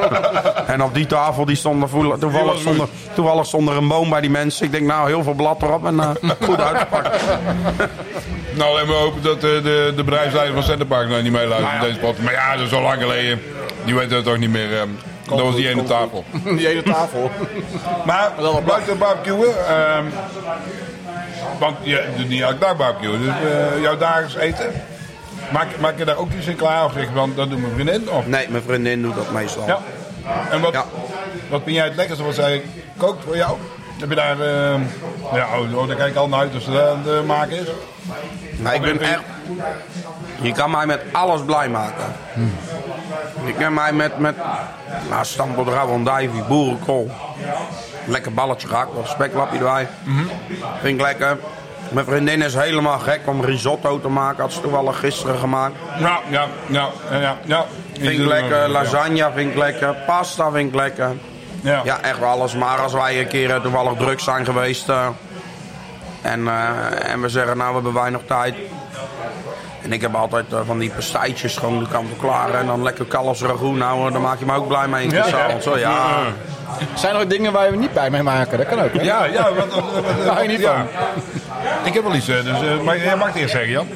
en 0.66 0.82
op 0.82 0.94
die 0.94 1.06
tafel, 1.06 1.44
die 1.44 1.56
stond 1.56 1.82
er 1.82 1.88
voel- 1.88 2.18
toevallig, 2.18 2.52
was 2.52 2.60
stond 2.60 2.80
er, 2.80 2.88
toevallig 3.14 3.46
stond 3.46 3.68
er 3.68 3.76
een 3.76 3.88
boom 3.88 4.10
bij 4.10 4.20
die 4.20 4.30
mensen. 4.30 4.64
Ik 4.66 4.72
denk, 4.72 4.86
nou, 4.86 5.08
heel 5.08 5.22
veel 5.22 5.34
blad 5.34 5.62
erop 5.62 5.86
en 5.86 6.00
eh, 6.00 6.10
goed 6.42 6.60
uitgepakt. 6.60 7.24
Nou, 8.56 8.70
alleen 8.70 8.86
maar 8.86 8.96
hopen 8.96 9.22
dat 9.22 9.34
eh, 9.36 9.40
de, 9.42 9.92
de 9.96 10.04
bedrijfsleider 10.04 10.54
van 10.54 10.62
Centerpark 10.62 11.08
nou 11.08 11.22
niet 11.22 11.32
meeluistert 11.32 11.72
Nou 11.72 11.86
in 11.86 11.88
deze 11.88 11.98
pot. 12.06 12.22
Maar 12.22 12.32
ja, 12.32 12.56
dat 12.56 12.66
is 12.66 12.72
al 12.74 12.82
lang 12.82 13.00
geleden. 13.00 13.40
Die 13.84 13.94
weten 13.94 14.16
het 14.16 14.24
toch 14.24 14.38
niet 14.38 14.50
meer. 14.50 14.78
ehm, 14.78 14.88
dat 15.28 15.40
was 15.40 15.54
die 15.54 15.68
ene 15.70 15.82
tafel. 15.82 16.24
Die 16.44 16.66
hele 16.66 16.82
tafel. 16.82 17.30
Maar 18.06 18.32
buiten 18.66 18.98
barbecuen. 18.98 19.54
Want 21.58 21.76
je 21.82 22.04
doet 22.16 22.28
niet 22.28 22.42
elke 22.42 22.58
dag 22.58 22.76
barbecuen. 22.76 23.20
Dus 23.20 23.28
eh, 23.28 23.82
jouw 23.82 23.96
dagelijks 23.96 24.34
eten. 24.36 24.72
Maak, 25.52 25.66
maak 25.80 25.98
je 25.98 26.04
daar 26.04 26.16
ook 26.16 26.32
iets 26.32 26.46
in 26.46 26.56
klaar? 26.56 26.84
Of 26.84 26.92
zeg 26.92 27.08
van, 27.14 27.32
dat 27.36 27.50
doet 27.50 27.60
mijn 27.60 27.72
vriendin? 27.74 28.10
Of? 28.10 28.26
Nee, 28.26 28.46
mijn 28.50 28.62
vriendin 28.62 29.02
doet 29.02 29.14
dat 29.14 29.30
meestal. 29.32 29.66
Ja. 29.66 29.78
En 30.50 30.60
wat, 30.60 30.72
Ja. 30.72 30.84
wat 31.50 31.60
vind 31.64 31.76
jij 31.76 31.84
het 31.84 31.96
lekkerste 31.96 32.24
wat 32.24 32.34
zij 32.34 32.62
kookt 32.96 33.24
voor 33.24 33.36
jou? 33.36 33.56
Heb 34.00 34.08
je 34.08 34.14
daar... 34.14 34.40
ehm 34.40 34.80
ja, 35.34 35.46
oh, 35.74 35.86
daar 35.86 35.96
kijk 35.96 36.10
ik 36.10 36.16
al 36.16 36.28
naar 36.28 36.40
uit 36.40 36.54
als 36.54 36.64
ze 36.64 36.70
dat 36.70 36.90
aan 36.90 37.02
het 37.04 37.14
eh, 37.14 37.22
maken 37.22 37.56
is. 37.60 37.66
Maar 38.60 38.74
ik 38.74 38.80
ben 38.80 39.00
echt... 39.00 39.20
Je 40.40 40.52
kan 40.52 40.70
mij 40.70 40.86
met 40.86 41.00
alles 41.12 41.40
blij 41.44 41.68
maken. 41.68 42.04
Je 43.46 43.52
kan 43.58 43.74
mij 43.74 43.92
met, 43.92 44.18
met 44.18 44.34
nou, 45.10 45.24
stamboterham, 45.24 45.90
andijvie, 45.90 46.42
boerenkool. 46.42 47.10
Lekker 48.06 48.32
balletje 48.34 48.68
gehakt 48.68 48.94
of 48.94 49.08
speklapje 49.08 49.58
erbij. 49.58 49.88
Vind 50.80 50.94
ik 50.94 51.00
lekker. 51.00 51.38
Mijn 51.88 52.06
vriendin 52.06 52.42
is 52.42 52.54
helemaal 52.54 52.98
gek 52.98 53.20
om 53.24 53.44
risotto 53.44 54.00
te 54.00 54.08
maken. 54.08 54.42
Had 54.42 54.52
ze 54.52 54.60
toevallig 54.60 54.98
gisteren 54.98 55.38
gemaakt. 55.38 55.74
Ja, 55.98 56.20
ja, 56.28 56.46
ja, 56.66 56.88
ja, 57.10 57.36
ja. 57.44 57.64
Vind 57.92 58.18
ik 58.20 58.26
lekker. 58.26 58.68
Lasagne 58.68 59.30
vind 59.34 59.50
ik 59.50 59.56
lekker. 59.56 59.94
Pasta 60.06 60.50
vind 60.50 60.68
ik 60.68 60.74
lekker. 60.74 61.12
Ja. 61.60 61.80
Ja, 61.84 62.00
echt 62.00 62.18
wel 62.18 62.28
alles. 62.28 62.54
Maar 62.54 62.78
als 62.78 62.92
wij 62.92 63.20
een 63.20 63.28
keer 63.28 63.60
toevallig 63.60 63.98
druk 63.98 64.20
zijn 64.20 64.44
geweest... 64.44 64.88
eh, 64.88 65.06
en, 66.22 66.48
eh, 66.48 67.12
en 67.12 67.20
we 67.20 67.28
zeggen, 67.28 67.56
nou, 67.56 67.68
we 67.68 67.74
hebben 67.74 67.92
weinig 67.92 68.20
tijd... 68.26 68.54
En 69.86 69.92
ik 69.92 70.00
heb 70.00 70.14
altijd 70.14 70.52
eh, 70.52 70.58
van 70.66 70.78
die 70.78 70.90
pastijtjes 70.90 71.56
gewoon 71.56 71.78
de 71.78 71.88
kant 71.88 72.08
klaar. 72.20 72.54
En 72.54 72.66
dan 72.66 72.82
lekker 72.82 73.04
kalfsragout. 73.04 73.76
Nou, 73.76 74.10
daar 74.12 74.20
maak 74.20 74.38
je 74.38 74.44
me 74.44 74.54
ook 74.54 74.68
blij 74.68 74.88
mee. 74.88 75.10
Ja, 75.10 75.26
Ja, 75.26 75.48
hoor. 75.64 75.78
ja. 75.78 75.94
Zijn 76.94 77.14
er 77.14 77.20
ook 77.20 77.30
dingen 77.30 77.52
waar 77.52 77.70
we 77.70 77.76
niet 77.76 77.92
bij 77.92 78.10
mee 78.10 78.22
maken? 78.22 78.58
Dat 78.58 78.66
kan 78.66 78.80
ook. 78.80 78.92
Hè? 78.92 79.02
Ja, 79.02 79.24
ja. 79.24 79.52
Wat, 79.54 79.74
wat, 79.74 79.84
wat, 79.92 80.04
wat- 80.04 80.26
Hou 80.26 80.42
je 80.42 80.48
niet 80.48 80.60
ja. 80.60 80.74
van? 80.74 80.86
Ik 81.84 81.94
heb 81.94 82.02
wel 82.02 82.14
iets, 82.14 82.28
eh, 82.28 82.44
dus, 82.44 82.62
eh, 82.62 82.80
maar 82.84 82.98
jij 82.98 83.16
mag 83.16 83.26
het 83.26 83.36
eerst 83.36 83.52
zeggen, 83.52 83.70
Jan. 83.70 83.86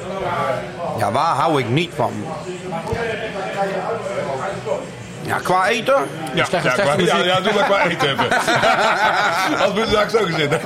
ja, 0.97 1.11
waar 1.11 1.35
hou 1.35 1.59
ik 1.59 1.69
niet 1.69 1.91
van? 1.95 2.11
Ja, 5.31 5.37
qua 5.43 5.67
eten? 5.67 5.95
Ja, 6.33 6.45
Slechte- 6.45 6.67
ja, 6.67 6.73
qua- 7.05 7.17
ja, 7.23 7.39
doe 7.41 7.53
maar 7.53 7.63
qua 7.63 7.83
eten 7.85 8.09
even. 8.09 8.27
Als 9.65 9.73
moet 9.73 9.91
ik 10.03 10.09
zo 10.09 10.19
gezitten. 10.25 10.59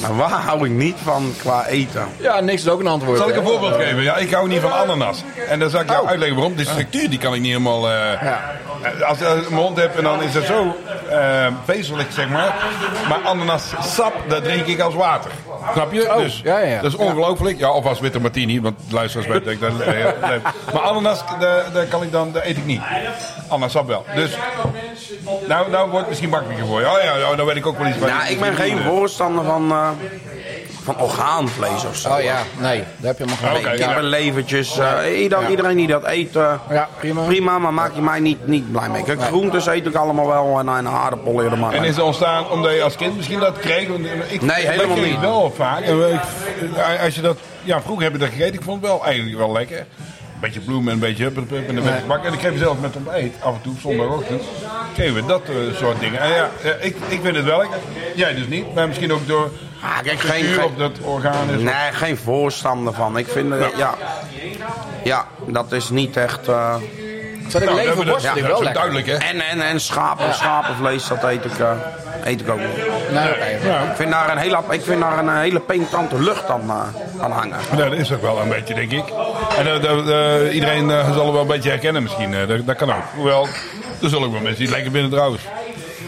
Maar 0.00 0.16
waar 0.16 0.30
hou 0.30 0.64
ik 0.64 0.70
niet 0.70 0.96
van 1.04 1.34
qua 1.38 1.66
eten? 1.66 2.08
Ja, 2.16 2.40
niks 2.40 2.62
is 2.62 2.68
ook 2.68 2.80
een 2.80 2.86
antwoord. 2.86 3.18
Zal 3.18 3.28
ik 3.28 3.36
een 3.36 3.44
voorbeeld 3.44 3.74
geven? 3.74 4.02
Ja, 4.02 4.16
ik 4.16 4.30
hou 4.32 4.48
niet 4.48 4.60
van 4.60 4.72
ananas. 4.72 5.24
En 5.48 5.58
dan 5.58 5.70
zal 5.70 5.80
ik 5.80 5.90
jou 5.90 6.02
Oh. 6.02 6.08
uitleggen 6.08 6.36
waarom. 6.36 6.56
De 6.56 6.64
structuur 6.64 7.10
die 7.10 7.18
kan 7.18 7.34
ik 7.34 7.40
niet 7.40 7.50
helemaal... 7.50 7.90
eh, 7.90 9.08
Als 9.08 9.20
ik 9.20 9.26
een 9.28 9.44
mond 9.54 9.76
heb 9.76 9.96
en 9.96 10.04
dan 10.04 10.22
is 10.22 10.34
het 10.34 10.44
zo 10.46 10.76
eh, 11.10 11.46
vezelig, 11.64 12.06
zeg 12.08 12.28
maar. 12.28 12.54
Maar 13.08 13.18
ananas 13.24 13.62
sap, 13.82 14.12
dat 14.28 14.44
drink 14.44 14.66
ik 14.66 14.80
als 14.80 14.94
water. 14.94 15.30
Snap 15.72 15.92
je? 15.92 16.10
Oh, 16.10 16.16
dus 16.16 16.40
ja, 16.44 16.58
ja, 16.58 16.80
dat 16.80 16.92
is 16.92 16.98
ongelooflijk. 16.98 17.58
Ja, 17.58 17.72
of 17.72 17.86
als 17.86 18.00
witte 18.00 18.20
martini, 18.20 18.60
want 18.60 18.74
luisteraars 18.90 19.28
weten 19.28 19.44
dat 19.44 19.52
ik 19.52 19.60
dat 19.60 19.94
heel 19.94 20.12
leuk. 20.28 20.42
Maar 20.72 20.82
ananas, 20.82 21.24
daar 21.72 21.86
kan 21.88 22.02
ik 22.02 22.12
dan, 22.12 22.32
dat 22.32 22.44
eet 22.44 22.56
ik 22.56 22.66
niet. 22.66 22.80
Ananasap 23.48 23.86
wel. 23.86 24.04
Dus, 24.14 24.36
nou, 25.48 25.70
nou 25.70 25.84
wordt 25.84 25.98
het 25.98 26.08
misschien 26.08 26.28
makkelijker 26.30 26.66
voor 26.66 26.80
je. 26.80 26.86
Oh 26.86 27.02
ja, 27.02 27.16
nou, 27.16 27.36
dan 27.36 27.46
weet 27.46 27.56
ik 27.56 27.66
ook 27.66 27.78
wel 27.78 27.86
iets. 27.86 27.98
Ja, 27.98 28.26
ik 28.26 28.40
ben 28.40 28.54
geen 28.54 28.78
voorstander 28.78 29.44
van, 29.44 29.70
eh, 29.70 29.88
van 30.84 30.98
orgaanvlees 31.00 31.84
of 31.84 31.96
zo. 31.96 32.08
Oh 32.12 32.20
ja, 32.22 32.36
nee, 32.58 32.82
daar 32.96 33.14
heb 33.16 33.28
je 33.28 33.34
gelijk. 33.36 33.78
ja. 33.78 33.86
Kippenlevertjes. 33.86 34.78
eh, 34.78 35.20
ieder- 35.22 35.50
Iedereen 35.50 35.76
die 35.76 35.86
dat 35.86 36.04
eet, 36.06 36.36
eh, 36.36 36.52
Ja, 36.70 36.88
prima. 36.98 37.22
prima, 37.22 37.58
maar 37.58 37.74
maak 37.74 37.94
je 37.94 38.00
mij 38.00 38.20
niet, 38.20 38.46
niet 38.46 38.72
blij 38.72 38.88
mee. 38.88 39.02
Kijk, 39.02 39.22
groentes 39.22 39.66
eet 39.66 39.86
ik 39.86 39.94
allemaal 39.94 40.26
wel 40.26 40.58
en, 40.58 40.68
en 40.68 40.88
aardappelen 40.88 41.50
er 41.52 41.58
maar. 41.58 41.72
En 41.72 41.84
is 41.84 41.96
het 41.96 42.04
ontstaan 42.04 42.50
omdat 42.50 42.72
je 42.74 42.82
als 42.82 42.96
kind 42.96 43.16
misschien 43.16 43.40
dat 43.40 43.58
kreeg? 43.58 43.88
Want 43.88 44.04
Ik, 44.28 44.42
Nee, 44.42 44.54
helemaal 44.66 44.86
dat 44.86 44.96
kreeg 44.96 45.04
ik 45.06 45.10
niet. 45.12 45.20
wel 45.20 45.52
vaak. 45.56 45.80
Ik- 45.80 47.00
Als 47.04 47.14
je 47.14 47.20
dat, 47.20 47.38
ja, 47.62 47.80
vroeger 47.82 48.04
heb 48.04 48.12
je 48.12 48.18
dat 48.18 48.28
gegeten. 48.28 48.54
Ik 48.54 48.62
vond 48.62 48.80
het 48.80 48.90
wel 48.90 49.04
eigenlijk 49.04 49.36
wel 49.38 49.52
lekker. 49.52 49.78
Een 49.78 50.50
beetje 50.50 50.60
bloemen 50.60 50.88
en 50.88 50.94
een 50.94 51.00
beetje 51.00 51.24
hup, 51.24 51.36
en 51.36 51.46
een 51.68 51.74
beetje 51.74 51.90
gebak. 52.00 52.24
En 52.24 52.32
ik 52.32 52.38
kreeg 52.38 52.58
zelf 52.58 52.80
met 52.80 52.96
ontbijt, 52.96 53.34
af 53.40 53.54
en 53.54 53.60
toe, 53.62 53.74
zondagochtend, 53.80 54.42
kregen 54.94 55.14
we 55.14 55.26
dat 55.26 55.42
eh, 55.48 55.54
soort 55.76 56.00
dingen. 56.00 56.20
En 56.20 56.28
ja, 56.28 56.48
ja, 56.64 56.72
ik, 56.80 56.96
ik 57.08 57.18
vind 57.22 57.36
het 57.36 57.44
wel 57.44 57.58
lekker. 57.58 57.78
Jij 58.14 58.34
dus 58.34 58.46
niet, 58.46 58.74
maar 58.74 58.86
misschien 58.88 59.12
ook 59.12 59.26
door 59.26 59.50
Ah, 59.84 59.98
kijk, 60.02 60.20
geen, 60.20 60.44
geen, 60.44 60.64
of 60.64 60.70
dat 60.76 60.92
orgaan 61.02 61.50
is. 61.50 61.60
nee, 61.62 61.92
geen 61.92 62.16
voorstander 62.16 62.92
van. 62.94 63.18
Ik 63.18 63.28
vind, 63.28 63.52
eh, 63.52 63.66
ja, 63.76 63.94
ja, 65.04 65.24
dat 65.46 65.72
is 65.72 65.88
niet 65.90 66.16
echt... 66.16 66.48
eh, 66.48 66.74
Zat 67.48 67.62
ik 67.62 67.68
Nou, 67.68 67.80
leven 67.80 67.96
dat- 67.96 68.06
worst 68.06 68.24
ja, 68.24 68.34
ik 68.34 68.40
dat 68.40 68.46
wel 68.50 68.58
is 68.58 68.64
lekker. 68.64 68.82
duidelijk, 68.82 69.06
hè? 69.06 69.28
en, 69.28 69.40
en, 69.40 69.60
en 69.60 69.80
schapen, 69.80 70.34
schapenvlees, 70.34 71.08
dat 71.08 71.22
eet 71.22 71.44
ik, 71.44 71.58
eh, 71.58 71.70
eet 72.24 72.40
ik 72.40 72.48
ook 72.50 72.58
oké. 72.58 73.18
Ja. 73.68 73.78
Ik 73.82 73.96
vind 73.96 74.10
daar 74.10 74.30
een 74.30 74.38
hele, 74.38 74.58
ik 74.70 74.82
vind 74.82 75.00
daar 75.00 75.18
een 75.18 75.36
hele 75.36 75.60
penetrante 75.60 76.22
lucht 76.22 76.50
aan, 76.50 76.60
eh, 76.70 77.22
aan 77.22 77.30
hangen. 77.30 77.58
Ja, 77.76 77.88
dat 77.88 77.92
is 77.98 78.12
ook 78.12 78.22
wel 78.22 78.40
een 78.40 78.48
beetje, 78.48 78.74
denk 78.74 78.90
ik. 78.92 79.04
En 79.58 79.66
iedereen 80.52 80.90
zal 80.90 81.04
het 81.24 81.32
wel 81.32 81.40
een 81.40 81.46
beetje 81.46 81.70
herkennen 81.70 82.02
misschien. 82.02 82.34
dat, 82.48 82.66
dat 82.66 82.76
kan 82.76 82.90
ook. 82.90 83.02
Hoewel, 83.14 83.48
er 84.02 84.08
zullen 84.08 84.26
ook 84.26 84.32
wel 84.32 84.40
mensen 84.40 84.58
die 84.58 84.66
het 84.66 84.74
lekker 84.74 84.92
vinden 84.92 85.10
trouwens. 85.10 85.42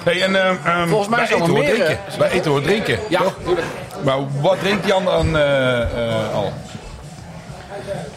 Hey, 0.06 0.22
en, 0.22 0.36
ehm, 0.36 0.56
ehm, 0.64 0.88
Volgens 0.88 1.08
mij 1.08 1.18
bij 1.18 1.28
is 1.28 1.42
eten 1.42 1.50
hoort 1.50 1.66
drinken. 1.66 1.98
Bij 2.18 2.30
eten 2.30 2.50
hoort 2.50 2.64
drinken. 2.64 2.98
Ja, 3.08 3.22
toch? 3.22 3.34
tuurlijk. 3.44 3.66
Maar 4.04 4.16
wat 4.40 4.60
drinkt 4.60 4.86
Jan 4.86 5.04
dan 5.04 5.36
eh, 5.36 5.80
eh, 5.80 6.34
al? 6.34 6.52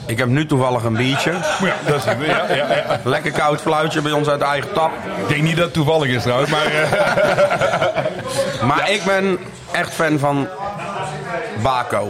Ik 0.06 0.17
heb 0.17 0.28
nu 0.28 0.45
toevallig 0.45 0.84
een 0.84 0.93
biertje. 0.93 1.32
Ja, 1.62 1.75
dat 1.86 1.95
is. 1.95 2.04
Ja, 2.04 2.45
ja, 2.49 2.56
ja. 2.56 2.99
Lekker 3.04 3.32
koud 3.32 3.62
fluitje 3.62 4.02
bij 4.02 4.12
ons 4.12 4.28
uit 4.28 4.39
de 4.39 4.45
eigen 4.45 4.73
tap. 4.73 4.91
Ik 5.21 5.28
denk 5.28 5.41
niet 5.41 5.56
dat 5.56 5.65
het 5.65 5.73
toevallig 5.73 6.08
is 6.10 6.21
trouwens, 6.21 6.52
maar... 6.52 6.65
eh, 6.65 8.04
Maar 8.69 8.91
ik 8.91 9.04
ben 9.04 9.39
echt 9.71 9.93
fan 9.93 10.19
van 10.19 10.47
Baco. 11.62 12.08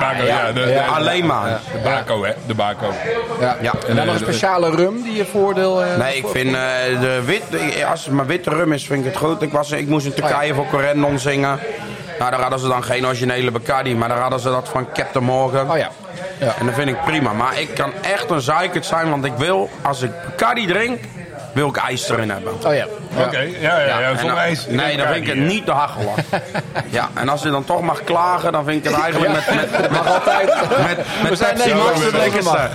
Baco, 0.00 0.22
ja. 0.24 0.46
de, 0.52 0.52
de- 0.64 0.70
ja. 0.70 0.86
Alleen 0.86 1.26
maar. 1.26 1.60
de 1.72 1.78
Baco, 1.84 2.24
hè. 2.24 2.32
De 2.46 2.54
Baco. 2.54 2.92
Ja. 3.40 3.56
Ja. 3.60 3.72
En 3.88 3.96
dan 3.96 4.06
nog 4.06 4.14
een 4.14 4.20
speciale 4.20 4.70
rum 4.70 5.02
die 5.02 5.16
je 5.16 5.24
voordeel... 5.24 5.82
eh, 5.84 5.96
Nee, 5.96 6.16
ik 6.16 6.26
vind 6.28 6.54
eh, 6.54 6.60
de 7.00 7.22
wit, 7.24 7.42
als 7.90 8.04
het 8.04 8.14
maar 8.14 8.26
witte 8.26 8.50
rum 8.50 8.72
is, 8.72 8.86
vind 8.86 9.04
ik 9.06 9.12
het 9.12 9.16
goed. 9.22 9.42
Ik, 9.42 9.52
was, 9.52 9.70
ik 9.70 9.88
moest 9.88 10.06
in 10.06 10.14
Turkije 10.14 10.54
voor 10.54 10.66
Corendon 10.66 11.18
zingen. 11.18 11.58
Nou, 12.18 12.30
daar 12.30 12.40
hadden 12.40 12.58
ze 12.58 12.68
dan 12.68 12.84
geen 12.84 13.06
originele 13.06 13.50
Bacardi, 13.50 13.94
maar 13.96 14.08
daar 14.08 14.18
hadden 14.20 14.40
ze 14.40 14.48
dat 14.50 14.68
van 14.68 14.86
Captain 14.92 15.24
Morgan. 15.24 15.70
Oh 15.70 15.76
ja. 15.76 15.88
ja. 16.38 16.54
En 16.58 16.66
dat 16.66 16.74
vind 16.74 16.88
ik 16.88 17.04
prima. 17.04 17.32
Maar 17.32 17.60
ik 17.60 17.74
kan 17.74 17.92
echt 18.02 18.30
een 18.30 18.40
zeikert 18.40 18.86
zijn, 18.86 19.10
want 19.10 19.24
ik 19.24 19.32
wil, 19.36 19.70
als 19.82 20.02
ik 20.02 20.10
Bacardi 20.24 20.66
drink, 20.66 20.98
wil 21.54 21.68
ik 21.68 21.76
ijs 21.76 22.08
erin 22.08 22.30
hebben. 22.30 22.52
Oh 22.66 22.74
ja. 22.74 22.86
Ja. 23.16 23.24
Oké, 23.24 23.38
ja, 23.38 23.80
ja, 23.80 24.00
ja. 24.00 24.08
Zonder 24.08 24.26
dan- 24.26 24.36
ijs. 24.38 24.66
Nee, 24.68 24.96
dan 24.96 25.06
vind 25.06 25.28
ik 25.28 25.34
het 25.34 25.44
niet 25.46 25.64
te 25.64 25.70
hachelen. 25.72 26.14
ja, 26.98 27.08
en 27.14 27.28
als 27.28 27.42
je 27.42 27.50
dan 27.50 27.64
toch 27.64 27.80
mag 27.80 28.04
klagen, 28.04 28.52
dan 28.52 28.64
vind 28.64 28.86
ik 28.86 28.92
het 28.92 29.02
eigenlijk 29.02 29.32
met, 29.32 29.54
met, 29.54 29.90
met, 29.90 30.06
Altijd. 30.06 30.46
met, 30.86 30.98
met 31.30 31.38
Pepsi 31.38 31.74
Max 31.74 32.02
het 32.02 32.12
dat 32.12 32.20
lekkerste. 32.20 32.68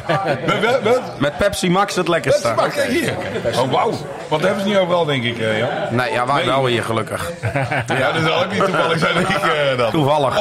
Wat- 0.45 0.59
wat- 0.61 0.81
wat? 0.83 1.01
Met 1.19 1.37
Pepsi 1.37 1.69
Max 1.69 1.95
het 1.95 2.07
lekkerste. 2.07 2.53
Maar 2.55 2.69
kijk 2.69 2.89
hier. 2.89 3.13
Oh, 3.59 3.71
wauw. 3.71 3.91
Dat 4.29 4.41
hebben 4.41 4.61
ze 4.61 4.67
niet 4.67 4.77
overal, 4.77 5.05
denk 5.05 5.23
ik, 5.23 5.39
eh, 5.39 5.57
Jan. 5.59 5.69
Nee, 5.89 6.11
ja, 6.11 6.25
wij 6.25 6.45
wel 6.45 6.65
hier 6.65 6.83
gelukkig. 6.83 7.31
Ja, 7.99 8.11
dat 8.11 8.21
zal 8.23 8.43
ook 8.43 8.51
niet 8.51 8.63
toevallig 8.65 8.99
zijn, 8.99 9.13
denk 9.13 9.27
ik 9.27 9.35
eh, 9.43 9.77
dan. 9.77 9.91
Toevallig. 9.91 10.35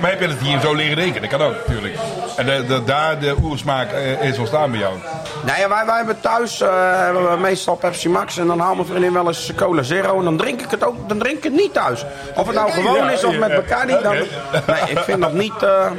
Maar 0.00 0.10
heb 0.10 0.20
je 0.20 0.28
het 0.28 0.38
hier 0.40 0.60
zo 0.60 0.74
leren 0.74 0.94
rekenen? 0.94 1.20
Dat 1.20 1.30
kan 1.38 1.42
ook, 1.48 1.54
natuurlijk. 1.66 1.94
En 2.36 2.46
daar 2.84 3.18
de 3.18 3.34
oersmaak 3.42 3.92
eh, 3.92 4.22
is 4.22 4.38
ontstaan 4.38 4.70
bij 4.70 4.80
jou. 4.80 4.94
Nee, 5.44 5.58
ja, 5.60 5.68
wij, 5.68 5.86
wij 5.86 5.96
hebben 5.96 6.20
thuis 6.20 6.58
hebben 6.96 7.30
we 7.30 7.36
meestal 7.36 7.74
Pepsi 7.76 8.08
Max 8.08 8.38
en 8.38 8.46
dan 8.46 8.60
haalt 8.60 8.76
mijn 8.76 8.88
vriendin 9.02 9.22
wel 9.22 9.26
eens 9.32 9.52
cola 9.56 9.82
zero 9.82 10.18
en 10.18 10.24
dan 10.24 10.36
drink 10.36 10.60
ik 10.60 10.70
het 10.70 10.84
ook, 10.86 11.08
dan 11.08 11.18
drink 11.18 11.36
ik 11.36 11.42
het 11.44 11.52
niet 11.52 11.72
thuis. 11.72 12.04
Of 12.34 12.46
het 12.46 12.54
nou 12.56 12.70
gewoon 12.70 13.10
is 13.10 13.24
of 13.24 13.38
met 13.38 13.48
Bacardi, 13.54 13.96
dan... 14.02 14.14
Nee, 14.66 14.90
ik 14.90 14.98
vind 14.98 15.20
dat 15.20 15.32
niet... 15.32 15.62
eh, 15.62 15.90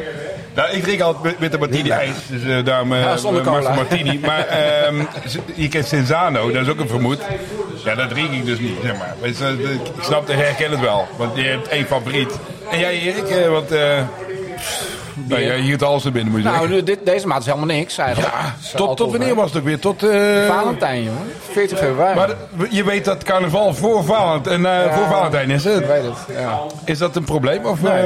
Nou, 0.54 0.70
ik 0.72 0.84
drink 0.84 1.02
altijd 1.02 1.24
wit- 1.24 1.39
witte 1.39 1.58
martini 1.58 1.89
ijs. 1.89 2.16
Dus 2.28 2.44
eh, 2.44 2.66
daarom 2.66 2.94
eh 2.94 3.02
Ja, 3.02 3.74
martini. 3.76 4.20
Maar 4.26 4.48
ehm, 4.86 5.04
je 5.56 5.68
kent 5.68 5.86
Cinzano, 5.88 6.52
dat 6.52 6.62
is 6.62 6.70
ook 6.70 6.80
een 6.80 6.88
vermoed. 6.88 7.20
Ja, 7.84 7.96
dat 7.96 8.10
drink 8.10 8.32
ik 8.32 8.46
dus 8.46 8.60
niet, 8.60 8.78
zeg 8.84 8.98
maar. 8.98 9.13
Weet 9.22 9.38
je, 9.38 9.80
Ik 9.98 10.04
snap 10.04 10.28
het, 10.28 10.36
herken 10.36 10.72
het 10.72 10.80
wel. 10.80 11.08
Want 11.18 11.36
je 11.38 11.44
hebt 11.44 11.68
één 11.68 11.86
favoriet. 11.86 12.39
En 12.72 12.80
jij 12.80 13.00
Erik, 13.00 13.30
eh, 13.30 13.50
want... 13.50 13.72
nou, 15.15 15.41
jij 15.43 15.60
het 15.62 15.84
alles 15.84 16.06
er 16.06 16.12
binnen 16.12 16.32
moet 16.32 16.41
je 16.43 16.47
Nou, 16.49 16.67
zeggen. 16.67 16.86
dit, 16.86 16.99
deze 17.06 17.28
maand 17.28 17.39
is 17.41 17.45
helemaal 17.45 17.76
niks 17.76 17.97
eigenlijk. 17.97 18.34
Ja, 18.34 18.76
tot, 18.76 18.99
wanneer 18.99 19.36
was 19.36 19.49
het 19.49 19.58
ook 19.60 19.63
weer? 19.65 19.80
Tot... 19.80 20.04
eh, 20.04 20.47
Valentijn, 20.47 21.04
jongen. 21.04 21.32
14 21.52 21.78
februari. 21.78 22.15
Maar 22.15 22.30
je 22.69 22.84
weet 22.84 23.06
dat 23.06 23.23
carnaval 23.23 23.73
voor, 23.73 24.04
Valentijn, 24.04 24.65
eh, 24.65 24.93
voor 24.95 25.06
Valentijn 25.08 25.49
is, 25.49 25.63
hè? 25.63 25.80
Ik 25.80 25.86
weet 25.86 26.04
het, 26.04 26.38
ja. 26.39 26.60
Is 26.86 26.97
dat 26.97 27.15
een 27.15 27.23
probleem? 27.23 27.65
Of, 27.65 27.84
eh, 27.84 28.04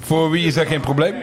voor 0.00 0.30
wie 0.30 0.46
is 0.46 0.54
dat 0.54 0.66
geen 0.66 0.80
probleem? 0.80 1.14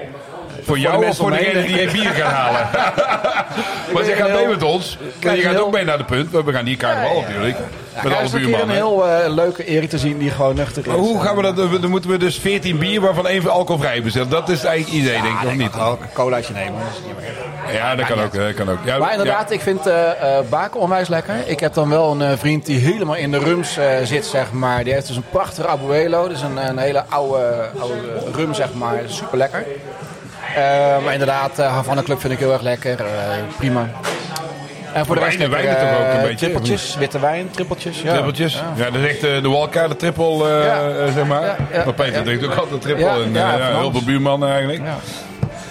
Voor 0.72 0.80
jou 0.80 1.06
of 1.06 1.16
voor 1.16 1.32
degene 1.32 1.66
die 1.66 1.80
je 1.80 1.92
bier 1.92 2.10
gaat 2.10 2.32
halen? 2.32 2.70
maar 3.94 4.06
jij 4.06 4.16
gaat 4.16 4.34
mee 4.34 4.48
met 4.48 4.64
ons. 4.64 4.98
Maar 5.24 5.36
je 5.36 5.44
een 5.44 5.50
gaat 5.50 5.60
ook 5.60 5.72
mee 5.72 5.84
naar 5.84 5.98
de 5.98 6.04
punt. 6.04 6.32
We 6.32 6.52
gaan 6.52 6.66
hier 6.66 6.78
carnaval 6.78 7.22
natuurlijk. 7.22 7.58
Met 8.04 8.14
alle 8.14 8.24
is 8.24 8.32
een 8.32 8.40
een 8.40 8.46
buurmannen. 8.46 8.76
heel 8.76 9.08
eh, 9.08 9.34
leuke 9.34 9.66
Erik 9.66 9.90
te 9.90 9.98
zien 9.98 10.18
die 10.18 10.32
gewoon 10.32 10.56
nuchter 10.56 10.88
is. 10.88 10.94
Hoe 10.94 11.22
gaan 11.22 11.36
we 11.36 11.42
dat? 11.42 11.56
Dan 11.56 11.90
moeten 11.90 12.10
we 12.10 12.18
dus 12.18 12.40
14 12.40 12.78
bier 12.78 13.02
waarvan 13.02 13.28
één 13.28 13.50
alcoholvrij 13.50 14.02
bestellen. 14.02 14.30
Dat 14.30 14.50
is 14.50 14.64
eigenlijk 14.64 15.04
idee, 15.04 15.22
denk 15.22 15.40
ik, 15.42 15.48
of 15.48 15.56
niet? 15.56 15.74
Een 15.76 15.98
colaatje 16.14 16.54
nemen. 16.54 16.80
dat. 17.66 17.74
Ja, 17.74 17.96
dat 17.96 18.06
kan 18.06 18.20
ook. 18.22 18.34
Dat 18.34 18.54
kan 18.54 18.70
ook. 18.70 18.78
Ja, 18.86 18.98
Maar 18.98 19.12
inderdaad, 19.12 19.52
ik 19.52 19.62
vind 19.62 19.88
eh 19.88 20.38
eh, 20.38 20.46
Baken 20.50 20.80
onwijs 20.80 21.08
lekker. 21.08 21.36
Ik 21.46 21.60
heb 21.60 21.74
dan 21.74 21.90
wel 21.90 22.22
een 22.22 22.38
vriend 22.38 22.66
die 22.66 22.80
helemaal 22.80 23.16
in 23.16 23.32
de 23.32 23.40
rums 23.40 23.80
zit, 24.04 24.26
zeg 24.26 24.52
maar. 24.52 24.84
Die 24.84 24.94
heeft 24.94 25.08
dus 25.08 25.16
een 25.16 25.30
prachtige 25.32 25.68
Abuelo. 25.68 26.28
Dus 26.28 26.42
een, 26.42 26.58
een 26.58 26.78
hele 26.78 27.04
oude, 27.10 27.70
oude 27.80 27.96
rum, 28.34 28.54
zeg 28.54 28.74
maar. 28.74 29.02
Super 29.08 29.38
lekker. 29.38 29.66
Maar 31.04 31.14
inderdaad, 31.14 31.60
eh 31.60 31.74
Havana 31.74 32.02
Club 32.02 32.20
vind 32.20 32.34
ik 32.34 32.40
heel 32.40 32.54
erg 32.54 32.62
lekker. 32.62 33.00
Eh, 33.00 33.06
prima. 33.58 33.90
En 34.94 35.06
voor 35.06 35.16
de 35.16 35.22
rest 35.22 35.40
ik, 35.40 35.48
wijnen 35.48 35.78
toch 35.80 35.90
ook 36.00 36.06
een 36.06 36.12
eh, 36.12 36.22
beetje, 36.22 36.36
trippeltjes, 36.36 36.96
witte 37.00 37.20
wijn, 37.20 37.50
trippeltjes. 37.52 38.02
Ja. 38.02 38.12
Trippeltjes. 38.12 38.64
Ja, 38.76 38.86
dat 38.90 39.02
is 39.02 39.08
echt 39.10 39.24
eh, 39.24 39.42
de 39.42 39.50
Walker, 39.50 39.90
de 39.90 39.96
eh, 40.46 41.08
eh, 41.08 41.14
zeg 41.14 41.26
maar. 41.26 41.56
Maar 41.86 41.94
Peter 41.94 42.24
drinkt 42.24 42.46
ook 42.46 42.56
altijd 42.56 42.82
triple. 42.82 43.04
Ja, 43.06 43.14
en, 43.16 43.36
eh, 43.36 43.78
heel 43.78 43.92
veel 43.92 44.04
buurmannen 44.04 44.50
eigenlijk. 44.50 44.82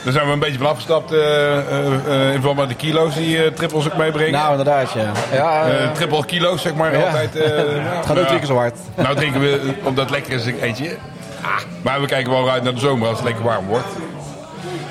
Daar 0.05 0.13
zijn 0.13 0.27
we 0.27 0.33
een 0.33 0.39
beetje 0.39 0.59
van 0.59 0.67
afgestapt. 0.67 1.13
eh, 1.13 1.19
eh, 1.19 1.59
eh, 2.07 2.27
in 2.35 2.41
verband 2.41 2.57
met 2.57 2.69
de 2.69 2.75
kilo's 2.75 3.15
die 3.15 3.43
eh, 3.45 3.51
trippels 3.53 3.87
ook 3.87 3.97
meebrengen. 3.97 4.33
Nou, 4.33 4.51
inderdaad, 4.51 4.93
ja. 4.93 5.11
ja 5.33 5.65
eh, 5.65 5.85
Eh, 5.85 5.91
triple 5.93 6.25
kilo's, 6.25 6.63
zeg 6.63 6.75
maar, 6.75 6.99
Ja. 6.99 7.05
altijd. 7.07 7.37
eh, 7.37 7.43
het 7.97 8.07
gaat 8.07 8.19
ook 8.19 8.27
drie 8.27 8.39
keer 8.39 8.47
zo 8.47 8.57
hard. 8.57 8.77
Nou 8.95 9.17
drinken 9.17 9.41
we, 9.41 9.61
eh, 9.81 9.87
omdat 9.87 10.05
het 10.05 10.11
lekker 10.11 10.33
is, 10.33 10.47
een 10.47 10.61
eentje. 10.61 10.97
Ah, 11.43 11.49
maar 11.83 12.01
we 12.01 12.07
kijken 12.07 12.33
wel 12.33 12.51
uit 12.51 12.63
naar 12.63 12.75
de 12.75 12.81
zomer 12.81 13.09
als 13.09 13.17
het 13.19 13.27
lekker 13.27 13.45
warm 13.45 13.67
wordt. 13.67 13.87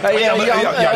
Ja, 0.02 0.10
ja, 0.10 0.34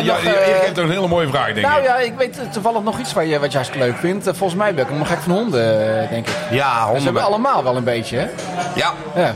ja, 0.02 0.14
heeft 0.60 0.78
ook 0.78 0.84
een 0.84 0.90
hele 0.90 1.08
mooie 1.08 1.28
vraag, 1.28 1.46
denk 1.54 1.66
Nou 1.66 1.78
ik. 1.78 1.84
ja, 1.86 1.96
ik 1.96 2.12
weet 2.16 2.38
toevallig 2.52 2.82
nog 2.82 2.98
iets 2.98 3.12
waar 3.12 3.24
je, 3.26 3.38
wat 3.38 3.50
je 3.50 3.56
hartstikke 3.58 3.86
leuk 3.86 3.96
vindt. 3.96 4.26
Eh, 4.26 4.34
Volgens 4.34 4.58
mij 4.58 4.74
ben 4.74 4.84
ik 4.88 4.96
nog 4.98 5.08
gek 5.08 5.18
van 5.20 5.32
honden, 5.32 6.00
eh, 6.02 6.08
denk 6.10 6.26
ik. 6.28 6.34
ja, 6.50 6.78
Ze 6.80 6.84
honden. 6.86 7.04
hebben 7.04 7.22
allemaal 7.22 7.62
wel 7.64 7.76
een 7.76 7.84
beetje, 7.84 8.16
hè? 8.18 8.26
Ja, 8.74 8.92
Ja. 9.14 9.34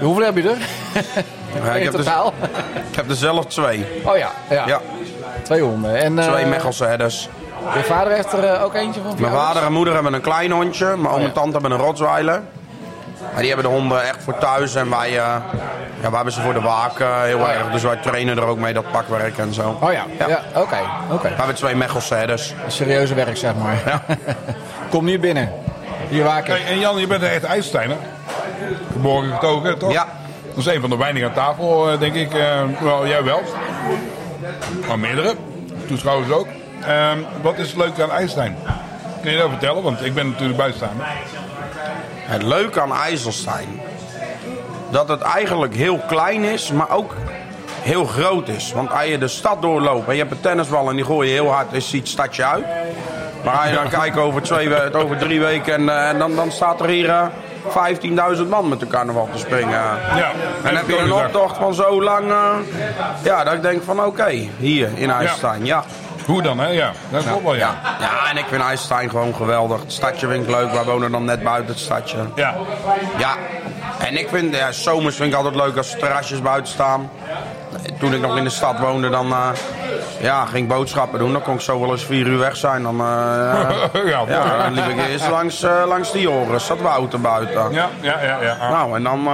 Hoeveel 0.00 0.24
heb 0.24 0.36
je 0.36 0.42
er? 0.42 0.56
Ja, 1.64 1.72
ik, 1.74 1.82
heb 1.82 1.92
dus, 1.92 2.04
totaal? 2.04 2.32
ik 2.90 2.96
heb 2.96 3.08
er 3.10 3.14
zelf 3.16 3.46
twee. 3.46 3.86
Oh 4.04 4.16
ja, 4.16 4.30
ja. 4.50 4.66
Ja, 4.66 4.80
twee 5.42 5.60
honden. 5.62 5.96
En, 6.02 6.18
eh, 6.18 6.30
twee 6.32 6.46
Mechelse 6.46 6.84
herders. 6.84 7.28
Je 7.74 7.82
vader 7.84 8.12
heeft 8.12 8.32
er 8.32 8.62
ook 8.62 8.74
eentje 8.74 9.00
van? 9.02 9.14
Mijn 9.18 9.32
vader 9.32 9.62
en 9.62 9.72
moeder 9.72 9.94
hebben 9.94 10.12
een 10.12 10.20
klein 10.20 10.50
hondje. 10.50 10.86
Mijn 10.86 11.06
oom 11.14 11.20
Oh, 11.20 11.24
en 11.24 11.32
tante 11.32 11.52
hebben 11.52 11.70
een 11.70 11.78
rotsweiler. 11.78 12.40
Maar 13.32 13.40
die 13.40 13.52
hebben 13.52 13.70
de 13.70 13.76
honden 13.76 14.02
echt 14.02 14.22
voor 14.22 14.38
thuis. 14.38 14.74
En 14.74 14.90
wij, 14.90 15.08
eh, 15.08 15.14
ja, 15.14 15.40
wij 16.00 16.10
hebben 16.10 16.32
ze 16.32 16.40
voor 16.40 16.52
de 16.54 16.60
waak 16.60 16.98
eh, 17.00 17.22
heel 17.22 17.38
Oh, 17.38 17.46
ja. 17.46 17.52
erg. 17.52 17.70
Dus 17.70 17.82
wij 17.82 17.96
trainen 17.96 18.36
er 18.36 18.44
ook 18.44 18.58
mee, 18.58 18.72
dat 18.72 18.90
pakwerk 18.90 19.38
en 19.38 19.54
zo. 19.54 19.78
Oh 19.80 19.92
ja, 19.92 20.04
ja. 20.18 20.40
oké. 20.54 20.78
oké. 21.10 21.28
We 21.28 21.34
hebben 21.34 21.54
twee 21.54 21.74
Mechelse 21.74 22.14
herders. 22.14 22.54
Serieuze 22.66 23.14
werk, 23.14 23.36
zeg 23.36 23.52
maar. 23.54 24.02
Kom 24.90 25.04
niet 25.04 25.20
binnen. 25.20 25.52
Hier 26.08 26.24
waken. 26.24 26.52
Hey, 26.52 26.66
en 26.72 26.78
Jan, 26.78 26.98
je 27.00 27.06
bent 27.06 27.22
een 27.22 27.28
echt 27.28 27.44
IJsselsteiner. 27.44 27.96
Geboren 28.92 29.32
getogen, 29.32 29.78
toch? 29.78 29.92
Ja. 29.92 30.06
Dat 30.48 30.66
is 30.66 30.74
een 30.74 30.80
van 30.80 30.90
de 30.90 30.96
weinigen 30.96 31.28
aan 31.28 31.34
tafel, 31.34 31.90
eh, 31.90 31.98
denk 31.98 32.14
ik. 32.14 32.34
Eh, 32.34 32.60
wel, 32.80 33.06
jij 33.06 33.22
wel. 33.24 33.42
Maar 34.88 34.98
meerdere. 34.98 35.34
Toeschouwers 35.86 36.30
ook. 36.30 36.46
Ehm, 36.86 37.18
wat 37.42 37.58
is 37.58 37.74
leuk 37.74 38.00
aan 38.00 38.10
IJsselstein? 38.10 38.56
Kun 39.22 39.30
je 39.32 39.38
dat 39.38 39.48
vertellen? 39.48 39.82
Want 39.82 40.04
ik 40.04 40.14
ben 40.14 40.26
natuurlijk 40.30 40.58
buitenstaander. 40.58 41.06
Het 42.32 42.42
leuke 42.42 42.80
aan 42.80 42.92
IJsselstein. 42.94 43.80
dat 44.90 45.08
het 45.08 45.20
eigenlijk 45.20 45.74
heel 45.74 45.98
klein 46.08 46.44
is, 46.44 46.72
maar 46.72 46.90
ook 46.90 47.14
heel 47.82 48.04
groot 48.04 48.48
is. 48.48 48.72
Want 48.72 48.90
als 48.92 49.04
je 49.04 49.18
de 49.18 49.28
stad 49.28 49.62
doorloopt 49.62 50.08
en 50.08 50.12
je 50.14 50.18
hebt 50.20 50.32
een 50.32 50.40
tennisbal 50.40 50.88
en 50.90 50.96
die 50.96 51.04
gooi 51.04 51.28
je 51.28 51.34
heel 51.34 51.50
hard, 51.52 51.72
is 51.72 51.88
ziet 51.90 52.00
het 52.00 52.08
stadje 52.08 52.44
uit. 52.44 52.64
Maar 53.44 53.54
als 53.54 53.68
je 53.68 53.74
dan 53.74 53.88
kijkt 53.88 54.16
over, 54.16 54.42
twee, 54.42 54.68
we- 54.68 54.90
over 54.94 55.16
drie 55.18 55.40
weken 55.40 55.74
en, 55.74 55.88
eh, 55.88 56.08
en 56.08 56.18
dan, 56.18 56.34
dan 56.36 56.50
staat 56.52 56.80
er 56.80 56.86
hier 56.88 57.08
eh, 57.08 57.22
15.000 57.68 58.48
man 58.48 58.68
met 58.68 58.80
de 58.80 58.86
carnaval 58.86 59.28
te 59.32 59.38
springen. 59.38 59.70
Ja, 59.70 60.30
En 60.64 60.76
heb 60.76 60.88
je 60.88 60.98
een 60.98 61.12
optocht 61.12 61.56
van 61.56 61.74
zo 61.74 62.02
lang, 62.02 62.30
eh, 62.30 62.54
ja, 63.22 63.44
dat 63.44 63.52
ik 63.54 63.62
denk 63.62 63.82
van 63.82 64.04
oké, 64.04 64.48
hier 64.58 64.88
in 64.94 65.10
IJsselstein, 65.10 65.64
ja. 65.64 65.84
Hoe 66.26 66.42
dan, 66.42 66.58
hè? 66.58 66.68
Ja, 66.68 66.92
dat 67.10 67.24
klopt 67.24 67.42
wel, 67.42 67.54
ja. 67.54 67.74
Ja, 68.00 68.30
en 68.30 68.36
ik 68.36 68.44
vind 68.48 68.62
IJsselstein 68.62 69.10
gewoon 69.10 69.34
geweldig. 69.34 69.80
Het 69.80 69.92
stadje 69.92 70.28
vind 70.28 70.42
ik 70.44 70.50
leuk, 70.50 70.72
wij 70.72 70.84
wonen 70.84 71.10
dan 71.10 71.24
net 71.24 71.42
buiten 71.42 71.70
het 71.72 71.82
stadje. 71.82 72.16
Ja, 72.34 72.54
Ja, 73.18 73.36
en 73.98 74.18
ik 74.18 74.28
vind, 74.28 74.54
ja, 74.56 74.72
zomers 74.72 75.16
vind 75.16 75.30
ik 75.32 75.36
altijd 75.36 75.54
leuk 75.54 75.76
als 75.76 75.92
er 75.92 75.98
terrasjes 75.98 76.42
buiten 76.42 76.72
staan. 76.72 77.10
Toen 77.98 78.14
ik 78.14 78.20
nog 78.20 78.36
in 78.36 78.44
de 78.44 78.50
stad 78.50 78.78
woonde, 78.78 79.08
dan 79.08 79.32
eh, 79.32 79.48
ja, 80.20 80.44
ging 80.44 80.62
ik 80.62 80.68
boodschappen 80.68 81.18
doen. 81.18 81.32
Dan 81.32 81.42
kon 81.42 81.54
ik 81.54 81.60
zo 81.60 81.80
wel 81.80 81.90
eens 81.90 82.04
vier 82.04 82.26
uur 82.26 82.38
weg 82.38 82.56
zijn. 82.56 82.82
Dan, 82.82 83.00
eh, 83.00 83.04
ja, 84.12 84.24
ja, 84.28 84.62
dan 84.62 84.72
liep 84.72 84.84
ik 84.84 85.08
eerst 85.08 85.28
langs, 85.28 85.62
eh, 85.62 85.82
langs 85.86 86.12
die 86.12 86.30
oren. 86.30 86.60
Zat 86.60 86.80
Wouter 86.80 87.20
buiten. 87.20 87.72
ja, 87.72 87.88
ja, 88.00 88.22
ja. 88.22 88.38
ja. 88.42 88.70
Nou, 88.70 88.96
en 88.96 89.02
dan... 89.02 89.28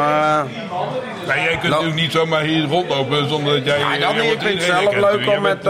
Nee, 1.27 1.43
jij 1.43 1.57
kunt 1.57 1.73
natuurlijk 1.73 2.01
niet 2.01 2.13
zomaar 2.13 2.43
hier 2.43 2.69
rondlopen 2.69 3.29
zonder 3.29 3.55
dat 3.55 3.65
jij... 3.65 3.99
ja, 3.99 4.13
niet. 4.13 4.23
Ik 4.23 4.41
vind 4.41 4.43
het 4.43 4.53
iedereen 4.53 4.83
zelf 4.83 4.95
leuk 4.95 5.37
om 5.37 5.43
met... 5.43 5.65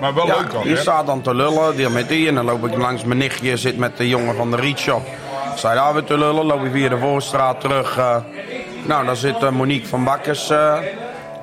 maar 0.00 0.14
wel 0.14 0.26
leuk 0.26 0.54
ook, 0.54 0.64
Je 0.64 0.76
staat 0.76 1.06
dan 1.06 1.20
te 1.20 1.34
lullen, 1.34 1.76
die 1.76 1.88
met 1.88 2.08
die. 2.08 2.28
En 2.28 2.34
dan 2.34 2.44
loop 2.44 2.66
ik 2.66 2.76
langs 2.76 3.04
mijn 3.04 3.18
nichtje, 3.18 3.56
zit 3.56 3.78
met 3.78 3.96
de 3.96 4.08
jongen 4.08 4.36
van 4.36 4.50
de 4.50 4.56
Rietshop. 4.56 5.06
Zij 5.54 5.74
daar 5.74 5.92
weer 5.92 6.04
te 6.04 6.18
lullen, 6.18 6.44
loop 6.44 6.64
ik 6.64 6.72
via 6.72 6.88
de 6.88 6.98
Voorstraat 6.98 7.60
terug. 7.60 7.96
nou, 8.82 9.06
dan 9.06 9.16
zit 9.16 9.50
Monique 9.50 9.88
van 9.88 10.04
Bakkers... 10.04 10.52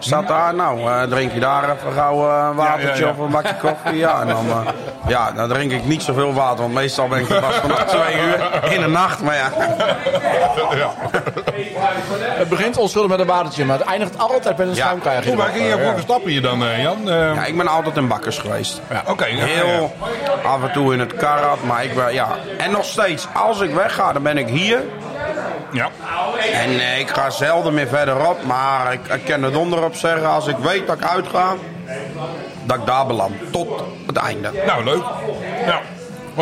Staat 0.03 0.27
daar, 0.27 0.53
nou, 0.55 0.79
eh, 0.91 1.01
drink 1.01 1.31
je 1.33 1.39
daar 1.39 1.63
even 1.63 1.93
gauw 1.95 2.29
eh, 2.29 2.47
een 2.49 2.55
watertje 2.55 2.87
Ja, 2.87 2.93
ja, 2.95 3.05
ja. 3.05 3.09
of 3.11 3.17
een 3.17 3.31
bakje 3.31 3.55
koffie? 3.61 3.97
Ja, 3.99 4.21
en 4.21 4.27
dan, 4.27 4.45
eh, 4.49 4.57
ja, 5.07 5.31
dan 5.31 5.49
drink 5.49 5.71
ik 5.71 5.85
niet 5.85 6.03
zoveel 6.03 6.33
water, 6.33 6.57
want 6.61 6.73
meestal 6.73 7.07
ben 7.07 7.19
ik 7.19 7.29
er 7.29 7.39
pas 7.41 7.55
vanaf 7.55 7.83
twee 7.95 8.15
uur 8.21 8.63
in 8.73 8.81
de 8.81 8.87
nacht. 8.87 9.21
Maar 9.21 9.35
ja, 9.35 9.49
Het 12.37 12.49
begint 12.49 12.77
onschuldig 12.77 13.11
met 13.11 13.19
een 13.19 13.25
watertje, 13.25 13.65
maar 13.65 13.77
het 13.77 13.87
eindigt 13.87 14.17
altijd 14.17 14.57
met 14.57 14.67
een 14.67 14.73
Ja. 14.75 14.83
schuimkrijger. 14.85 15.33
Hoe 15.33 15.43
ging 15.43 15.67
je 15.67 15.79
voor 15.91 15.99
stappen 16.01 16.29
hier 16.31 16.41
dan, 16.41 16.63
eh, 16.65 16.81
Jan? 16.81 17.09
Eh, 17.09 17.35
ja, 17.35 17.45
ik 17.45 17.57
ben 17.57 17.67
altijd 17.67 17.97
in 17.97 18.07
Bakkers 18.07 18.37
geweest. 18.37 18.81
Oké, 19.07 19.25
ja, 19.25 19.35
ja. 19.35 19.45
Heel 19.45 19.95
af 20.43 20.63
en 20.63 20.71
toe 20.71 20.93
in 20.93 20.99
het 20.99 21.15
karat, 21.15 21.63
maar 21.63 21.83
ik 21.83 21.95
ben, 21.95 22.13
ja. 22.13 22.27
En 22.57 22.71
nog 22.71 22.85
steeds, 22.85 23.27
als 23.33 23.59
ik 23.59 23.73
wegga, 23.73 24.13
dan 24.13 24.23
ben 24.23 24.37
ik 24.37 24.47
hier. 24.47 24.79
Ja. 25.71 25.89
En 26.53 26.79
eh, 26.79 26.99
ik 26.99 27.09
ga 27.09 27.29
zelden 27.29 27.73
meer 27.73 27.87
verderop, 27.87 28.43
maar 28.43 28.93
ik, 28.93 29.07
ik 29.07 29.25
kan 29.25 29.43
er 29.43 29.51
donder 29.51 29.83
op 29.83 29.95
zeggen, 29.95 30.29
als 30.29 30.47
ik 30.47 30.57
weet 30.57 30.87
dat 30.87 30.97
ik 30.97 31.03
uitga, 31.03 31.53
dat 32.63 32.77
ik 32.77 32.85
daar 32.85 33.05
beland. 33.05 33.33
Tot 33.51 33.83
het 34.07 34.17
einde. 34.17 34.51
Nou, 34.65 34.83
leuk. 34.83 35.03
Ja. 35.65 35.81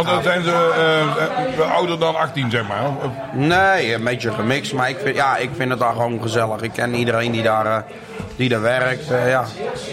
Want 0.04 0.24
dan 0.24 0.24
zijn 0.24 0.44
ze 0.44 0.52
eh, 0.78 1.64
eh, 1.66 1.76
ouder 1.76 2.00
dan 2.00 2.16
18, 2.16 2.52
zeg 2.52 2.68
maar. 2.68 2.84
Of- 3.04 3.12
Nee, 3.34 3.94
een 3.94 4.04
beetje 4.04 4.32
gemixt, 4.32 4.74
maar 4.74 4.90
ik 4.90 4.98
vind, 5.04 5.16
ja, 5.16 5.38
ik 5.38 5.50
vind 5.58 5.70
het 5.70 5.80
daar 5.80 5.92
gewoon 5.92 6.22
gezellig. 6.22 6.62
Ik 6.62 6.72
ken 6.74 6.94
iedereen 6.96 7.32
die 7.32 7.44
daar, 7.44 7.66
eh, 7.66 7.78
die 8.36 8.50
daar 8.50 8.62
werkt, 8.62 9.08
ja. 9.28 9.46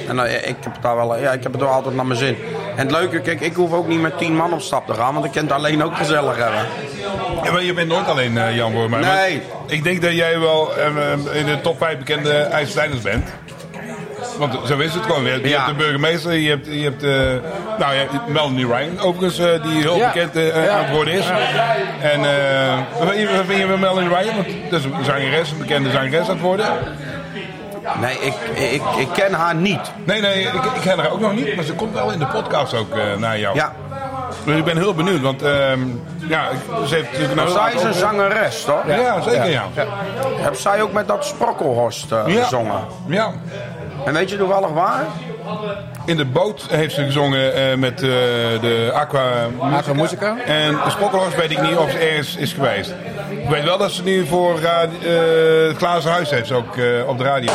En 0.09 0.19
ik 0.49 0.57
heb 0.61 0.73
het 0.73 0.83
daar 0.83 0.97
wel, 0.97 1.17
ja, 1.19 1.33
ik 1.33 1.43
heb 1.43 1.53
het 1.53 1.61
wel 1.61 1.71
altijd 1.71 1.95
naar 1.95 2.07
mijn 2.07 2.19
zin. 2.19 2.37
En 2.77 2.87
het 2.87 2.91
leuke, 2.91 3.21
kijk, 3.21 3.41
ik 3.41 3.55
hoef 3.55 3.73
ook 3.73 3.87
niet 3.89 4.01
met 4.01 4.19
tien 4.19 4.37
man 4.37 4.53
op 4.53 4.61
stap 4.61 4.87
te 4.87 4.95
gaan, 4.95 5.15
want 5.15 5.25
ik 5.27 5.33
kan 5.33 5.43
het 5.43 5.53
alleen 5.53 5.85
ook 5.85 5.97
gezellig 5.97 6.37
hebben. 6.37 6.67
Ja, 7.43 7.53
maar 7.53 7.63
je 7.63 7.73
bent 7.75 7.89
nooit 7.89 8.09
alleen, 8.09 8.55
Jan, 8.55 8.73
voor 8.73 8.91
mij. 8.91 9.01
Nee. 9.01 9.43
Maar 9.43 9.73
Ik 9.73 9.85
denk 9.85 10.03
dat 10.03 10.13
jij 10.13 10.39
wel 10.39 10.71
in 11.33 11.47
de 11.47 11.61
top 11.63 11.79
5 11.79 11.99
bekende 11.99 12.33
IJsselsteiners 12.33 13.01
bent. 13.03 13.29
Want 14.39 14.55
zo 14.67 14.79
is 14.79 14.95
het 14.95 15.05
gewoon. 15.05 15.25
Je 15.25 15.31
hebt, 15.31 15.43
je 15.43 15.49
Ja. 15.49 15.57
hebt 15.65 15.79
de 15.79 15.85
burgemeester, 15.85 16.33
je 16.33 16.49
hebt, 16.49 16.67
je 16.67 16.83
hebt 16.83 17.03
eh, 17.03 17.11
nou, 17.79 17.95
ja, 17.95 18.05
Melanie 18.29 18.67
Ryan 18.67 19.01
overigens, 19.01 19.39
eh, 19.39 19.63
die 19.63 19.81
heel 19.81 19.97
Ja. 19.97 20.13
bekend 20.13 20.37
eh, 20.37 20.75
aan 20.75 20.85
het 20.85 20.95
worden 20.95 21.15
is. 21.15 21.27
En 22.01 22.21
wat 22.99 23.15
vind 23.47 23.59
je- 23.59 23.67
van 23.69 23.81
Melanie 23.81 24.09
Ryan? 24.09 24.35
Want 24.35 24.47
dat 24.71 24.79
is 24.79 24.85
een 24.85 25.05
zangeres, 25.05 25.51
een 25.51 25.59
bekende 25.59 25.91
zangeres 25.91 26.29
aan 26.29 26.35
het 26.35 26.41
worden. 26.41 26.67
Nee, 28.01 28.19
ik, 28.21 28.35
ik, 28.73 28.83
ik 28.99 29.09
ken 29.13 29.33
haar 29.33 29.55
niet. 29.55 29.81
Nee, 30.05 30.21
nee, 30.21 30.41
ik, 30.43 30.53
ik 30.55 30.81
ken 30.81 30.99
haar 30.99 31.11
ook 31.11 31.21
nog 31.21 31.33
niet, 31.35 31.55
maar 31.57 31.65
ze 31.65 31.73
komt 31.73 31.95
wel 31.95 32.11
in 32.13 32.19
de 32.19 32.27
podcast 32.27 32.75
ook 32.75 32.95
naar 33.19 33.39
jou. 33.39 33.57
Ja, 33.57 33.73
Dus 34.45 34.57
ik 34.57 34.65
ben 34.65 34.77
heel 34.77 34.95
benieuwd, 34.95 35.21
want 35.21 35.43
ehm, 35.43 35.81
ja, 36.29 36.43
ze 36.87 36.95
heeft 36.95 37.13
natuurlijk 37.13 37.41
heel 37.41 37.51
zij 37.51 37.73
is 37.75 37.83
een 37.83 37.95
zangeres, 37.95 38.65
toch? 38.65 38.87
Ja, 38.87 39.21
zeker 39.21 39.51
ja. 39.51 39.63
Heb 40.41 40.55
zij 40.55 40.83
ook 40.83 40.93
met 40.93 41.09
dat 41.09 41.25
sprokkelhorst 41.25 42.07
gezongen? 42.27 42.81
Ja. 43.07 43.33
En 44.07 44.13
weet 44.13 44.31
je 44.31 44.37
toevallig 44.37 44.71
waar? 44.71 45.07
In 46.05 46.17
de 46.17 46.25
boot 46.25 46.67
heeft 46.71 46.95
ze 46.95 47.05
gezongen 47.05 47.55
eh, 47.55 47.77
met 47.77 47.93
eh, 47.93 48.09
de 48.61 48.91
Aqua 48.93 49.49
Musica. 49.49 49.77
Aqua 49.77 49.93
Musica. 49.93 50.37
En 50.45 50.73
de 50.85 50.91
Spokkelhorst 50.91 51.37
weet 51.37 51.51
ik 51.51 51.63
niet 51.63 51.77
of 51.77 51.91
ze 51.91 51.99
ergens 51.99 52.37
is 52.37 52.53
geweest. 52.53 52.95
Ik 53.31 53.49
weet 53.49 53.65
wel 53.65 53.79
dat 53.79 53.91
ze 53.91 54.03
nu 54.03 54.27
voor 54.27 54.61
eh, 54.61 54.81
het 55.69 55.77
Glazen 55.77 56.11
Huis 56.11 56.31
heeft 56.31 56.47
ze 56.47 56.55
ook 56.55 56.77
op 57.07 57.19
de 57.19 57.25
radio. 57.25 57.53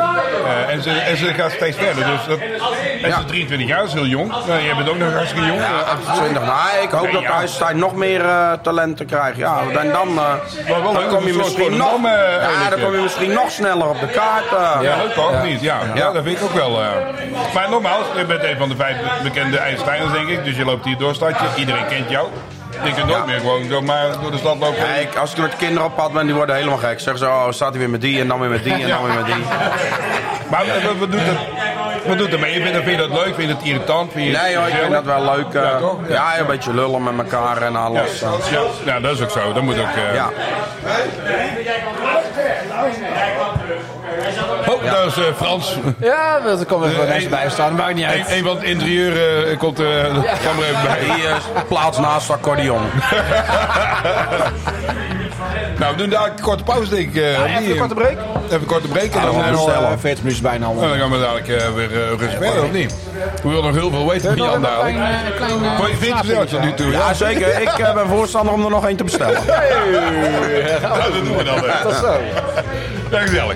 Eh, 0.00 0.72
en, 0.74 0.82
ze, 0.82 0.90
en 0.90 1.16
ze 1.16 1.34
gaat 1.34 1.50
steeds 1.50 1.76
verder. 1.76 2.04
Dus 2.06 2.24
dat, 2.28 2.38
en 2.38 3.08
Ja. 3.08 3.14
ze 3.14 3.20
is 3.20 3.26
23 3.26 3.68
jaar, 3.68 3.78
dat 3.78 3.86
is 3.88 3.92
heel 3.94 4.06
jong. 4.06 4.28
Nou, 4.46 4.62
jij 4.62 4.74
bent 4.76 4.88
ook 4.88 4.98
nog 4.98 5.12
hartstikke 5.12 5.46
jong. 5.46 5.60
Ja, 5.60 5.66
28. 5.80 6.42
Nou, 6.44 6.82
ik 6.82 6.90
hoop 6.90 7.02
Nee, 7.02 7.12
dat 7.12 7.22
ja. 7.22 7.30
IJsselstein 7.30 7.78
nog 7.78 7.94
meer 7.94 8.20
eh, 8.24 8.52
talenten 8.62 9.06
krijgt. 9.06 9.36
Ja, 9.36 9.58
en 9.78 9.92
dan, 9.92 10.08
eh, 10.18 10.32
dan 10.68 11.08
kom 11.08 11.16
om 11.16 11.26
je 11.26 11.32
misschien 11.32 11.76
nog, 11.76 11.90
de 11.92 11.98
naam, 12.00 12.06
ja, 12.06 12.38
eigenlijk, 12.38 12.70
dan 12.70 12.80
kom 12.80 12.92
je 12.94 13.00
misschien 13.02 13.32
nog 13.32 13.50
sneller 13.50 13.88
op 13.88 14.00
de 14.00 14.06
kaart. 14.08 14.44
Ja, 14.82 14.96
leuk 14.96 15.12
toch? 15.12 15.32
Ja. 15.32 15.42
Niet? 15.42 15.60
Ja. 15.60 15.78
Ja. 15.94 16.12
dat 16.12 16.22
vind 16.24 16.36
ik 16.38 16.44
ook 16.44 16.52
wel. 16.52 16.80
eh. 16.82 16.88
Maar 17.54 17.70
nogmaals, 17.70 18.04
je 18.16 18.24
bent 18.24 18.44
een 18.44 18.56
van 18.58 18.68
de 18.68 18.76
vijf 18.76 18.96
bekende 19.22 19.58
IJsselsteiners, 19.58 20.12
denk 20.12 20.28
ik. 20.28 20.44
Dus 20.44 20.56
je 20.56 20.64
loopt 20.64 20.84
hier 20.84 20.98
door 20.98 21.14
stadje. 21.14 21.46
Iedereen 21.56 21.86
kent 21.86 22.10
jou. 22.10 22.28
Je 22.84 22.94
kunt 22.94 23.06
nooit 23.06 23.18
Ja. 23.18 23.24
meer 23.24 23.38
gewoon 23.40 23.64
zomaar 23.70 24.06
door 24.22 24.30
de 24.30 24.38
stad 24.38 24.58
lopen. 24.58 24.84
Kijk, 24.94 25.16
als 25.16 25.32
ik 25.32 25.38
met 25.38 25.56
kinderen 25.56 25.84
op 25.84 25.96
pad 25.96 26.12
ben, 26.12 26.26
die 26.26 26.34
worden 26.34 26.54
helemaal 26.54 26.78
gek. 26.78 27.00
Zeggen 27.00 27.18
ze, 27.18 27.26
oh, 27.26 27.46
staat 27.50 27.70
hij 27.70 27.78
weer 27.78 27.90
met 27.90 28.00
die 28.00 28.20
en 28.20 28.28
dan 28.28 28.40
weer 28.40 28.50
met 28.50 28.64
die 28.64 28.72
en 28.72 28.88
dan 28.88 29.04
weer 29.04 29.14
met 29.14 29.26
die. 29.26 29.44
Maar 30.50 30.64
wat, 30.66 30.82
wat, 30.82 30.96
wat 30.98 31.10
doet 31.12 31.20
het? 31.22 31.38
Wat 32.06 32.18
doet 32.18 32.30
het 32.30 32.40
mee? 32.40 32.62
Vind, 32.62 32.74
je- 32.74 32.82
vind 32.82 33.00
je 33.00 33.08
dat 33.08 33.24
leuk? 33.24 33.34
Vind 33.34 33.48
je 33.48 33.54
het 33.56 33.64
irritant? 33.64 34.12
Vind 34.12 34.26
je 34.26 34.38
Nee 34.42 34.56
hoor, 34.56 34.66
ik 34.68 34.74
vind 34.74 34.90
dat 34.92 35.04
wel 35.04 35.22
leuk. 35.24 35.54
eh, 35.54 35.62
Ja, 35.62 35.78
toch? 35.78 35.98
Ja. 36.08 36.14
ja, 36.14 36.38
een 36.38 36.46
beetje 36.46 36.74
lullen 36.74 37.02
met 37.02 37.18
elkaar 37.32 37.62
en 37.62 37.72
Ja, 37.72 37.78
alles. 37.78 38.22
eh. 38.22 38.30
ja, 38.50 38.60
ja, 38.84 39.00
dat 39.00 39.12
is 39.12 39.22
ook 39.22 39.30
zo. 39.30 39.52
Dat 39.52 39.62
moet 39.62 39.78
ook. 39.78 39.84
eh, 40.08 40.14
Ja. 40.14 40.28
Dat 44.90 45.06
is 45.06 45.16
eh, 45.16 45.34
Frans. 45.36 45.76
Ja, 46.00 46.38
er 46.58 46.66
komen 46.66 46.86
er 46.88 46.92
Eh, 46.94 46.98
wel 47.00 47.08
mensen 47.08 47.30
bij 47.30 47.48
staan, 47.50 47.74
maakt 47.74 47.94
niet 47.94 48.04
Een, 48.04 48.10
uit. 48.10 48.30
een 48.30 48.44
van 48.44 48.54
het 48.56 48.64
interieur 48.64 49.46
eh, 49.50 49.58
komt, 49.58 49.78
eh 49.80 49.86
er 50.04 50.10
even 50.10 50.56
bij. 50.86 50.98
Die 51.54 51.64
plaats 51.68 51.98
naast 51.98 52.28
het 52.28 52.36
accordeon. 52.36 52.80
Nou, 55.78 55.92
we 55.92 55.98
doen 55.98 56.10
daar 56.10 56.24
een 56.24 56.40
korte 56.42 56.62
pauze, 56.62 56.90
denk 56.90 57.08
ik. 57.14 57.22
eh, 57.22 57.56
Even 57.58 57.70
een 57.70 57.78
korte 57.78 57.94
break. 57.94 58.10
Even 58.46 58.60
een 58.60 58.66
korte 58.66 58.88
break. 58.88 59.04
En 59.04 59.20
We 59.20 59.24
dan, 59.24 59.34
zijn 59.34 59.76
eh, 59.76 59.84
al 59.86 59.92
eh, 59.92 59.98
40 59.98 60.22
minuten 60.24 60.42
bijna 60.42 60.66
al. 60.66 60.82
en 60.82 60.88
dan 60.88 60.98
gaan 60.98 61.10
we 61.10 61.18
dadelijk 61.18 61.48
eh, 61.48 61.68
weer 61.74 61.90
uh, 61.90 62.08
rustig 62.18 62.38
verder, 62.38 62.62
of 62.64 62.72
niet? 62.72 62.94
We 63.42 63.48
willen 63.48 63.64
nog 63.64 63.74
heel 63.74 63.90
veel 63.90 64.08
weten 64.08 64.36
van 64.36 64.46
Jan 64.46 64.62
dadelijk. 64.62 64.88
een 64.88 64.94
klein, 65.02 65.16
klein, 65.36 65.50
Vond 65.76 65.88
je- 65.90 65.96
Vind 65.96 66.26
je 66.26 66.34
het 66.34 66.48
tot 66.48 66.60
nu 66.62 66.74
toe? 66.74 66.90
Ja, 66.92 67.14
zeker. 67.14 67.60
Ik 67.62 67.70
ben 67.94 68.06
voorstander 68.08 68.54
om 68.54 68.64
er 68.64 68.70
nog 68.70 68.86
één 68.86 68.96
te 68.96 69.04
bestellen. 69.04 69.40
Ja, 70.82 70.94
dat 70.94 71.12
doen 71.24 71.36
we 71.36 71.44
dan. 71.44 71.56
is 71.92 71.98
zo. 71.98 72.18
Ja, 73.10 73.18
gezellig. 73.20 73.54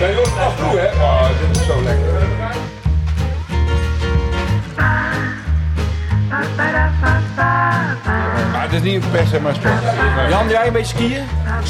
Nee, 0.00 0.14
joh, 0.14 0.46
af 0.46 0.56
en 0.58 0.70
toe, 0.70 0.78
hè. 0.78 0.86
Oh, 1.02 1.28
dit 1.40 1.56
is 1.60 1.66
zo 1.66 1.82
lekker. 1.82 2.26
Maar 8.52 8.62
het 8.62 8.72
is 8.72 8.80
niet 8.80 9.10
per 9.10 9.26
se 9.26 9.40
mijn 9.40 9.54
sport. 9.54 9.72
Jan, 10.28 10.48
jij 10.48 10.66
een 10.66 10.72
beetje 10.72 10.96
skiën? 10.96 11.24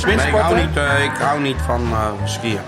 Nee, 0.07 0.27
ik 0.27 0.35
hou 0.35 0.57
niet, 0.57 0.77
eh, 0.77 1.05
ik 1.05 1.11
hou 1.19 1.41
niet 1.41 1.57
van 1.67 1.81
eh, 1.93 2.09
skiën. 2.25 2.59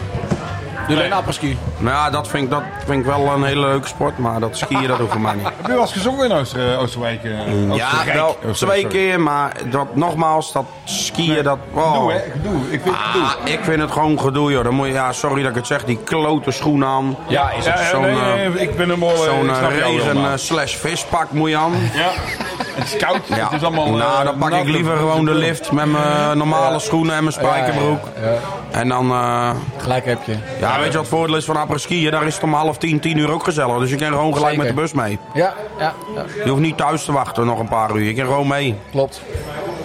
Doe 0.88 0.96
alleen 0.98 1.12
apres-ski. 1.12 1.58
Nou 1.78 1.96
ja, 1.96 2.10
dat 2.10 2.28
vind, 2.28 2.44
ik, 2.44 2.50
dat 2.50 2.62
vind 2.86 3.00
ik 3.00 3.04
wel 3.06 3.26
een 3.32 3.42
hele 3.44 3.60
leuke 3.60 3.88
sport, 3.88 4.18
maar 4.18 4.40
dat 4.40 4.56
skiën 4.58 4.86
dat 4.86 4.98
hoeft 4.98 5.12
voor 5.12 5.20
mij 5.20 5.34
niet. 5.34 5.44
Heb 5.44 5.54
je 5.66 5.72
wel 5.72 5.80
eens 5.80 5.92
gezongen 5.92 6.24
in 6.30 6.32
Ooster, 6.36 6.78
Oosterwijk? 6.78 7.24
eh, 7.24 7.74
Ja, 7.76 7.88
wel 8.14 8.38
Oh, 8.44 8.50
twee 8.50 8.86
keer, 8.86 9.20
maar 9.20 9.52
dat, 9.70 9.96
nogmaals, 9.96 10.52
dat 10.52 10.64
skiën, 10.84 11.42
dat... 11.42 11.58
Oh. 11.72 11.92
Gedoe, 11.92 12.12
hè? 12.12 12.18
Gedoe. 12.32 12.60
Ik 12.70 12.80
vind 12.82 12.94
het 12.96 13.04
gedoe. 13.10 13.22
Ah, 13.26 13.52
ik 13.52 13.58
vind 13.62 13.80
het 13.80 13.90
gewoon 13.90 14.20
gedoe, 14.20 14.52
joh. 14.52 14.64
Dan 14.64 14.74
moet 14.74 14.86
je, 14.86 14.92
ja, 14.92 15.12
sorry 15.12 15.40
dat 15.42 15.50
ik 15.50 15.56
het 15.56 15.66
zeg, 15.66 15.84
die 15.84 15.98
klote 16.04 16.50
schoenen 16.50 16.88
aan. 16.88 17.16
Ja, 17.28 17.50
is 17.50 17.66
het. 17.66 17.78
ja, 17.78 17.88
zo'n, 17.88 18.00
nee, 18.00 18.10
eh, 18.12 18.34
nee, 18.34 18.62
ik 18.68 18.76
ben 18.76 18.88
hem 18.88 19.02
al... 19.02 19.10
eh, 19.10 19.18
Zo'n 19.18 19.44
ik 19.44 19.50
eh, 19.50 19.56
snap 19.56 19.70
jou 19.70 19.96
regen 19.96 20.16
eh, 20.16 20.32
slash 20.34 20.74
vispak 20.74 21.30
moet 21.30 21.50
je 21.50 21.56
aan. 21.56 21.72
Ja. 21.94 22.10
Het 22.80 22.94
is 22.94 22.96
koud. 22.96 23.20
Ja. 23.28 23.44
Het 23.44 23.52
is 23.52 23.62
allemaal... 23.62 23.90
nou, 23.90 24.18
eh, 24.18 24.24
dan 24.24 24.38
pak 24.38 24.52
ik 24.52 24.68
liever 24.68 24.96
gewoon 24.96 25.24
de 25.24 25.34
lift 25.34 25.72
met 25.72 25.86
mijn 25.86 26.38
normale 26.38 26.78
schoenen 26.78 27.14
en 27.16 27.22
mijn 27.22 27.32
spijkerbroek. 27.34 28.00
En 28.70 28.88
dan, 28.88 29.10
eh, 29.10 29.50
Gelijk 29.76 30.04
heb 30.04 30.18
je. 30.24 30.36
ja, 30.60 30.76
weet 30.76 30.86
je 30.86 30.92
wat 30.92 31.00
het 31.00 31.08
voordeel 31.08 31.36
is 31.36 31.44
van 31.44 31.56
apres-skiën? 31.56 32.10
Daar 32.10 32.26
is 32.26 32.34
het 32.34 32.42
om 32.42 32.52
half 32.54 32.78
tien, 32.78 33.00
tien 33.00 33.18
uur 33.18 33.30
ook 33.32 33.44
gezellig. 33.44 33.78
Dus 33.78 33.90
je 33.90 33.96
kan 33.96 34.06
gewoon 34.08 34.34
gelijk 34.34 34.54
Zeker. 34.54 34.64
met 34.64 34.74
de 34.74 34.80
bus 34.80 34.92
mee. 34.92 35.18
Ja, 35.34 35.54
ja, 35.78 35.92
ja, 36.14 36.24
Je 36.44 36.50
hoeft 36.50 36.62
niet 36.62 36.76
thuis 36.76 37.04
te 37.04 37.12
wachten 37.12 37.46
nog 37.46 37.58
een 37.58 37.68
paar 37.68 37.94
uur. 37.96 38.02
Je 38.04 38.14
kan 38.14 38.24
gewoon 38.26 38.46
mee. 38.48 38.76
klopt. 38.90 39.22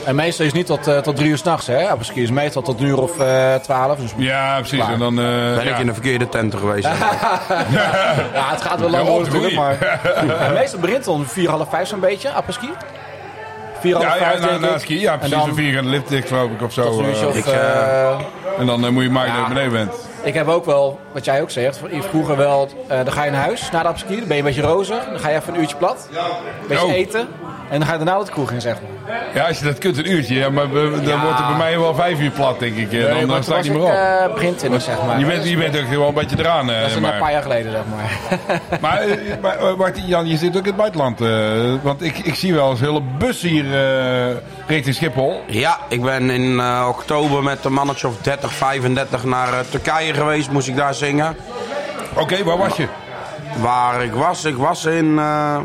En 0.06 0.16
meestal 0.16 0.46
is 0.46 0.52
het 0.52 0.54
niet 0.60 0.66
tot, 0.66 0.88
eh, 0.88 0.98
tot 0.98 1.16
drie 1.16 1.30
uur 1.30 1.38
s'nachts, 1.38 1.68
hè? 1.68 1.90
Apres-ski 1.90 2.22
is 2.24 2.32
meestal 2.32 2.62
tot 2.62 2.80
een 2.80 2.86
uur 2.86 3.02
of 3.02 3.20
eh, 3.20 3.56
twaalf. 3.56 4.00
dus 4.00 4.12
Ja, 4.18 4.56
precies. 4.58 4.78
Klaar. 4.80 4.94
En 4.94 5.00
dan, 5.00 5.20
eh, 5.20 5.26
Ben 5.56 5.66
ja. 5.66 5.74
ik 5.74 5.80
in 5.80 5.86
de 5.86 5.94
verkeerde 5.94 6.30
tent 6.30 6.56
geweest. 6.56 6.88
Ja, 8.34 8.50
het 8.50 8.62
gaat 8.62 8.80
wel 8.80 8.90
lang 8.90 9.08
de 9.08 9.20
natuurlijk, 9.20 9.56
maar... 9.56 10.00
En 10.40 10.54
meestal 10.54 10.80
begint 10.80 10.98
het 10.98 11.08
om 11.08 11.26
vier, 11.26 11.50
half 11.50 11.70
vijf 11.70 11.88
zo'n 11.88 12.00
beetje, 12.00 12.32
apres-ski. 12.32 12.70
Vier, 13.80 13.94
half 13.96 14.20
Ja, 14.20 14.32
ja, 14.32 14.40
na, 14.40 14.58
na 14.58 14.78
ski, 14.78 15.00
ja, 15.02 15.12
En 15.12 15.18
precies. 15.20 15.38
dan 15.38 15.50
Om 15.50 15.56
vier 15.56 15.74
gaan 15.74 15.84
de 15.84 15.90
lift 15.90 16.10
dicht, 16.10 16.28
geloof 16.28 16.52
ik, 16.52 16.62
of 16.62 16.74
zo. 16.74 16.84
tot 16.84 17.00
een 17.00 17.06
uurtje 17.06 17.28
of, 17.28 17.36
Ik, 17.38 17.46
eh, 17.46 18.10
en 18.60 18.66
dan 18.66 18.94
moet 18.94 19.04
je 19.04 19.10
maken 19.10 19.34
dat 19.34 19.42
je 19.48 19.54
beneden 19.54 19.72
bent. 19.72 19.92
Ik 20.24 20.34
heb 20.34 20.48
ook 20.48 20.66
wel, 20.66 21.00
wat 21.12 21.26
jij 21.26 21.42
ook 21.42 21.50
zegt, 21.52 21.80
vroeger 22.00 22.38
wel, 22.38 22.70
eh, 22.88 22.98
dan 23.04 23.12
ga 23.14 23.24
je 23.24 23.32
naar 23.32 23.42
huis 23.42 23.72
na 23.72 23.82
de 23.82 23.88
apres-ski, 23.88 24.16
dan 24.18 24.28
ben 24.28 24.38
je 24.38 24.42
een 24.44 24.48
beetje 24.48 24.62
rozig, 24.68 25.06
dan 25.10 25.20
ga 25.20 25.30
je 25.30 25.36
even 25.36 25.54
een 25.54 25.60
uurtje 25.60 25.76
plat, 25.76 26.08
een 26.12 26.68
beetje 26.68 26.86
Oh. 26.86 26.92
eten 26.94 27.28
en 27.70 27.80
dan 27.80 27.88
ga 27.88 27.92
je 27.98 28.04
daarna 28.06 28.24
de 28.24 28.32
kroeg 28.32 28.52
in, 28.52 28.62
zeg 28.62 28.74
maar. 28.82 29.16
Ja, 29.34 29.48
als 29.48 29.60
je 29.60 29.66
dat 29.66 29.78
kunt, 29.78 29.98
een 29.98 30.12
uurtje. 30.12 30.36
Ja, 30.36 30.50
maar 30.50 30.70
dan 30.70 31.02
Ja. 31.06 31.22
wordt 31.22 31.38
het 31.38 31.48
bij 31.48 31.58
mij 31.58 31.80
wel 31.80 31.96
vijf 31.96 32.20
uur 32.20 32.32
plat, 32.32 32.60
denk 32.60 32.76
ik. 32.76 32.92
Dan 32.92 33.00
Nee, 33.00 33.20
dan 33.20 33.28
maar 33.28 33.44
sta 33.44 33.56
ik 33.58 33.64
niet 33.64 33.72
meer 33.72 33.82
op. 33.82 33.88
ik, 33.88 33.94
eh, 33.96 34.34
begin 34.34 34.56
twintig, 34.56 34.82
zeg 34.82 34.96
maar. 35.06 35.20
je, 35.20 35.26
bent, 35.26 35.50
je 35.50 35.58
bent 35.58 35.78
ook 35.78 35.88
gewoon 35.88 36.08
een 36.08 36.14
beetje 36.14 36.36
eraan. 36.40 36.70
eh, 36.72 36.80
Dat 36.80 36.90
is 36.90 36.96
een 36.96 37.02
maar 37.02 37.18
paar 37.18 37.32
jaar 37.32 37.42
geleden, 37.42 37.72
zeg 37.72 37.82
maar. 37.96 38.80
maar, 38.82 39.02
eh, 39.02 39.76
maar 39.78 39.92
Jan, 40.06 40.28
je 40.28 40.38
zit 40.38 40.50
ook 40.58 40.62
in 40.62 40.68
het 40.68 40.76
buitenland. 40.76 41.22
eh, 41.22 41.28
want 41.82 42.02
ik, 42.02 42.18
ik 42.18 42.36
zie 42.36 42.54
wel 42.54 42.70
eens 42.70 42.80
hele 42.80 43.02
bussen 43.18 43.50
hier 43.50 43.66
eh, 43.66 44.36
richting 44.68 44.96
Schiphol. 44.96 45.42
Ja, 45.48 45.78
ik 45.90 46.02
ben 46.02 46.30
in 46.30 46.60
eh, 46.60 46.86
oktober 46.90 47.44
met 47.44 47.66
een 47.66 47.74
mannetje 47.74 48.08
of 48.08 48.18
30, 48.22 48.54
35 48.54 49.24
naar 49.24 49.50
Turkije 49.70 50.14
geweest. 50.14 50.52
Moest 50.52 50.68
ik 50.68 50.76
daar 50.76 50.94
zingen. 50.94 51.36
Oké, 52.18 52.44
waar 52.44 52.58
was 52.58 52.76
je? 52.78 52.88
Waar 53.62 54.04
ik 54.04 54.14
was, 54.14 54.46
ik 54.46 54.56
was 54.58 54.86
in 54.86 55.20
eh 55.20 55.58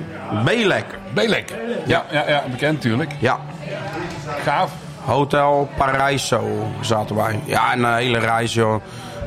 Belek. 0.45 0.85
Belek. 1.15 1.55
Ja, 1.87 2.05
ja, 2.11 2.25
ja, 2.29 2.43
bekend 2.51 2.73
natuurlijk. 2.73 3.13
Ja, 3.19 3.39
Gaaf. 4.45 4.71
Hotel 5.05 5.69
Paraiso 5.77 6.43
zaten 6.81 7.17
wij. 7.17 7.41
Ja, 7.45 7.73
en 7.73 7.83
een 7.85 7.95
hele 7.95 8.19
reis, 8.19 8.55
joh. 8.55 8.81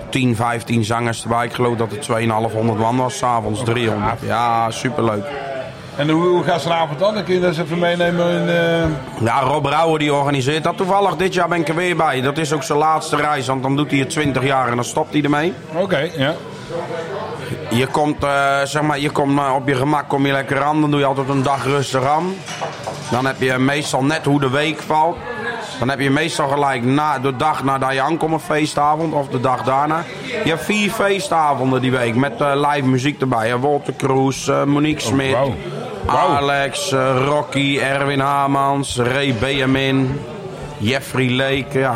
10, 0.09 0.35
15 0.35 0.83
zangers 0.83 1.23
erbij. 1.23 1.45
Ik 1.45 1.53
geloof 1.53 1.75
dat 1.77 1.91
het 1.91 2.01
2,500 2.01 2.79
man 2.79 2.97
was, 2.97 3.17
s'avonds 3.17 3.63
300. 3.63 4.19
Ja, 4.21 4.71
superleuk. 4.71 5.23
En 5.95 6.09
hoe, 6.09 6.43
gaat 6.43 6.61
zo'n 6.61 6.71
avond 6.71 6.99
dan? 6.99 7.13
Dan 7.13 7.23
kun 7.23 7.33
je 7.33 7.39
dat 7.39 7.49
eens 7.49 7.59
even 7.59 7.79
meenemen 7.79 8.27
in... 8.41 8.49
eh, 8.49 9.25
Ja, 9.25 9.39
Rob 9.39 9.63
Brouwer 9.63 9.99
die 9.99 10.13
organiseert 10.13 10.63
dat. 10.63 10.77
Toevallig 10.77 11.15
dit 11.15 11.33
jaar 11.33 11.47
ben 11.47 11.59
ik 11.59 11.67
er 11.67 11.75
weer 11.75 11.95
bij. 11.95 12.21
Dat 12.21 12.37
is 12.37 12.53
ook 12.53 12.63
zijn 12.63 12.77
laatste 12.77 13.15
reis, 13.15 13.47
want 13.47 13.61
dan 13.63 13.75
doet 13.75 13.89
hij 13.91 13.99
het 13.99 14.09
20 14.09 14.43
jaar 14.43 14.67
en 14.69 14.75
dan 14.75 14.85
stopt 14.85 15.13
hij 15.13 15.21
ermee. 15.21 15.53
Oké, 15.75 16.09
ja. 16.17 16.33
Je 17.69 17.87
komt, 17.87 18.23
eh, 18.23 18.61
zeg 18.63 18.81
maar, 18.81 18.99
je 18.99 19.09
komt 19.09 19.39
eh, 19.39 19.53
op 19.55 19.67
je 19.67 19.75
gemak 19.75 20.09
kom 20.09 20.25
je 20.25 20.31
lekker 20.31 20.63
aan. 20.63 20.81
Dan 20.81 20.91
doe 20.91 20.99
je 20.99 21.05
altijd 21.05 21.29
een 21.29 21.43
dag 21.43 21.65
rustig 21.65 22.05
aan. 22.05 22.33
Dan 23.11 23.25
heb 23.25 23.41
je 23.41 23.57
meestal 23.57 24.03
net 24.03 24.25
hoe 24.25 24.39
de 24.39 24.49
week 24.49 24.81
valt. 24.81 25.17
Dan 25.79 25.89
heb 25.89 25.99
je 25.99 26.09
meestal 26.09 26.47
gelijk 26.47 26.83
na, 26.83 27.19
de 27.19 27.35
dag 27.35 27.63
nadat 27.63 27.93
je 27.93 28.01
aankomt 28.01 28.33
een 28.33 28.39
feestavond 28.39 29.13
of 29.13 29.27
de 29.27 29.39
dag 29.39 29.63
daarna. 29.63 30.03
Je 30.43 30.49
hebt 30.49 30.63
vier 30.63 30.91
feestavonden 30.91 31.81
die 31.81 31.91
week 31.91 32.15
met 32.15 32.41
eh, 32.41 32.51
live 32.71 32.87
muziek 32.87 33.21
erbij. 33.21 33.47
hè. 33.47 33.59
Walter 33.59 33.93
Kroes, 33.93 34.51
Monique 34.65 35.01
Smit, 35.01 35.31
wauw. 35.31 35.53
Wauw. 36.05 36.27
Alex, 36.35 36.91
Rocky, 37.25 37.79
Erwin 37.79 38.19
Hamans, 38.19 38.97
Ray 38.97 39.35
Benjamin, 39.39 40.19
Jeffrey 40.77 41.29
Lake. 41.29 41.79
Ja, 41.79 41.95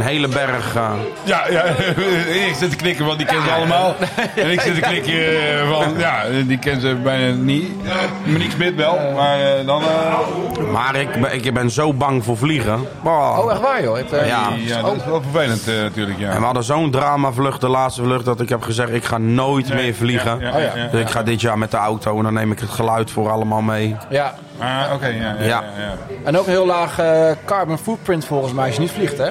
een 0.00 0.06
hele 0.06 0.28
berg. 0.28 0.74
eh, 0.76 0.90
Ja, 1.24 1.42
ja, 1.50 1.62
ik 2.48 2.54
zit 2.58 2.70
te 2.70 2.76
knikken, 2.76 3.04
want 3.04 3.18
die 3.18 3.26
kennen 3.26 3.44
ze 3.44 3.52
allemaal. 3.52 3.94
En 4.34 4.50
ik 4.50 4.60
zit 4.60 4.74
te 4.74 4.80
knikken 4.80 5.12
eh, 5.14 5.70
van, 5.70 5.94
ja, 5.98 6.22
die 6.46 6.58
kennen 6.58 6.80
ze 6.80 6.94
bijna 6.94 7.34
niet. 7.34 7.68
Monique 8.24 8.50
Smit 8.50 8.74
wel, 8.74 8.98
maar 9.14 9.40
eh, 9.40 9.66
dan... 9.66 9.82
eh, 9.82 10.70
Maar 10.72 10.96
ik, 10.96 11.20
ben- 11.20 11.34
ik 11.44 11.54
ben 11.54 11.70
zo 11.70 11.92
bang 11.92 12.24
voor 12.24 12.36
vliegen. 12.36 12.80
Wow. 13.02 13.38
Oh, 13.44 13.52
echt 13.52 13.60
waar 13.60 13.82
joh? 13.82 13.96
Het, 13.96 14.10
Ja. 14.10 14.48
ja, 14.56 14.82
dat 14.82 14.96
is 14.96 15.04
wel 15.04 15.22
vervelend 15.22 15.68
eh, 15.68 15.74
natuurlijk, 15.74 16.18
ja. 16.18 16.30
En 16.30 16.38
we 16.38 16.44
hadden 16.44 16.64
zo'n 16.64 16.90
dramavlucht, 16.90 17.60
de 17.60 17.68
laatste 17.68 18.02
vlucht, 18.02 18.24
dat 18.24 18.40
ik 18.40 18.48
heb 18.48 18.62
gezegd: 18.62 18.92
ik 18.92 19.04
ga 19.04 19.18
nooit 19.18 19.74
meer 19.74 19.94
vliegen. 19.94 20.38
Ja, 20.40 20.48
ja, 20.48 20.58
ja. 20.58 20.72
ja. 20.76 20.86
Dus 20.90 21.00
ik 21.00 21.10
ga 21.10 21.22
dit 21.22 21.40
jaar 21.40 21.58
met 21.58 21.70
de 21.70 21.76
auto 21.76 22.16
en 22.18 22.22
dan 22.22 22.34
neem 22.34 22.52
ik 22.52 22.58
het 22.60 22.70
geluid 22.70 23.10
voor 23.10 23.30
allemaal 23.30 23.62
mee. 23.62 23.96
Ja. 24.10 24.34
Ah, 24.58 24.90
oké, 24.94 25.06
ja, 25.06 25.14
ja, 25.14 25.34
ja. 25.38 25.46
Ja. 25.46 25.62
ja. 25.78 25.94
En 26.24 26.38
ook 26.38 26.44
een 26.46 26.52
heel 26.52 26.66
laag 26.66 26.98
eh, 26.98 27.30
carbon 27.44 27.78
footprint 27.78 28.24
volgens 28.24 28.52
mij 28.52 28.66
als 28.66 28.74
je 28.74 28.80
niet 28.80 28.90
vliegt, 28.90 29.18
hè? 29.18 29.30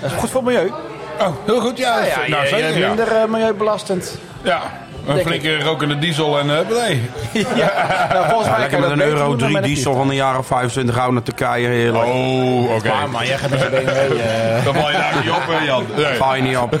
Dat 0.00 0.10
is 0.10 0.16
goed 0.16 0.30
voor 0.30 0.40
het 0.42 0.50
milieu. 0.50 0.72
Oh, 1.20 1.26
heel 1.46 1.60
goed, 1.60 1.78
ja. 1.78 1.98
Ja, 1.98 2.04
ja, 2.04 2.16
nou, 2.28 2.46
je- 2.46 2.56
je 2.56 2.62
zeker, 2.72 2.86
minder 2.88 3.12
eh, 3.16 3.24
milieubelastend. 3.28 4.18
Ja, 4.42 4.60
een 5.06 5.18
flinke 5.18 5.62
rokende 5.62 5.98
diesel 5.98 6.38
en 6.38 6.46
uh, 6.46 6.52
nee. 6.82 7.10
ja, 7.56 7.72
nou, 8.12 8.28
volgens 8.28 8.50
mij 8.50 8.58
Lekker 8.58 8.80
met 8.80 8.90
een 8.90 9.00
Euro 9.02 9.18
doen 9.28 9.28
dan 9.28 9.38
3 9.38 9.52
met 9.52 9.62
een 9.62 9.68
diesel 9.68 9.94
van 9.94 10.08
de 10.08 10.14
jaren 10.14 10.44
25 10.44 10.94
houden 10.94 11.14
naar 11.14 11.24
Turkije. 11.24 11.66
Heerlijk. 11.66 12.04
Oh, 12.04 12.74
oké. 12.74 12.88
Ja, 12.88 13.06
maar 13.06 13.26
jij 13.26 13.38
gaat 13.38 13.50
met 13.50 13.60
je 13.60 13.68
BMW. 13.68 13.86
eh. 14.20 14.64
Dan 14.64 14.74
val 14.74 14.90
je 14.90 14.96
daar 14.96 15.14
niet 15.22 15.30
op, 15.30 15.42
hè, 15.46 15.64
Jan. 15.64 15.84
Nee. 15.96 16.14
Val 16.22 16.34
je 16.34 16.42
niet 16.42 16.56
op. 16.56 16.74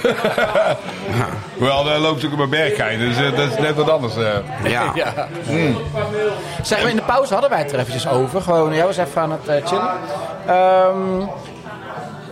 Wel, 1.58 1.84
daar 1.84 1.98
loopt 1.98 2.24
ook 2.24 2.32
op 2.32 2.38
mijn 2.38 2.50
berggein, 2.50 2.98
dus 2.98 3.16
eh, 3.16 3.36
dat 3.36 3.50
is 3.50 3.58
net 3.58 3.74
wat 3.74 3.90
anders. 3.90 4.16
eh. 4.16 4.22
Ja. 4.70 4.92
Ja. 4.94 5.28
Zeg, 6.62 6.82
in 6.84 6.96
de 6.96 7.02
pauze 7.02 7.32
hadden 7.32 7.50
wij 7.50 7.58
het 7.58 7.72
er 7.72 7.78
eventjes 7.78 8.08
over. 8.08 8.42
Gewoon, 8.42 8.74
jij 8.74 8.84
was 8.84 8.96
even 8.96 9.22
aan 9.22 9.30
het 9.32 9.48
eh, 9.48 9.66
chillen. 9.66 9.90
Ehm, 10.46 11.26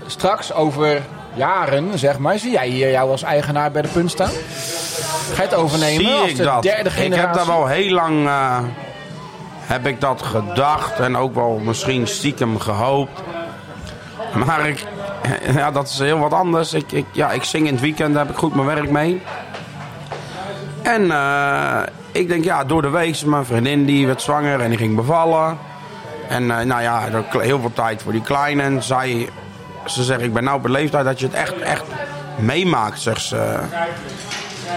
straks, 0.07 0.53
over 0.53 1.03
jaren, 1.39 1.99
zeg 1.99 2.19
maar, 2.19 2.39
zie 2.39 2.51
jij 2.51 2.69
hier 2.69 2.91
jou 2.91 3.11
als 3.11 3.23
eigenaar 3.23 3.71
bij 3.71 3.83
de 3.83 3.89
punt 3.89 4.11
staan? 4.11 4.31
Ga 5.35 5.43
je 5.43 5.49
het 5.49 5.55
overnemen 5.55 6.05
Zie 6.05 6.15
als 6.15 6.31
ik 6.31 6.37
de 6.37 6.43
dat? 6.43 6.63
derde 6.63 6.89
Ik 6.89 6.95
generatie? 6.95 7.21
heb 7.27 7.35
daar 7.35 7.47
wel 7.47 7.67
heel 7.67 7.93
lang 7.93 8.27
eh, 8.27 8.59
heb 9.61 9.87
ik 9.87 10.01
dat 10.01 10.23
gedacht 10.23 10.99
en 11.01 11.17
ook 11.17 11.35
wel 11.35 11.61
misschien 11.65 12.07
stiekem 12.07 12.59
gehoopt. 12.59 13.21
Maar 14.35 14.69
ik, 14.69 14.87
ja, 15.57 15.71
dat 15.71 15.89
is 15.89 15.99
heel 15.99 16.19
wat 16.19 16.33
anders. 16.33 16.73
Ik, 16.73 16.93
ik, 16.93 17.05
ja, 17.13 17.31
ik 17.31 17.45
zing 17.45 17.67
in 17.67 17.73
het 17.73 17.83
weekend, 17.83 18.15
daar 18.15 18.25
heb 18.25 18.33
ik 18.33 18.39
goed 18.41 18.55
mijn 18.55 18.67
werk 18.67 18.91
mee. 18.91 19.23
En 20.83 21.11
eh, 21.11 21.81
ik 22.13 22.29
denk, 22.29 22.45
ja, 22.45 22.65
door 22.65 22.83
de 22.83 22.91
week 22.91 23.25
mijn 23.25 23.45
vriendin 23.45 23.85
die 23.85 24.07
werd 24.07 24.23
zwanger 24.23 24.61
en 24.61 24.69
die 24.69 24.79
ging 24.79 24.97
bevallen. 24.97 25.59
En 26.29 26.51
eh, 26.51 26.65
nou 26.65 26.83
ja, 26.83 27.03
heel 27.31 27.61
veel 27.61 27.73
tijd 27.73 28.03
voor 28.03 28.13
die 28.13 28.23
kleine. 28.23 28.63
En 28.63 28.83
zij, 28.83 29.29
ze 29.91 30.03
zegt, 30.03 30.23
ik 30.23 30.33
ben 30.33 30.45
nou 30.45 30.71
leeftijd 30.71 31.05
dat 31.05 31.21
je 31.21 31.27
het 31.27 31.35
echt, 31.35 31.59
echt 31.59 31.85
meemaakt, 32.37 33.01
zegt 33.01 33.23
ze. 33.23 33.59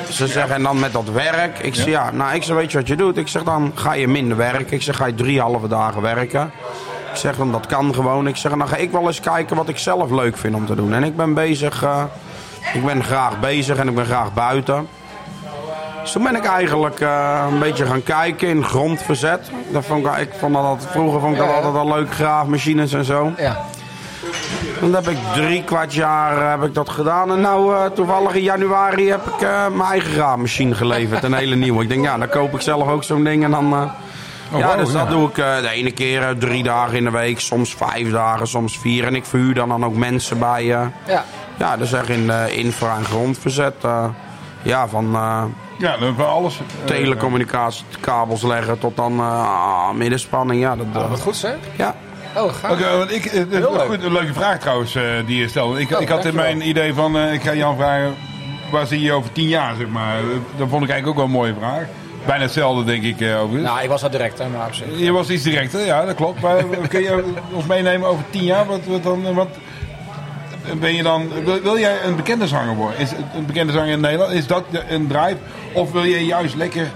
Ze 0.09 0.27
zeggen, 0.27 0.55
en 0.55 0.63
dan 0.63 0.79
met 0.79 0.93
dat 0.93 1.09
werk. 1.09 1.59
Ik 1.59 1.75
zeg, 1.75 1.85
ja, 1.85 2.11
nou, 2.11 2.35
ik 2.35 2.43
zeg, 2.43 2.55
weet 2.55 2.71
je 2.71 2.77
wat 2.77 2.87
je 2.87 2.95
doet? 2.95 3.17
Ik 3.17 3.27
zeg, 3.27 3.43
dan 3.43 3.71
ga 3.75 3.93
je 3.93 4.07
minder 4.07 4.37
werken. 4.37 4.73
Ik 4.73 4.81
zeg, 4.81 4.95
ga 4.95 5.05
je 5.05 5.13
drie 5.13 5.39
halve 5.39 5.67
dagen 5.67 6.01
werken. 6.01 6.51
Ik 7.11 7.17
zeg, 7.17 7.35
dan 7.35 7.51
dat 7.51 7.65
kan 7.65 7.93
gewoon. 7.93 8.27
Ik 8.27 8.35
zeg, 8.35 8.51
dan 8.51 8.67
ga 8.67 8.75
ik 8.75 8.91
wel 8.91 9.07
eens 9.07 9.19
kijken 9.19 9.55
wat 9.55 9.69
ik 9.69 9.77
zelf 9.77 10.09
leuk 10.09 10.37
vind 10.37 10.55
om 10.55 10.65
te 10.65 10.75
doen. 10.75 10.93
En 10.93 11.03
ik 11.03 11.15
ben 11.15 11.33
bezig, 11.33 11.83
eh, 11.83 12.03
ik 12.73 12.85
ben 12.85 13.03
graag 13.03 13.39
bezig 13.39 13.77
en 13.77 13.87
ik 13.87 13.95
ben 13.95 14.05
graag 14.05 14.33
buiten. 14.33 14.87
Dus 16.01 16.11
toen 16.11 16.23
ben 16.23 16.35
ik 16.35 16.45
eigenlijk 16.45 16.99
eh, 16.99 17.45
een 17.51 17.59
beetje 17.59 17.85
gaan 17.85 18.03
kijken 18.03 18.47
in 18.47 18.63
grondverzet. 18.63 19.51
Dat 19.71 19.85
vond 19.85 20.05
ik, 20.05 20.17
ik 20.17 20.33
vond 20.37 20.53
dat 20.53 20.63
altijd, 20.63 20.91
vroeger 20.91 21.19
vond 21.19 21.33
ik 21.33 21.39
dat 21.39 21.53
altijd 21.53 21.75
al 21.75 21.87
leuk, 21.87 22.13
graafmachines 22.13 22.93
en 22.93 23.05
zo. 23.05 23.31
Ja. 23.37 23.65
Dan 24.81 24.93
heb 24.93 25.07
ik 25.07 25.17
drie 25.33 25.63
kwart 25.63 25.93
jaar 25.93 26.41
eh, 26.41 26.49
heb 26.49 26.63
ik 26.63 26.73
dat 26.73 26.89
gedaan. 26.89 27.31
En 27.31 27.41
nou, 27.41 27.75
eh, 27.75 27.85
toevallig 27.85 28.33
in 28.33 28.41
januari 28.43 29.09
heb 29.09 29.25
ik 29.27 29.41
eh, 29.41 29.67
mijn 29.67 29.89
eigen 29.89 30.11
graafmachine 30.11 30.75
geleverd. 30.75 31.23
Een 31.23 31.33
hele 31.33 31.55
nieuwe. 31.55 31.83
Ik 31.83 31.89
denk, 31.89 32.03
ja, 32.03 32.17
dan 32.17 32.29
koop 32.29 32.53
ik 32.53 32.61
zelf 32.61 32.87
ook 32.89 33.03
zo'n 33.03 33.23
ding. 33.23 33.43
En 33.43 33.51
dan, 33.51 33.73
eh, 33.73 33.81
ja, 34.59 34.67
wow, 34.67 34.77
dus 34.77 34.91
dat 34.91 35.09
doe 35.09 35.29
ik 35.29 35.37
eh, 35.37 35.57
de 35.61 35.69
ene 35.69 35.91
keer 35.91 36.35
drie 36.37 36.63
dagen 36.63 36.97
in 36.97 37.03
de 37.03 37.09
week. 37.11 37.39
Soms 37.39 37.75
vijf 37.75 38.11
dagen, 38.11 38.47
soms 38.47 38.77
vier. 38.79 39.05
En 39.05 39.15
ik 39.15 39.25
verhuur 39.25 39.53
dan, 39.53 39.69
dan 39.69 39.85
ook 39.85 39.95
mensen 39.95 40.39
bij. 40.39 40.61
eh 40.75 40.85
ja. 41.07 41.23
ja, 41.57 41.77
dus 41.77 41.93
echt 41.93 42.09
in 42.09 42.29
eh, 42.29 42.57
infra- 42.57 42.95
en 42.97 43.05
grondverzet. 43.05 43.75
eh, 43.81 44.05
ja, 44.61 44.87
van 44.87 45.15
eh, 45.15 45.43
Ja, 45.77 45.97
dan 45.97 46.15
van 46.15 46.29
alles. 46.29 46.57
eh, 46.59 46.85
telecommunicatiekabels 46.85 48.41
leggen 48.43 48.79
tot 48.79 48.95
dan 48.95 49.19
eh, 49.19 49.89
middenspanning. 49.91 50.61
Ja, 50.61 50.75
dat, 50.75 50.85
eh, 50.93 51.09
Wat 51.09 51.21
goed 51.21 51.35
zeg. 51.35 51.55
ja. 51.75 51.95
Oh, 52.35 52.53
gaaf. 52.53 52.71
Oké, 52.71 52.97
want 52.97 53.11
ik, 53.11 53.25
eh, 53.25 53.33
Heel 53.49 53.71
leuk. 53.73 53.81
goed, 53.81 54.03
een 54.03 54.11
leuke 54.11 54.33
vraag 54.33 54.59
trouwens 54.59 54.95
eh, 54.95 55.03
die 55.25 55.37
je 55.37 55.47
stelde. 55.47 55.79
Ik, 55.79 55.95
Oh, 55.95 56.01
ik 56.01 56.07
had 56.09 56.25
in 56.25 56.35
mijn 56.35 56.67
idee 56.67 56.93
van, 56.93 57.17
eh, 57.17 57.33
ik 57.33 57.41
ga 57.41 57.53
Jan 57.53 57.75
vragen, 57.75 58.15
waar 58.71 58.87
zie 58.87 59.01
je 59.01 59.11
over 59.11 59.31
tien 59.31 59.47
jaar, 59.47 59.75
zeg 59.75 59.87
maar. 59.87 60.15
Dat 60.57 60.67
vond 60.69 60.83
ik 60.83 60.89
eigenlijk 60.89 61.07
ook 61.07 61.15
wel 61.15 61.25
een 61.25 61.31
mooie 61.31 61.53
vraag. 61.59 61.83
Bijna 62.25 62.43
hetzelfde, 62.43 62.83
denk 62.83 63.03
ik, 63.03 63.21
eh, 63.21 63.41
overigens. 63.41 63.71
Nou, 63.71 63.83
ik 63.83 63.89
was 63.89 64.03
al 64.03 64.09
direct, 64.09 64.37
hè, 64.37 64.47
maar 64.47 64.67
op 64.67 64.73
zich. 64.73 64.85
Je 64.99 65.11
was 65.11 65.29
iets 65.29 65.43
directer, 65.43 65.85
ja, 65.85 66.05
dat 66.05 66.15
klopt. 66.15 66.41
Maar 66.41 66.63
kun 66.89 67.01
je 67.01 67.23
ons 67.51 67.65
meenemen 67.65 68.07
over 68.09 68.23
tien 68.29 68.43
jaar? 68.43 68.65
Wat, 68.65 68.79
wat 68.85 69.03
dan, 69.03 69.33
wat, 69.33 69.47
ben 70.79 70.95
je 70.95 71.03
dan, 71.03 71.29
wil, 71.43 71.61
wil 71.61 71.79
jij 71.79 72.03
een 72.03 72.15
bekende 72.15 72.47
zanger 72.47 72.75
worden? 72.75 72.99
Is 72.99 73.09
het 73.09 73.19
een 73.35 73.45
bekende 73.45 73.73
zanger 73.73 73.91
in 73.91 73.99
Nederland? 73.99 74.31
Is 74.31 74.47
dat 74.47 74.63
een 74.89 75.07
drive? 75.07 75.37
Of 75.73 75.91
wil 75.91 76.03
je 76.03 76.25
juist 76.25 76.55
lekker 76.55 76.87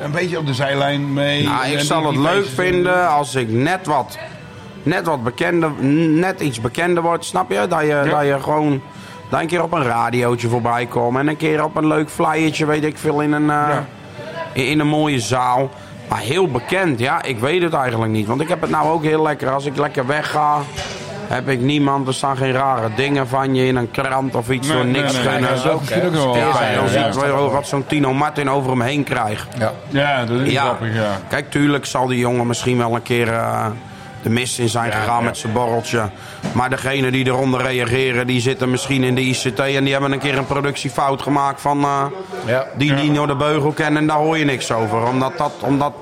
een 0.00 0.10
beetje 0.10 0.38
op 0.38 0.46
de 0.46 0.54
zijlijn 0.54 1.12
mee? 1.12 1.42
Nou, 1.44 1.66
ik 1.66 1.80
zal 1.80 2.06
het 2.06 2.16
leuk 2.16 2.46
vinden 2.54 3.08
als 3.08 3.34
ik 3.34 3.48
net 3.50 3.86
wat, 3.86 4.18
net 4.84 5.06
wat 5.06 5.22
bekender, 5.24 5.70
net 6.08 6.40
iets 6.40 6.60
bekender 6.60 7.02
word, 7.02 7.24
snap 7.24 7.50
je? 7.50 7.66
Dat 7.68 7.80
je, 7.80 8.06
dat 8.10 8.26
je 8.26 8.36
gewoon 8.40 8.80
dat 9.28 9.40
een 9.40 9.46
keer 9.46 9.62
op 9.62 9.72
een 9.72 9.82
radiootje 9.82 10.48
voorbij 10.48 10.86
komt 10.86 11.18
en 11.18 11.28
een 11.28 11.36
keer 11.36 11.64
op 11.64 11.76
een 11.76 11.86
leuk 11.86 12.10
flyertje, 12.10 12.66
weet 12.66 12.84
ik 12.84 12.98
veel, 12.98 13.20
in 13.20 13.32
een, 13.32 13.50
eh, 13.50 13.68
in, 14.52 14.66
in 14.66 14.80
een 14.80 14.86
mooie 14.86 15.20
zaal. 15.20 15.70
Maar 16.08 16.18
heel 16.18 16.48
bekend, 16.50 16.98
ja, 16.98 17.22
ik 17.22 17.38
weet 17.38 17.62
het 17.62 17.72
eigenlijk 17.72 18.12
niet. 18.12 18.26
Want 18.26 18.40
ik 18.40 18.48
heb 18.48 18.60
het 18.60 18.70
nou 18.70 18.88
ook 18.90 19.02
heel 19.02 19.22
lekker. 19.22 19.50
Als 19.50 19.64
ik 19.66 19.76
lekker 19.76 20.06
wegga, 20.06 20.58
heb 21.26 21.48
ik 21.48 21.60
niemand. 21.60 22.06
Er 22.08 22.14
staan 22.14 22.36
geen 22.36 22.52
rare 22.52 22.88
dingen 22.96 23.28
van 23.28 23.54
je 23.54 23.66
in 23.66 23.76
een 23.76 23.90
krant 23.90 24.34
of 24.34 24.50
iets. 24.50 24.68
Nee, 24.68 24.84
niks 24.84 25.12
nee, 25.12 25.22
nee, 25.22 25.32
gunnen. 25.32 25.50
dat 25.50 25.58
is 25.58 25.70
ook- 25.70 25.82
wel 27.24 27.44
Ja, 27.46 27.50
wat 27.50 27.66
zo'n 27.66 27.86
Tino 27.86 28.12
Martin 28.14 28.50
over 28.50 28.70
hem 28.70 28.80
heen 28.80 29.04
krijgt. 29.04 29.46
Ja. 29.58 29.72
Ja, 29.88 30.24
dat 30.24 30.40
is 30.40 30.52
Ja. 30.52 30.62
grappig, 30.62 30.94
ja. 30.94 31.18
Kijk, 31.28 31.50
tuurlijk 31.50 31.86
zal 31.86 32.06
die 32.06 32.18
jongen 32.18 32.46
misschien 32.46 32.78
wel 32.78 32.94
een 32.94 33.02
keer 33.02 33.28
eh, 33.32 33.66
de 34.24 34.30
mist 34.30 34.58
in 34.58 34.68
zijn 34.68 34.92
gegaan 34.92 35.24
met 35.24 35.36
zijn 35.38 35.52
borreltje. 35.52 36.08
Maar 36.52 36.70
degene 36.70 37.10
die 37.10 37.26
eronder 37.26 37.62
reageren, 37.62 38.26
die 38.26 38.40
zitten 38.40 38.70
misschien 38.70 39.02
in 39.04 39.14
de 39.14 39.20
ICT 39.20 39.58
en 39.60 39.84
die 39.84 39.92
hebben 39.92 40.12
een 40.12 40.18
keer 40.18 40.38
een 40.38 40.46
productiefout 40.46 41.22
gemaakt 41.22 41.60
van 41.60 41.82
eh, 41.84 42.04
Ja. 42.46 42.66
die 42.76 42.92
niet 42.92 43.14
door 43.14 43.26
de 43.26 43.36
beugel 43.36 43.72
kennen 43.72 44.00
en 44.02 44.08
daar 44.08 44.16
hoor 44.16 44.38
je 44.38 44.44
niks 44.44 44.72
over. 44.72 45.06
Omdat, 45.06 45.38
dat, 45.38 45.52
omdat 45.60 45.92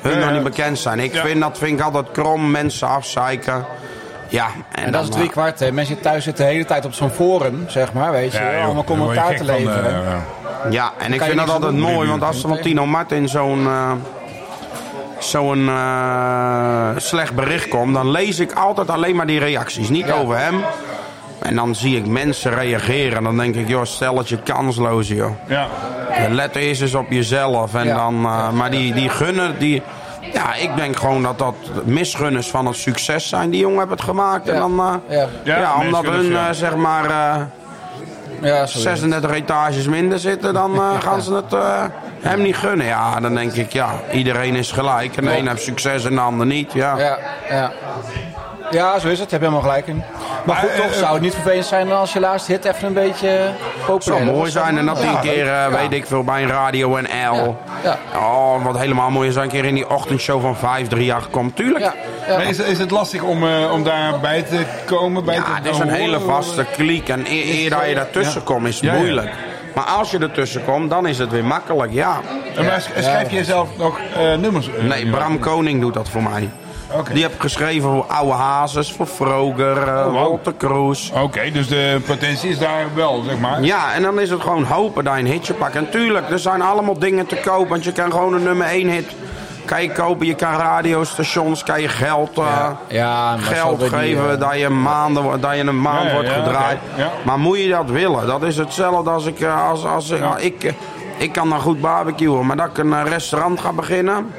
hun 0.00 0.18
Ja, 0.18 0.24
nog 0.24 0.32
niet 0.32 0.42
bekend 0.42 0.78
zijn. 0.78 0.98
Ik 1.00 1.14
Ja. 1.14 1.24
vind 1.24 1.40
dat 1.40 1.58
vind 1.58 1.78
ik 1.78 1.84
altijd 1.84 2.10
krom, 2.12 2.50
mensen 2.50 2.88
afzeiken. 2.88 3.64
Ja, 4.28 4.46
en, 4.72 4.84
En 4.84 4.92
dat 4.92 5.02
is 5.02 5.08
drie 5.10 5.28
kwart. 5.30 5.58
hè. 5.60 5.72
Mensen 5.72 5.94
die 5.94 6.02
thuis 6.04 6.24
zitten 6.24 6.44
de 6.46 6.50
hele 6.52 6.64
tijd 6.64 6.84
op 6.84 6.92
zo'n 6.92 7.10
forum, 7.10 7.64
zeg 7.68 7.92
maar, 7.92 8.10
weet 8.12 8.32
je. 8.32 8.38
Ja, 8.38 8.44
allemaal 8.64 8.74
word 8.74 8.88
je 8.88 8.94
commentaar 8.94 9.30
te 9.36 9.44
van, 9.44 9.48
eh, 9.48 9.54
leveren. 9.64 9.92
ja. 10.02 10.22
eh, 10.64 10.72
Ja, 10.72 10.92
en 10.98 11.12
ik 11.12 11.22
vind 11.22 11.36
dat 11.36 11.50
altijd 11.50 11.76
mooi, 11.76 12.08
want 12.08 12.22
als 12.22 12.42
er 12.42 12.48
van 12.48 12.60
Tino 12.60 12.86
Martin 12.86 13.28
zo'n 13.28 13.66
eh, 13.66 13.90
zo'n 15.18 15.68
eh, 15.68 16.88
slecht 16.96 17.34
bericht 17.34 17.68
komt, 17.68 17.94
dan 17.94 18.10
lees 18.10 18.38
ik 18.38 18.52
altijd 18.52 18.90
alleen 18.90 19.16
maar 19.16 19.26
die 19.26 19.38
reacties. 19.38 19.88
Niet 19.88 20.06
Ja. 20.06 20.14
over 20.14 20.38
hem. 20.38 20.60
En 21.38 21.54
dan 21.54 21.74
zie 21.74 21.96
ik 21.96 22.06
mensen 22.06 22.54
reageren. 22.54 23.22
Dan 23.22 23.36
denk 23.36 23.54
ik, 23.54 23.68
joh, 23.68 23.84
stel 23.84 24.18
het 24.18 24.28
je 24.28 24.36
kansloos, 24.42 25.08
joh. 25.08 25.30
Ja. 25.46 25.66
Let 26.30 26.56
eerst 26.56 26.80
eens 26.82 26.94
op 26.94 27.10
jezelf. 27.10 27.74
En 27.74 27.86
Ja. 27.86 27.94
dan, 27.96 28.14
eh, 28.24 28.50
maar 28.50 28.70
die, 28.70 28.94
die 28.94 29.08
gunnen, 29.08 29.58
die... 29.58 29.82
Ja, 30.32 30.54
ik 30.54 30.76
denk 30.76 30.96
gewoon 30.96 31.22
dat 31.22 31.38
dat 31.38 31.54
misgunners 31.84 32.48
van 32.50 32.66
het 32.66 32.76
succes 32.76 33.28
zijn. 33.28 33.50
Die 33.50 33.60
jongen 33.60 33.78
hebben 33.78 33.96
het 33.96 34.06
gemaakt. 34.06 34.48
En 34.48 34.58
dan, 34.58 35.00
eh, 35.08 35.22
Ja. 35.44 35.74
omdat 35.80 36.04
hun, 36.04 36.54
zeg 36.54 36.76
maar... 36.76 37.08
Ja, 38.40 38.66
sorry. 38.66 38.82
36 38.82 39.30
etages 39.30 39.86
minder 39.86 40.18
zitten, 40.18 40.54
dan 40.54 40.80
gaan 41.04 41.22
ze 41.22 41.34
het 41.34 41.54
hem 42.20 42.42
niet 42.42 42.56
gunnen. 42.56 42.86
Ja, 42.86 43.20
dan 43.20 43.34
denk 43.34 43.52
ik, 43.52 43.72
ja, 43.72 43.90
iedereen 44.12 44.54
is 44.54 44.72
gelijk. 44.72 45.16
En 45.16 45.24
de 45.24 45.38
een 45.38 45.48
heeft 45.48 45.62
succes 45.62 46.04
en 46.04 46.14
de 46.14 46.20
ander 46.20 46.46
niet. 46.46 46.72
Ja. 46.72 46.98
Ja, 46.98 47.18
ja. 47.50 47.72
Ja, 48.70 48.98
zo 48.98 49.08
is 49.08 49.18
het. 49.20 49.30
Heb 49.30 49.40
je 49.40 49.46
helemaal 49.46 49.68
gelijk 49.68 49.86
in. 49.86 50.02
Maar 50.44 50.56
goed, 50.56 50.68
Maar, 50.68 50.76
toch 50.76 50.90
eh, 50.92 50.98
zou 50.98 51.12
het 51.12 51.22
niet 51.22 51.34
vervelend 51.34 51.66
zijn 51.66 51.92
als 51.92 52.12
je 52.12 52.20
laatste 52.20 52.52
hit 52.52 52.64
even 52.64 52.86
een 52.86 52.92
beetje 52.94 53.50
populair 53.86 54.22
zou 54.24 54.36
mooi 54.36 54.50
zijn 54.50 54.78
en 54.78 54.86
dat 54.86 55.02
een 55.02 55.20
keer, 55.20 55.40
eh, 55.40 55.46
ja. 55.46 55.70
weet 55.70 55.92
ik 55.92 56.06
veel, 56.06 56.24
bij 56.24 56.42
een 56.42 56.48
radio 56.48 56.96
en 56.96 57.04
L. 57.30 57.56
Ja. 57.82 57.98
Oh, 58.16 58.64
wat 58.64 58.78
helemaal 58.78 59.10
mooi 59.10 59.28
is, 59.28 59.34
een 59.36 59.48
keer 59.48 59.64
in 59.64 59.74
die 59.74 59.90
ochtendshow 59.90 60.40
van 60.40 60.56
538 60.56 61.30
komt. 61.30 61.56
Tuurlijk. 61.56 61.84
Ja, 61.84 61.94
ja. 62.28 62.36
Maar 62.36 62.46
is, 62.48 62.58
is 62.58 62.78
het 62.78 62.90
lastig 62.90 63.22
om, 63.22 63.46
eh, 63.46 63.72
om 63.72 63.84
daarbij 63.84 64.42
te 64.42 64.62
komen? 64.86 65.24
Bij 65.24 65.34
Ja, 65.34 65.42
te 65.42 65.50
het 65.54 65.64
is 65.64 65.70
een 65.78 65.82
horen? 65.82 65.94
hele 66.00 66.20
vaste 66.20 66.64
kliek. 66.76 67.08
En 67.08 67.24
e- 67.28 67.62
eer 67.62 67.70
dat 67.70 67.88
je 67.88 67.94
daartussen 67.94 68.42
komt, 68.42 68.66
is 68.66 68.74
het 68.74 68.84
Ja, 68.84 68.92
ja. 68.92 68.98
moeilijk. 68.98 69.30
Maar 69.76 69.84
als 69.84 70.10
je 70.10 70.18
ertussen 70.18 70.64
komt, 70.64 70.90
dan 70.90 71.06
is 71.06 71.18
het 71.18 71.30
weer 71.30 71.44
makkelijk, 71.44 71.92
ja. 71.92 72.20
En 72.56 72.64
maar 72.64 72.80
sch- 72.80 73.02
schrijf 73.02 73.30
je 73.30 73.44
zelf 73.44 73.68
nog 73.78 73.98
eh, 73.98 74.34
nummers? 74.34 74.68
eh, 74.74 74.84
Nee, 74.84 75.10
Bram 75.10 75.38
Koning 75.38 75.80
doet 75.80 75.94
dat 75.94 76.08
voor 76.08 76.22
mij. 76.22 76.50
Die 77.12 77.22
heb 77.22 77.40
geschreven 77.40 77.90
voor 77.90 78.04
Oude 78.08 78.32
Hazes, 78.32 78.92
voor 78.92 79.06
Vroger, 79.06 79.76
uh, 79.76 80.04
wow. 80.04 80.14
Walter 80.14 80.52
Kroes. 80.54 81.12
Oké, 81.22 81.50
dus 81.52 81.68
de 81.68 82.00
potentie 82.06 82.50
is 82.50 82.58
daar 82.58 82.84
wel, 82.94 83.22
zeg 83.22 83.38
maar. 83.38 83.62
Ja, 83.62 83.92
en 83.94 84.02
dan 84.02 84.20
is 84.20 84.30
het 84.30 84.40
gewoon 84.40 84.64
hopen 84.64 85.04
dat 85.04 85.14
je 85.14 85.20
een 85.20 85.26
hitje 85.26 85.54
pakt. 85.54 85.76
En 85.76 85.90
tuurlijk, 85.90 86.30
er 86.30 86.38
zijn 86.38 86.62
allemaal 86.62 86.98
dingen 86.98 87.26
te 87.26 87.36
koop. 87.36 87.68
Want 87.68 87.84
je 87.84 87.92
kan 87.92 88.10
gewoon 88.12 88.34
een 88.34 88.42
nummer 88.42 88.66
1 88.66 88.88
hit 88.88 89.06
kan 89.66 89.82
je 89.82 89.92
kopen. 89.92 90.26
Je 90.26 90.34
kan 90.34 90.52
radiostations, 90.54 91.62
kan 91.62 91.80
je 91.80 91.88
geld, 91.88 92.38
eh, 92.38 92.70
Ja, 92.88 93.30
maar 93.30 93.38
geld 93.38 93.80
die, 93.80 93.88
geven 93.88 94.30
eh, 94.32 94.40
dat 94.40 94.58
je, 94.58 94.68
maanden, 94.68 95.40
dat 95.40 95.54
je 95.56 95.60
een 95.60 95.80
maand 95.80 96.12
wordt 96.12 96.28
ja, 96.28 96.34
gedraaid. 96.34 96.78
Maar 97.24 97.38
moet 97.38 97.58
je 97.58 97.68
dat 97.68 97.90
willen? 97.90 98.26
Dat 98.26 98.42
is 98.42 98.56
hetzelfde 98.56 99.10
als 99.10 99.26
ik... 99.26 99.40
eh, 99.40 99.68
Als, 99.68 99.84
als, 99.84 100.10
ik, 100.38 100.64
eh, 100.64 100.72
ik 101.16 101.32
kan 101.32 101.48
dan 101.48 101.60
goed 101.60 101.80
barbecuen, 101.80 102.46
maar 102.46 102.56
dat 102.56 102.66
ik 102.66 102.78
een 102.78 102.92
eh, 102.92 103.02
restaurant 103.08 103.60
ga 103.60 103.72
beginnen... 103.72 104.30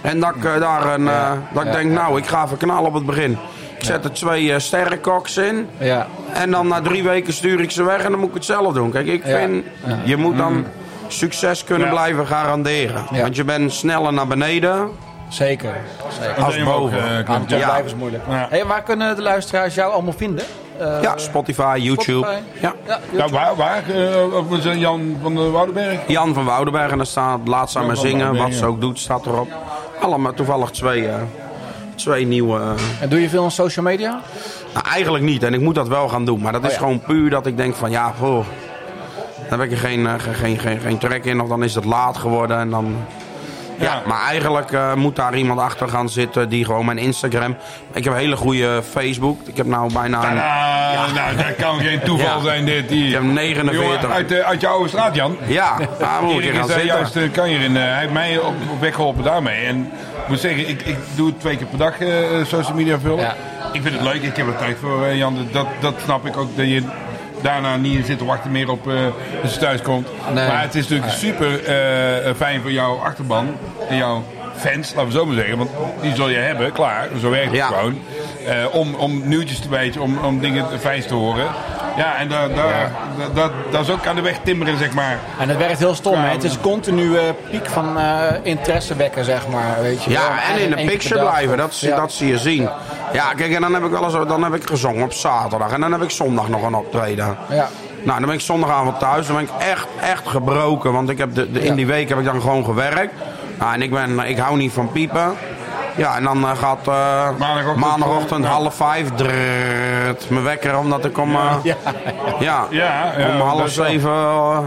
En 0.00 0.20
dat 0.20 0.34
ik 0.34 0.44
eh, 0.44 0.60
daar 0.60 0.94
een, 0.94 1.08
eh, 1.08 1.30
dat 1.52 1.62
ik 1.62 1.68
ja, 1.72 1.76
denk, 1.76 1.90
nou, 1.90 2.18
ik 2.18 2.26
ga 2.26 2.44
even 2.44 2.56
knallen 2.56 2.86
op 2.88 2.94
het 2.94 3.06
begin. 3.06 3.38
Ik 3.78 3.84
zet 3.84 4.04
er 4.04 4.12
twee 4.12 4.52
eh, 4.52 4.58
sterrenkoks 4.58 5.36
in. 5.36 5.68
Ja. 5.78 6.06
En 6.32 6.50
dan 6.50 6.68
na 6.68 6.80
drie 6.80 7.02
weken 7.02 7.32
stuur 7.32 7.60
ik 7.60 7.70
ze 7.70 7.82
weg 7.82 8.02
en 8.04 8.10
dan 8.10 8.20
moet 8.20 8.28
ik 8.28 8.34
het 8.34 8.44
zelf 8.44 8.72
doen. 8.74 8.90
Kijk, 8.90 9.06
ik 9.06 9.26
Ja. 9.26 9.36
vind, 9.38 9.64
je 10.04 10.16
moet 10.16 10.36
dan 10.36 10.64
succes 11.08 11.64
kunnen 11.64 11.86
Ja. 11.86 11.92
blijven 11.92 12.26
garanderen. 12.26 13.02
Ja. 13.12 13.20
Want 13.22 13.36
je 13.36 13.44
bent 13.44 13.72
sneller 13.72 14.12
naar 14.12 14.26
beneden 14.26 14.90
Zeker. 15.28 15.76
Zeker. 16.20 16.44
als 16.44 16.54
hem 16.56 16.68
ook, 16.68 16.80
boven. 16.80 16.98
eh, 16.98 17.34
Aan 17.34 17.44
Ja. 17.46 17.56
blijven 17.64 17.84
is 17.84 17.94
moeilijk. 17.94 18.24
Ja. 18.28 18.46
Hey, 18.50 18.64
waar 18.66 18.82
kunnen 18.82 19.16
de 19.16 19.22
luisteraars 19.22 19.74
jou 19.74 19.92
allemaal 19.92 20.12
vinden? 20.16 20.44
Eh, 20.78 21.02
ja, 21.02 21.16
Spotify, 21.16 21.78
YouTube. 21.80 22.26
Spotify. 22.26 22.42
Ja. 22.60 22.74
Ja, 22.86 22.98
Nou, 23.12 23.30
waar? 23.30 23.56
waar 23.56 23.82
het 23.86 24.78
Jan 24.78 25.16
van 25.22 25.34
de 25.34 25.50
Woudenberg? 25.50 25.98
Jan 26.06 26.34
van 26.34 26.44
Woudenberg 26.44 26.90
en 26.90 26.96
daar 26.96 27.06
staat 27.06 27.38
laatst 27.44 27.76
aan 27.76 27.82
Jan 27.82 27.90
me 27.90 27.96
van 27.96 28.06
zingen. 28.06 28.36
Wat 28.36 28.54
ze 28.54 28.66
ook 28.66 28.80
doet, 28.80 28.98
staat 28.98 29.26
erop. 29.26 29.48
Allemaal 30.00 30.34
toevallig 30.34 30.70
twee, 30.70 31.08
eh, 31.08 31.14
twee 31.94 32.26
nieuwe... 32.26 32.60
En 33.00 33.08
doe 33.08 33.20
je 33.20 33.28
veel 33.28 33.44
op 33.44 33.50
social 33.50 33.84
media? 33.84 34.20
Nou, 34.74 34.86
eigenlijk 34.92 35.24
niet. 35.24 35.42
En 35.42 35.54
ik 35.54 35.60
moet 35.60 35.74
dat 35.74 35.88
wel 35.88 36.08
gaan 36.08 36.24
doen. 36.24 36.40
Maar 36.40 36.52
dat 36.52 36.60
is 36.62 36.66
Oh 36.66 36.72
ja. 36.74 36.78
gewoon 36.80 37.00
puur 37.00 37.30
dat 37.30 37.46
ik 37.46 37.56
denk 37.56 37.74
van 37.74 37.90
ja, 37.90 38.12
oh, 38.20 38.44
dan 39.48 39.60
heb 39.60 39.68
ik 39.70 39.74
er 39.74 39.78
geen, 39.88 40.06
eh, 40.06 40.14
geen, 40.18 40.34
geen, 40.34 40.58
geen, 40.58 40.80
geen 40.80 40.98
trek 40.98 41.24
in. 41.24 41.40
Of 41.40 41.48
dan 41.48 41.62
is 41.64 41.74
het 41.74 41.84
laat 41.84 42.16
geworden. 42.16 42.58
En 42.58 42.70
dan... 42.70 42.96
Ja. 43.78 43.84
Ja. 43.84 44.02
maar 44.06 44.20
eigenlijk 44.28 44.72
eh, 44.72 44.94
moet 44.94 45.16
daar 45.16 45.36
iemand 45.36 45.60
achter 45.60 45.88
gaan 45.88 46.08
zitten 46.08 46.48
die 46.48 46.64
gewoon 46.64 46.84
mijn 46.84 46.98
Instagram. 46.98 47.56
Ik 47.92 48.04
heb 48.04 48.12
een 48.12 48.18
hele 48.18 48.36
goede 48.36 48.82
Facebook. 48.90 49.40
Ik 49.44 49.56
heb 49.56 49.66
nou 49.66 49.92
bijna. 49.92 50.30
Een, 50.30 50.38
Ah, 50.38 51.14
nou, 51.14 51.36
dat 51.36 51.56
kan 51.56 51.80
geen 51.80 52.00
toeval 52.00 52.36
Ja. 52.36 52.42
zijn 52.42 52.64
dit. 52.64 52.88
Die, 52.88 53.06
Ik 53.06 53.12
heb 53.12 53.22
49. 53.22 53.82
Jongen, 54.00 54.10
uit, 54.16 54.28
de, 54.28 54.44
uit 54.44 54.60
je 54.60 54.66
oude 54.66 54.88
straat, 54.88 55.14
Jan. 55.14 55.36
ja, 55.46 55.76
daar 55.98 56.22
moet 56.22 56.42
ik 56.44 56.54
gaan 56.54 56.66
zitten. 56.66 56.86
juist 56.86 57.16
uh, 57.16 57.32
kan 57.32 57.44
hierin. 57.44 57.76
eh, 57.76 57.82
hij 57.82 57.98
heeft 58.00 58.12
mij 58.12 58.38
op, 58.38 58.54
op 58.72 58.80
weg 58.80 58.94
geholpen 58.94 59.24
daarmee. 59.24 59.64
En 59.66 59.90
ik 60.22 60.28
moet 60.28 60.40
zeggen, 60.40 60.68
ik, 60.68 60.82
ik 60.82 60.96
doe 61.14 61.26
het 61.26 61.40
twee 61.40 61.56
keer 61.56 61.66
per 61.66 61.78
dag 61.78 61.98
eh, 62.00 62.08
social 62.46 62.74
media 62.76 62.98
vullen. 62.98 63.18
Ja. 63.18 63.34
Ik 63.72 63.82
vind 63.82 63.94
het 63.94 64.02
leuk, 64.02 64.22
ik 64.22 64.36
heb 64.36 64.46
er 64.46 64.56
tijd 64.56 64.76
voor, 64.80 65.14
Jan. 65.14 65.48
Dat, 65.52 65.66
dat 65.80 65.94
snap 66.04 66.26
ik 66.26 66.36
ook, 66.36 66.56
dat 66.56 66.66
je 66.68 66.82
daarna 67.46 67.76
niet 67.76 68.06
zit 68.06 68.18
te 68.18 68.24
wachten 68.24 68.50
meer 68.50 68.70
op 68.70 68.88
eh 68.88 68.94
dat 69.42 69.50
ze 69.50 69.58
thuis 69.58 69.82
komt. 69.82 70.08
Nee. 70.34 70.46
Maar 70.48 70.62
het 70.62 70.74
is 70.74 70.88
natuurlijk 70.88 71.12
super 71.12 71.64
eh, 71.64 72.34
fijn 72.36 72.60
voor 72.60 72.72
jouw 72.72 72.96
achterban 72.96 73.46
en 73.88 73.96
jouw 73.96 74.24
fans, 74.56 74.94
laten 74.94 75.06
we 75.12 75.18
zo 75.18 75.26
maar 75.26 75.34
zeggen. 75.36 75.58
Want 75.58 75.70
die 76.00 76.14
zul 76.14 76.28
je 76.28 76.36
hebben, 76.36 76.72
klaar, 76.72 77.08
zo 77.20 77.30
werkt 77.30 77.46
het 77.46 77.56
Ja. 77.56 77.66
gewoon. 77.66 77.98
Eh, 78.46 78.54
om, 78.74 78.94
om 78.94 79.28
nieuwtjes 79.28 79.58
te 79.58 79.68
weten, 79.68 80.00
om, 80.00 80.18
om 80.18 80.40
dingen 80.40 80.66
fijn 80.80 81.02
te 81.06 81.14
horen. 81.14 81.46
Ja, 81.96 82.16
en 82.16 82.28
daar, 82.28 82.48
daar, 82.54 82.90
dat, 83.18 83.34
dat, 83.34 83.50
dat 83.70 83.80
is 83.80 83.90
ook 83.90 84.06
aan 84.06 84.14
de 84.16 84.20
weg 84.22 84.38
timmeren, 84.42 84.78
zeg 84.78 84.92
maar. 84.94 85.18
En 85.38 85.48
het 85.48 85.58
werkt 85.58 85.78
heel 85.78 85.94
stom. 85.94 86.14
Ja, 86.14 86.20
hè? 86.20 86.28
Het 86.30 86.44
is 86.44 86.54
een 86.54 86.60
continue 86.60 87.32
piek 87.50 87.66
van 87.66 87.98
eh, 87.98 88.32
interesse 88.42 88.94
wekken, 88.96 89.24
zeg 89.24 89.48
maar. 89.48 89.76
Weet 89.80 90.04
je. 90.04 90.10
Ja, 90.10 90.20
en 90.54 90.60
in 90.60 90.70
de 90.70 90.84
picture 90.90 91.20
blijven, 91.20 91.56
dat, 91.56 91.82
dat 91.96 92.12
zie 92.12 92.28
je 92.28 92.38
zien. 92.38 92.68
Ja, 93.12 93.32
kijk, 93.36 93.52
en 93.54 93.60
dan 93.60 93.74
heb 93.74 93.84
ik 93.84 93.90
wel 93.90 94.04
eens 94.04 94.28
dan 94.28 94.42
heb 94.42 94.54
ik 94.54 94.66
gezongen 94.66 95.02
op 95.04 95.12
zaterdag. 95.12 95.72
En 95.72 95.80
dan 95.80 95.92
heb 95.92 96.02
ik 96.02 96.10
zondag 96.10 96.48
nog 96.48 96.62
een 96.62 96.74
optreden. 96.74 97.36
Ja. 97.48 97.68
Nou, 98.02 98.18
dan 98.18 98.26
ben 98.26 98.34
ik 98.36 98.40
zondagavond 98.40 98.98
thuis. 98.98 99.26
Dan 99.26 99.36
ben 99.36 99.44
ik 99.44 99.50
echt, 99.58 99.86
echt 100.00 100.28
gebroken. 100.28 100.92
Want 100.92 101.08
ik 101.10 101.18
heb 101.18 101.34
de, 101.34 101.50
de- 101.52 101.60
in 101.64 101.74
die 101.74 101.86
week 101.86 102.08
heb 102.08 102.18
ik 102.18 102.24
dan 102.24 102.40
gewoon 102.40 102.64
gewerkt. 102.64 103.12
Nou, 103.58 103.74
en 103.74 103.82
ik, 103.82 103.90
ben, 103.90 104.18
ik 104.20 104.38
hou 104.38 104.56
niet 104.56 104.72
van 104.72 104.92
piepen. 104.92 105.34
Ja, 105.96 106.16
en 106.16 106.24
dan 106.24 106.42
eh, 106.44 106.50
gaat 106.56 106.78
eh, 106.88 107.28
Maandagochtend 107.38 107.76
maandagochtend 107.76 108.44
ja. 108.44 108.50
half 108.50 108.74
vijf 108.74 109.08
drrrt, 109.14 110.30
me 110.30 110.40
wekker 110.40 110.78
omdat 110.78 111.04
ik 111.04 111.18
om, 111.18 111.34
eh, 111.34 111.54
Ja. 111.62 111.74
ja, 112.38 112.66
Ja, 112.70 113.12
ja, 113.18 113.34
om 113.34 113.40
half 113.40 113.64
is 113.64 113.74
zeven 113.74 114.10
eh, 114.10 114.58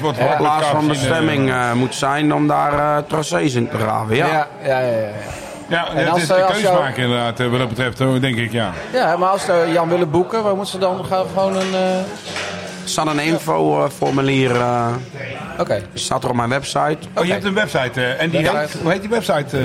wordt 0.00 0.18
op 0.18 0.36
plaats 0.38 0.66
van 0.66 0.88
bestemming 0.88 1.50
eh, 1.50 1.70
eh, 1.70 1.76
moet 1.76 1.94
zijn 1.94 2.34
om 2.34 2.46
daar 2.46 2.72
eh 2.72 2.96
tracés 3.06 3.54
in 3.54 3.68
te 3.68 3.78
graven. 3.78 4.16
Ja. 4.16 4.26
Ja, 4.26 4.46
ja, 4.64 4.78
ja, 4.78 4.90
ja. 4.98 5.08
Ja, 5.68 5.88
En 5.88 5.96
het 5.96 6.08
als, 6.10 6.22
is 6.22 6.28
eh, 6.30 6.36
de 6.36 6.42
als 6.42 6.52
keus 6.52 6.62
jou- 6.62 6.80
maken 6.82 7.02
inderdaad, 7.02 7.40
eh, 7.40 7.46
wat 7.48 7.58
dat 7.58 7.68
betreft, 7.68 7.98
hoor, 7.98 8.20
denk 8.20 8.36
ik, 8.36 8.52
ja. 8.52 8.70
ja, 8.92 9.16
maar 9.16 9.28
als 9.28 9.44
ze 9.44 9.68
Jan 9.72 9.88
willen 9.88 10.10
boeken, 10.10 10.42
waar 10.42 10.54
moeten 10.54 10.72
ze 10.72 10.78
dan 10.78 11.04
gaan 11.04 11.24
gewoon 11.34 11.56
een... 11.56 11.74
eh, 11.74 11.80
staat 12.90 13.06
een 13.06 13.18
infoformulier 13.18 14.56
eh, 14.56 14.86
Oké. 15.58 15.82
staat 15.94 16.24
er 16.24 16.30
op 16.30 16.36
mijn 16.36 16.48
website. 16.48 16.98
Oh, 17.14 17.24
je 17.24 17.32
hebt 17.32 17.44
een 17.44 17.54
website, 17.54 18.00
eh, 18.02 18.22
en 18.22 18.30
die 18.30 18.40
heet, 18.48 18.76
hoe 18.82 18.90
heet 18.92 19.00
die 19.00 19.10
website? 19.10 19.58
eh? 19.58 19.64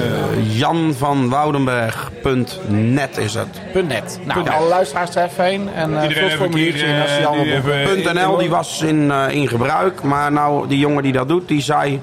janvanwoudenberg.net 0.59 3.17
is 3.17 3.33
het. 3.33 3.47
Punt 3.71 3.87
.net. 3.87 4.19
Nou, 4.25 4.43
net. 4.43 4.53
alle 4.53 4.67
luisteraars 4.67 5.15
er 5.15 5.23
even 5.23 5.43
heen. 5.43 5.69
En 5.75 5.91
uh, 5.91 6.01
het 6.01 6.33
formuliertje 6.33 6.85
in 6.85 7.01
als 7.01 7.17
Jan 7.17 7.37
eh, 7.37 7.43
die 7.43 7.61
Punt 7.61 8.13
.nl 8.13 8.37
die 8.37 8.49
was 8.49 8.81
in, 8.81 9.11
eh, 9.11 9.29
in 9.35 9.47
gebruik, 9.47 10.01
maar 10.03 10.31
nou 10.31 10.67
die 10.67 10.79
jongen 10.79 11.03
die 11.03 11.11
dat 11.11 11.27
doet, 11.27 11.47
die 11.47 11.61
zei 11.61 12.01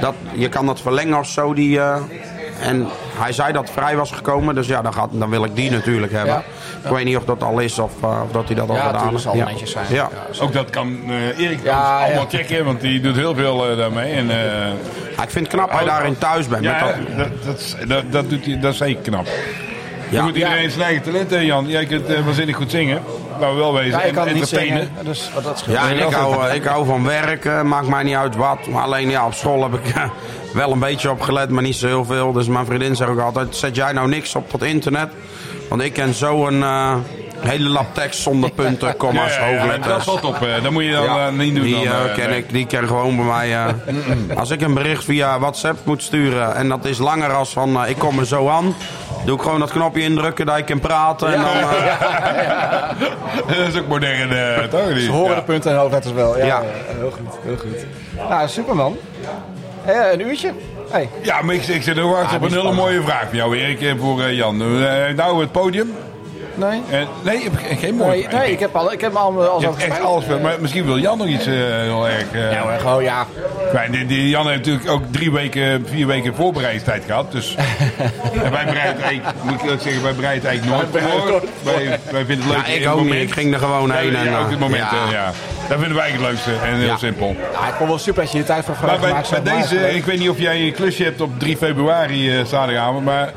dat 0.00 0.14
je 0.32 0.48
kan 0.48 0.66
dat 0.66 0.80
verlengen 0.80 1.18
of 1.18 1.26
zo. 1.26 1.54
Die, 1.54 1.78
eh, 1.80 1.96
en 2.60 2.86
hij 3.18 3.32
zei 3.32 3.52
dat 3.52 3.62
het 3.62 3.72
vrij 3.72 3.96
was 3.96 4.10
gekomen, 4.12 4.54
dus 4.54 4.66
ja, 4.66 4.82
dan, 4.82 4.92
gaat, 4.94 5.08
dan 5.12 5.30
wil 5.30 5.44
ik 5.44 5.56
die 5.56 5.70
natuurlijk 5.70 6.12
hebben. 6.12 6.34
Ja. 6.34 6.42
Ik 6.84 6.96
weet 6.96 7.04
niet 7.04 7.16
of 7.16 7.24
dat 7.24 7.42
al 7.42 7.58
is 7.58 7.78
of, 7.78 7.92
eh, 8.02 8.20
of 8.24 8.32
dat 8.32 8.46
hij 8.46 8.54
dat 8.54 8.68
al 8.68 8.76
gedaan 8.76 9.08
heeft. 9.08 9.26
Ja. 9.32 9.44
netjes 9.44 9.70
zijn. 9.70 9.86
Ja. 9.88 10.08
Ook 10.40 10.52
dat 10.52 10.70
kan 10.70 10.98
eh, 11.08 11.38
Erik 11.44 11.62
Ja, 11.62 11.98
allemaal 12.04 12.26
ja. 12.30 12.38
checken, 12.38 12.64
want 12.64 12.80
die 12.80 13.00
doet 13.00 13.16
heel 13.16 13.34
veel 13.34 13.70
eh, 13.70 13.76
daarmee. 13.76 14.12
En, 14.12 14.30
eh, 14.30 14.36
Ja, 15.16 15.22
ik 15.22 15.30
vind 15.30 15.46
het 15.46 15.54
knap 15.56 15.70
hij 15.72 15.84
daarin 15.84 16.18
thuis 16.18 16.48
bent. 16.48 16.62
ja, 16.64 16.84
met 16.84 17.16
dat, 17.16 17.16
dat, 17.16 17.44
dat, 17.44 17.58
is- 17.58 17.76
dat, 17.88 18.02
dat, 18.12 18.30
doet 18.30 18.44
hij, 18.44 18.60
dat 18.60 18.72
is 18.72 18.78
zeker 18.78 19.02
knap. 19.02 19.26
Je 20.08 20.20
moet 20.22 20.34
iedereen 20.34 20.70
zijn 20.70 20.82
eigen 20.84 21.02
talent 21.02 21.30
hebben, 21.30 21.46
Jan. 21.46 21.66
Jij 21.68 21.86
kunt 21.86 22.10
uh, 22.10 22.20
waanzinnig 22.24 22.56
goed 22.56 22.70
zingen. 22.70 23.02
Nou, 23.40 23.56
wel 23.56 23.72
wezen. 23.74 23.90
Ja, 23.98 24.02
ik 24.04 24.12
kan 24.14 24.26
en 24.26 24.34
niet 24.34 24.42
entertainen. 24.42 24.78
zingen, 24.94 25.04
dus 25.04 25.30
wat 25.34 25.44
dat 25.44 25.58
scheelt. 25.58 25.76
Ja, 25.76 25.88
en 25.90 25.96
ik 25.98 26.12
hou, 26.14 26.46
eh, 26.48 26.54
ik 26.54 26.64
hou 26.64 26.86
van 26.86 27.04
werken, 27.04 27.68
maakt 27.68 27.88
mij 27.88 28.02
niet 28.02 28.14
uit 28.14 28.36
wat. 28.36 28.66
Maar 28.66 28.82
alleen 28.82 29.10
ja, 29.10 29.26
op 29.26 29.34
school 29.34 29.62
heb 29.62 29.74
ik 29.74 29.94
eh, 29.94 30.02
wel 30.54 30.72
een 30.72 30.78
beetje 30.78 31.10
op 31.10 31.20
gelet, 31.20 31.50
maar 31.50 31.62
niet 31.62 31.76
zo 31.76 31.86
heel 31.86 32.04
veel. 32.04 32.32
Dus 32.32 32.46
mijn 32.46 32.66
vriendin 32.66 32.96
zegt 32.96 33.10
ook 33.10 33.20
altijd, 33.20 33.56
zet 33.56 33.76
jij 33.76 33.92
nou 33.92 34.08
niks 34.08 34.34
op 34.34 34.50
dat 34.50 34.62
internet? 34.62 35.08
Want 35.68 35.82
ik 35.82 35.92
ken 35.92 36.14
zo 36.14 36.46
een 36.46 36.62
eh, 36.62 36.94
hele 37.38 37.68
lap 37.68 37.94
tekst 37.94 38.20
zonder 38.22 38.50
punten, 38.50 38.96
comma's, 38.96 39.34
Ja, 39.36 39.40
ja, 39.46 39.48
ja, 39.48 39.56
dat 39.56 39.68
hoofdletters. 39.68 40.04
valt 40.04 40.24
op. 40.24 40.42
eh, 40.42 40.62
dat 40.62 40.72
moet 40.72 40.84
je 40.84 40.90
dan 40.92 41.04
Ja, 41.04 41.26
eh, 41.26 41.32
niet 41.32 41.54
doen. 41.54 41.64
die, 41.64 41.74
dan, 41.74 41.82
eh, 41.84 42.04
eh, 42.04 42.14
ken 42.14 42.28
nee. 42.28 42.38
ik, 42.38 42.52
die 42.52 42.66
ken 42.66 42.86
gewoon 42.86 43.16
bij 43.16 43.24
mij. 43.24 43.52
eh, 43.54 43.66
als 44.36 44.50
ik 44.50 44.60
een 44.60 44.74
bericht 44.74 45.04
via 45.04 45.38
WhatsApp 45.38 45.78
moet 45.84 46.02
sturen 46.02 46.54
en 46.54 46.68
dat 46.68 46.84
is 46.84 46.98
langer 46.98 47.32
als 47.32 47.50
van 47.50 47.82
eh, 47.84 47.90
ik 47.90 47.96
kom 47.98 48.18
er 48.18 48.26
zo 48.26 48.48
aan, 48.48 48.74
doe 49.24 49.36
ik 49.36 49.42
gewoon 49.42 49.58
dat 49.60 49.70
knopje 49.70 50.02
indrukken 50.02 50.46
dat 50.46 50.56
ik 50.58 50.64
kan 50.66 50.80
praten. 50.80 51.32
En 51.34 51.40
dan, 51.40 51.46
eh, 51.56 52.90
dat 53.58 53.66
is 53.68 53.78
ook 53.78 53.86
modern, 53.88 54.32
eh 54.32 54.64
toch? 54.64 54.88
niet? 54.94 55.02
Ze 55.02 55.10
horen 55.10 55.30
Ja. 55.30 55.34
de 55.36 55.42
punten 55.42 55.70
en 55.72 55.76
hoofdletters 55.78 56.14
wel. 56.14 56.38
Ja, 56.38 56.44
Ja. 56.44 56.60
ja, 56.60 56.96
heel 56.98 57.10
goed, 57.10 57.38
heel 57.42 57.56
goed. 57.56 57.86
Nou, 58.28 58.48
superman. 58.48 58.96
Eh, 59.84 60.12
een 60.12 60.20
uurtje. 60.20 60.52
Hey. 60.90 61.08
Ja, 61.22 61.42
maar 61.42 61.54
ik, 61.54 61.66
ik 61.66 61.82
zit 61.82 61.94
nog 61.96 62.10
wachten 62.12 62.36
op 62.36 62.42
een 62.42 62.50
hele 62.52 62.72
mooie 62.72 63.02
vraag 63.02 63.24
van 63.28 63.36
jou, 63.36 63.56
Erik, 63.56 63.80
en 63.82 63.98
voor 63.98 64.22
eh, 64.22 64.32
Jan. 64.36 64.62
Eh, 64.62 65.14
nou, 65.16 65.40
het 65.40 65.52
podium. 65.52 65.94
Nee? 66.60 66.82
Eh, 66.90 67.06
nee, 67.22 67.36
ik 67.36 67.42
heb 67.62 67.78
geen 67.78 67.94
mooie 67.94 68.26
Nee, 68.32 68.52
ik 68.52 68.58
heb, 68.60 68.76
al, 68.76 68.92
ik 68.92 69.00
heb 69.00 69.14
al, 69.14 69.48
al 69.48 69.60
Je 69.60 69.64
zo 69.66 69.70
hebt 69.76 69.84
echt 69.92 70.02
alles, 70.02 70.24
maar 70.42 70.54
misschien 70.60 70.84
wil 70.84 70.98
Jan 70.98 71.18
nog 71.18 71.26
iets 71.26 71.46
eh, 71.46 71.52
heel 71.54 72.08
erg. 72.08 72.24
eh, 72.32 72.52
Ja, 72.52 72.76
gewoon 72.78 73.02
ja. 73.02 73.26
kwijt. 73.70 73.92
Die, 73.92 74.06
die 74.06 74.28
Jan 74.28 74.46
heeft 74.46 74.58
natuurlijk 74.58 74.90
ook 74.90 75.02
drie 75.10 75.32
weken, 75.32 75.86
vier 75.90 76.06
weken 76.06 76.34
voorbereidingstijd 76.34 77.02
gehad. 77.06 77.32
Dus 77.32 77.54
en 78.44 78.50
wij 78.50 78.64
bereiden 78.64 79.02
eigenlijk, 79.02 79.36
moet 79.42 79.72
ik 79.72 79.80
zeggen, 79.80 80.02
wij 80.02 80.14
bereiden 80.14 80.48
eigenlijk 80.48 80.80
nooit 80.92 81.04
voor. 81.04 81.42
Wij, 81.62 81.98
wij 82.10 82.24
vinden 82.24 82.46
het 82.46 82.56
leuk 82.56 82.82
ja, 82.82 82.92
ik 82.92 83.02
niet. 83.20 83.32
ging 83.32 83.52
er 83.52 83.58
gewoon 83.58 83.90
heen. 83.90 84.12
Ja, 84.12 84.18
En, 84.18 84.24
ja, 84.30 84.38
ook 84.40 84.50
het 84.50 84.58
moment, 84.58 84.84
ja. 85.10 85.32
Dat 85.68 85.78
vinden 85.78 85.96
wij 85.96 86.04
eigenlijk 86.04 86.38
het 86.38 86.46
leukste 86.52 86.66
en 86.66 86.74
heel 86.76 86.86
Ja. 86.86 86.96
simpel. 86.96 87.36
ja. 87.52 87.68
Ik 87.68 87.74
vond 87.74 87.88
wel 87.88 87.98
super 87.98 88.22
dat 88.22 88.32
je 88.32 88.38
je 88.38 88.44
tijd 88.44 88.64
voor 88.64 88.74
Maar 88.86 88.98
bij, 88.98 89.54
deze, 89.56 89.94
ik 89.94 90.04
weet 90.04 90.18
niet 90.18 90.28
of 90.30 90.38
jij 90.38 90.60
een 90.60 90.72
klusje 90.72 91.02
hebt 91.04 91.20
op 91.20 91.38
3 91.38 91.56
februari 91.56 92.38
eh 92.38 92.44
zaterdagavond, 92.44 93.04
maar 93.04 93.32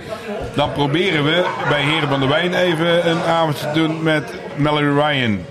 dan 0.55 0.71
proberen 0.71 1.24
we 1.26 1.43
bij 1.69 1.82
Heren 1.82 2.09
van 2.09 2.19
der 2.19 2.30
Wijn 2.30 2.53
even 2.53 3.05
een 3.14 3.24
avond 3.24 3.59
te 3.59 3.70
doen 3.74 4.03
met 4.03 4.34
Mallory 4.55 4.99
Ryan. 4.99 5.45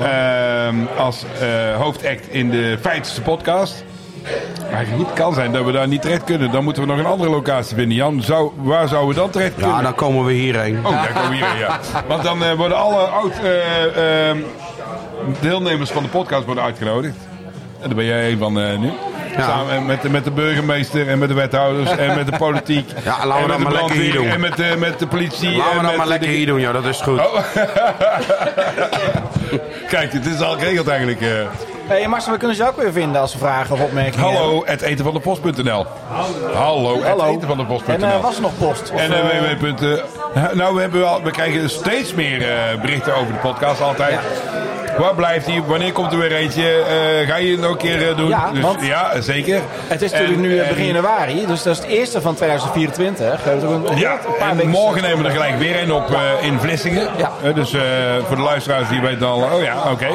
Ehm, 0.00 0.76
als 0.96 1.24
eh, 1.40 1.76
hoofdact 1.76 2.28
in 2.28 2.50
de 2.50 2.78
Feitste 2.80 3.22
podcast. 3.22 3.84
Maar 4.70 4.80
het 4.80 4.98
niet 4.98 5.12
kan 5.12 5.34
zijn 5.34 5.52
dat 5.52 5.64
we 5.64 5.72
daar 5.72 5.88
niet 5.88 6.02
terecht 6.02 6.24
kunnen. 6.24 6.50
Dan 6.50 6.64
moeten 6.64 6.82
we 6.82 6.88
nog 6.88 6.98
een 6.98 7.06
andere 7.06 7.30
locatie 7.30 7.76
vinden. 7.76 7.96
Jan, 7.96 8.22
zou, 8.22 8.52
waar 8.56 8.88
zouden 8.88 9.14
we 9.14 9.20
dan 9.20 9.30
terecht 9.30 9.54
kunnen? 9.54 9.76
Ja, 9.76 9.82
dan 9.82 9.94
komen 9.94 10.24
we 10.24 10.32
hierheen. 10.32 10.86
Oh, 10.86 11.14
komen 11.14 11.30
we 11.30 11.58
ja. 11.58 11.80
Want 12.08 12.22
dan 12.22 12.44
eh, 12.44 12.52
worden 12.52 12.76
alle 12.76 12.96
oud 12.96 13.32
eh, 13.42 14.28
ehm, 14.28 14.38
deelnemers 15.40 15.90
van 15.90 16.02
de 16.02 16.08
podcast 16.08 16.44
worden 16.44 16.64
uitgenodigd. 16.64 17.16
En 17.80 17.86
daar 17.86 17.94
ben 17.94 18.04
jij 18.04 18.30
een 18.30 18.38
van 18.38 18.80
nu. 18.80 18.92
Ja. 19.38 19.44
Samen 19.44 19.86
met, 19.86 20.10
met 20.10 20.24
de 20.24 20.30
burgemeester 20.30 21.08
en 21.08 21.18
met 21.18 21.28
de 21.28 21.34
wethouders 21.34 21.90
en 21.96 22.14
met 22.16 22.26
de 22.30 22.36
politiek. 22.36 22.90
Ja, 23.04 23.26
laten 23.26 23.46
we 23.46 23.52
en 23.52 23.58
met 23.58 23.58
dat 23.58 23.58
de 23.58 23.62
maar 23.64 23.72
lekker 23.72 23.96
hier 23.96 24.12
doen. 24.12 24.26
En 24.28 24.40
met, 24.40 24.56
de 24.56 24.74
met 24.78 24.98
de 24.98 25.06
politie. 25.06 25.56
Laten 25.56 25.70
en 25.72 25.76
we 25.76 25.82
dat 25.82 25.86
met 25.86 25.96
maar 25.96 26.04
de- 26.04 26.10
lekker 26.12 26.28
hier 26.28 26.46
doen, 26.46 26.60
joh. 26.60 26.72
Dat 26.72 26.84
is 26.84 27.00
goed. 27.00 27.20
Kijk, 29.88 30.12
het 30.12 30.26
is 30.26 30.40
al 30.40 30.58
geregeld 30.58 30.88
eigenlijk. 30.88 31.20
eh. 31.20 31.28
Hey, 31.86 32.08
Marcel, 32.08 32.32
we 32.32 32.38
kunnen 32.38 32.56
ze 32.56 32.66
ook 32.66 32.76
weer 32.76 32.92
vinden 32.92 33.20
als 33.20 33.30
ze 33.32 33.38
vragen 33.38 33.74
of 33.74 33.80
opmerkingen 33.80 34.26
hallo, 34.34 34.62
het 34.66 34.80
eten 34.80 35.04
van 35.04 35.14
de 35.14 35.20
post.nl. 35.20 35.86
Hallo, 36.54 36.94
het 36.96 37.04
Hallo. 37.06 37.24
eten 37.36 37.48
van 37.48 37.56
de 37.56 37.64
post.nl. 37.64 37.94
En 37.94 38.02
eh, 38.12 38.20
was 38.20 38.36
er 38.36 38.42
nog 38.42 38.58
post? 38.58 38.90
Of, 38.94 39.00
En 39.00 39.12
eh, 39.12 39.52
uh, 39.52 39.60
www. 39.60 39.98
nou, 40.54 40.74
we, 40.74 40.80
hebben 40.80 41.00
wel, 41.00 41.22
we 41.22 41.30
krijgen 41.30 41.70
steeds 41.70 42.14
meer 42.14 42.42
eh, 42.50 42.80
berichten 42.80 43.14
over 43.16 43.32
de 43.32 43.38
podcast 43.38 43.80
altijd. 43.82 44.18
Waar 44.98 45.14
blijft 45.14 45.46
hij? 45.46 45.62
Wanneer 45.66 45.92
komt 45.92 46.12
er 46.12 46.18
weer 46.18 46.32
eentje? 46.32 46.62
Eh, 46.72 47.28
ga 47.28 47.36
je 47.36 47.50
het 47.50 47.60
nog 47.60 47.70
een 47.70 47.76
keer 47.76 48.08
eh, 48.10 48.16
doen? 48.16 48.28
Ja, 48.28 48.50
dus, 48.52 48.64
ja, 48.86 49.20
zeker. 49.20 49.60
het 49.86 50.02
is 50.02 50.10
natuurlijk 50.10 50.36
En- 50.38 50.48
nu 50.48 50.58
eh, 50.58 50.68
begin 50.68 50.86
januari, 50.86 51.46
dus 51.46 51.62
dat 51.62 51.72
is 51.76 51.82
het 51.82 51.88
eerste 51.90 52.20
van 52.20 52.34
2024. 52.34 53.42
We 53.44 53.50
hebben 53.50 53.68
ook 53.68 53.88
een, 53.90 53.96
Ja, 53.98 54.18
en 54.60 54.68
morgen 54.68 55.02
nemen 55.02 55.18
we 55.18 55.24
er 55.24 55.30
gelijk 55.30 55.58
weer 55.58 55.82
een 55.82 55.92
op 55.92 56.16
in 56.40 56.58
Vlissingen. 56.60 57.08
Ja. 57.16 57.52
Dus 57.52 57.70
voor 58.26 58.36
de 58.36 58.42
luisteraars 58.42 58.88
die 58.88 59.00
weten 59.00 59.26
al, 59.26 59.38
oh 59.42 59.62
ja, 59.62 59.74
oké. 59.92 60.08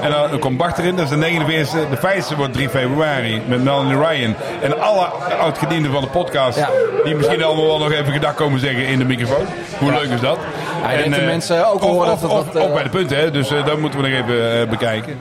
En 0.00 0.10
dan, 0.10 0.38
komt 0.38 0.56
Bart 0.56 0.78
erin, 0.78 0.96
dat 0.96 1.04
is 1.04 1.10
de 1.10 1.16
49e. 1.16 1.90
De 1.90 1.96
50 1.96 2.36
wordt 2.36 2.52
3 2.52 2.68
februari 2.68 3.42
met 3.46 3.64
Melanie 3.64 3.96
Ryan. 4.06 4.34
En 4.62 4.80
alle 4.80 5.06
oud-gedienden 5.40 5.92
van 5.92 6.00
de 6.02 6.08
podcast, 6.08 6.58
Ja. 6.58 6.68
die 7.04 7.14
misschien 7.14 7.42
allemaal 7.44 7.66
wel 7.66 7.78
nog 7.78 7.92
even 7.92 8.12
gedag 8.12 8.34
komen 8.34 8.60
zeggen 8.60 8.86
in 8.86 8.98
de 8.98 9.04
microfoon. 9.04 9.46
Hoe 9.78 9.90
leuk 9.92 10.10
is 10.10 10.20
dat? 10.20 10.38
Ik 10.82 10.98
denk 10.98 11.10
dat 11.10 11.20
eh, 11.20 11.26
mensen 11.26 11.68
ook 11.68 11.80
horen 11.80 12.12
of, 12.12 12.20
dat 12.20 12.30
het 12.30 12.30
of, 12.30 12.44
wat, 12.46 12.54
eh, 12.56 12.62
ook 12.62 12.74
bij 12.74 12.82
de 12.82 12.88
punten, 12.88 13.16
hè? 13.16 13.30
dus 13.30 13.50
eh, 13.50 13.66
dat 13.66 13.78
moeten 13.78 14.00
we 14.00 14.08
nog 14.08 14.18
even 14.18 14.68
bekijken. 14.68 15.18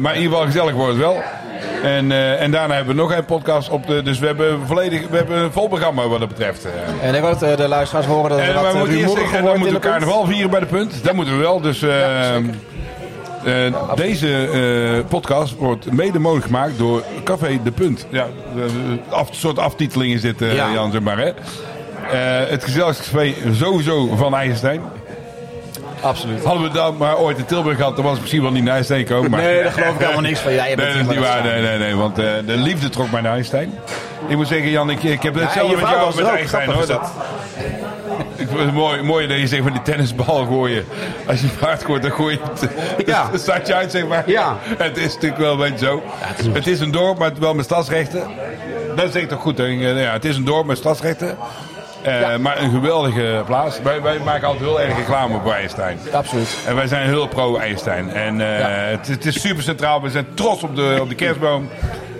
Maar 0.00 0.14
in 0.14 0.22
ieder 0.22 0.32
geval 0.32 0.46
gezellig 0.46 0.74
wordt 0.74 0.92
het 0.92 1.00
wel. 1.00 1.22
En, 1.82 2.12
en 2.38 2.50
daarna 2.50 2.74
hebben 2.74 2.96
we 2.96 3.00
nog 3.00 3.14
een 3.14 3.24
podcast 3.24 3.70
op 3.70 3.86
de. 3.86 4.02
Dus 4.02 4.18
we 4.18 4.26
hebben 4.26 4.66
volledig 4.66 5.08
we 5.08 5.16
hebben 5.16 5.38
een 5.38 5.52
vol 5.52 5.68
programma 5.68 6.08
wat 6.08 6.18
dat 6.18 6.28
betreft. 6.28 6.66
En 7.02 7.14
ik 7.14 7.24
eh, 7.24 7.56
de 7.56 7.68
luisteraars 7.68 8.06
horen 8.06 8.30
dat 8.30 8.38
En 8.38 8.54
wat 8.54 8.72
we 8.72 8.78
moeten 8.78 8.96
eerst 8.96 9.14
rumoeriger 9.14 9.28
zeggen, 9.28 9.44
dan 9.44 9.58
moeten 9.58 9.80
de 9.80 9.80
we 9.80 9.88
carnaval 9.88 10.26
vieren 10.26 10.50
bij 10.50 10.60
de 10.60 10.66
punt. 10.66 11.04
Dat 11.04 11.14
moeten 11.14 11.34
we 11.36 11.40
wel. 11.40 11.60
Dus 11.60 11.82
eh, 11.82 12.36
eh, 12.36 12.42
deze 13.94 15.04
podcast 15.08 15.56
wordt 15.56 15.92
mede 15.92 16.18
mogelijk 16.18 16.46
gemaakt 16.46 16.78
door 16.78 17.02
Café 17.24 17.58
De 17.64 17.70
Punt. 17.70 18.06
Ja, 18.10 18.26
een 18.56 19.00
af, 19.08 19.28
soort 19.30 19.58
aftiteling 19.58 20.14
is 20.14 20.20
dit, 20.20 20.38
Ja. 20.38 20.72
Jan, 20.72 20.90
zeg 20.90 21.00
maar. 21.00 21.18
Hè? 21.18 21.32
Eh, 22.12 22.50
het 22.50 22.64
gezelschapscafé 22.64 23.34
sowieso 23.52 24.16
van 24.16 24.34
IJsselstein. 24.34 24.80
Absoluut. 26.00 26.44
Hadden 26.44 26.62
we 26.62 26.70
dat 26.70 26.98
maar 26.98 27.18
ooit 27.18 27.38
in 27.38 27.44
Tilburg 27.44 27.76
gehad, 27.76 27.94
dan 27.94 28.04
was 28.04 28.12
het 28.12 28.20
misschien 28.20 28.42
wel 28.42 28.52
niet 28.52 28.64
naar 28.64 28.74
IJsselstein 28.74 29.06
gekomen. 29.06 29.30
Maar... 29.30 29.40
Nee, 29.40 29.62
daar 29.62 29.72
geloof 29.72 29.94
ik 29.94 30.00
helemaal 30.00 30.20
niks 30.20 30.40
van. 30.40 30.52
Jij 30.52 30.74
bent 30.76 30.88
Nee, 30.88 31.02
dat 31.02 31.10
is 31.10 31.16
niet 31.16 31.26
waar. 31.26 31.42
Nee, 31.42 31.62
nee, 31.62 31.78
nee. 31.78 31.94
Want 31.94 32.18
eh, 32.18 32.24
de 32.46 32.56
liefde 32.56 32.88
trok 32.88 33.10
mij 33.10 33.20
naar 33.20 33.32
Einstein. 33.32 33.74
Ik 34.28 34.36
moet 34.36 34.48
zeggen, 34.48 34.70
Jan, 34.70 34.90
ik, 34.90 35.02
ik 35.02 35.22
heb 35.22 35.34
hetzelfde 35.34 35.76
je 35.76 35.82
met 35.82 35.90
jou 35.90 36.14
met. 36.14 36.26
Einstein. 36.26 36.70
Hoor. 36.70 36.86
Dat, 36.86 37.12
ik 38.36 38.48
vind 38.48 38.60
het 38.60 38.72
mooi, 38.72 39.02
mooi 39.02 39.26
dat 39.26 39.38
je 39.38 39.46
zegt 39.46 39.62
van 39.62 39.72
die 39.72 39.82
tennisbal 39.82 40.46
gooien. 40.46 40.84
Als 41.26 41.40
je 41.40 41.48
hard 41.60 41.84
gooit, 41.84 42.02
dan 42.02 42.10
gooi 42.10 42.38
je 42.38 42.40
het. 42.50 42.70
Ja. 43.06 43.28
Dan 43.30 43.38
staat 43.38 43.66
je 43.66 43.74
uit, 43.74 43.90
zeg 43.90 44.06
maar. 44.06 44.30
Ja. 44.30 44.56
Het 44.78 44.96
is 44.96 45.14
natuurlijk 45.14 45.40
wel 45.40 45.52
een 45.52 45.58
beetje 45.58 45.86
zo. 45.86 46.02
het, 46.52 46.66
is 46.66 46.80
een 46.80 46.90
dorp, 46.90 47.18
maar 47.18 47.32
wel 47.38 47.54
met 47.54 47.64
stadsrechten. 47.64 48.26
Dat 48.96 49.12
zeg 49.12 49.22
ik 49.22 49.28
toch 49.28 49.40
goed. 49.40 49.58
Hè? 49.58 49.64
Ja, 49.64 50.12
het 50.12 50.24
is 50.24 50.36
een 50.36 50.44
dorp 50.44 50.66
met 50.66 50.76
stadsrechten. 50.76 51.36
Eh, 52.02 52.36
Maar 52.36 52.62
een 52.62 52.70
geweldige 52.70 53.42
plaats. 53.46 53.82
Wij, 53.82 54.02
wij 54.02 54.18
maken 54.24 54.46
altijd 54.46 54.64
heel 54.64 54.80
erg 54.80 54.96
reclame 54.96 55.40
voor 55.42 55.52
Einstein. 55.52 55.98
Absoluut. 56.12 56.56
En 56.66 56.74
wij 56.74 56.86
zijn 56.86 57.06
heel 57.06 57.26
pro-Einstein. 57.26 58.10
En 58.10 58.40
eh, 58.40 58.90
het, 58.90 59.06
het 59.08 59.26
is 59.26 59.40
super 59.40 59.62
centraal. 59.62 60.02
We 60.02 60.10
zijn 60.10 60.26
trots 60.34 60.62
op 60.62 60.76
de, 60.76 60.98
op 61.00 61.08
de 61.08 61.14
kerstboom. 61.14 61.68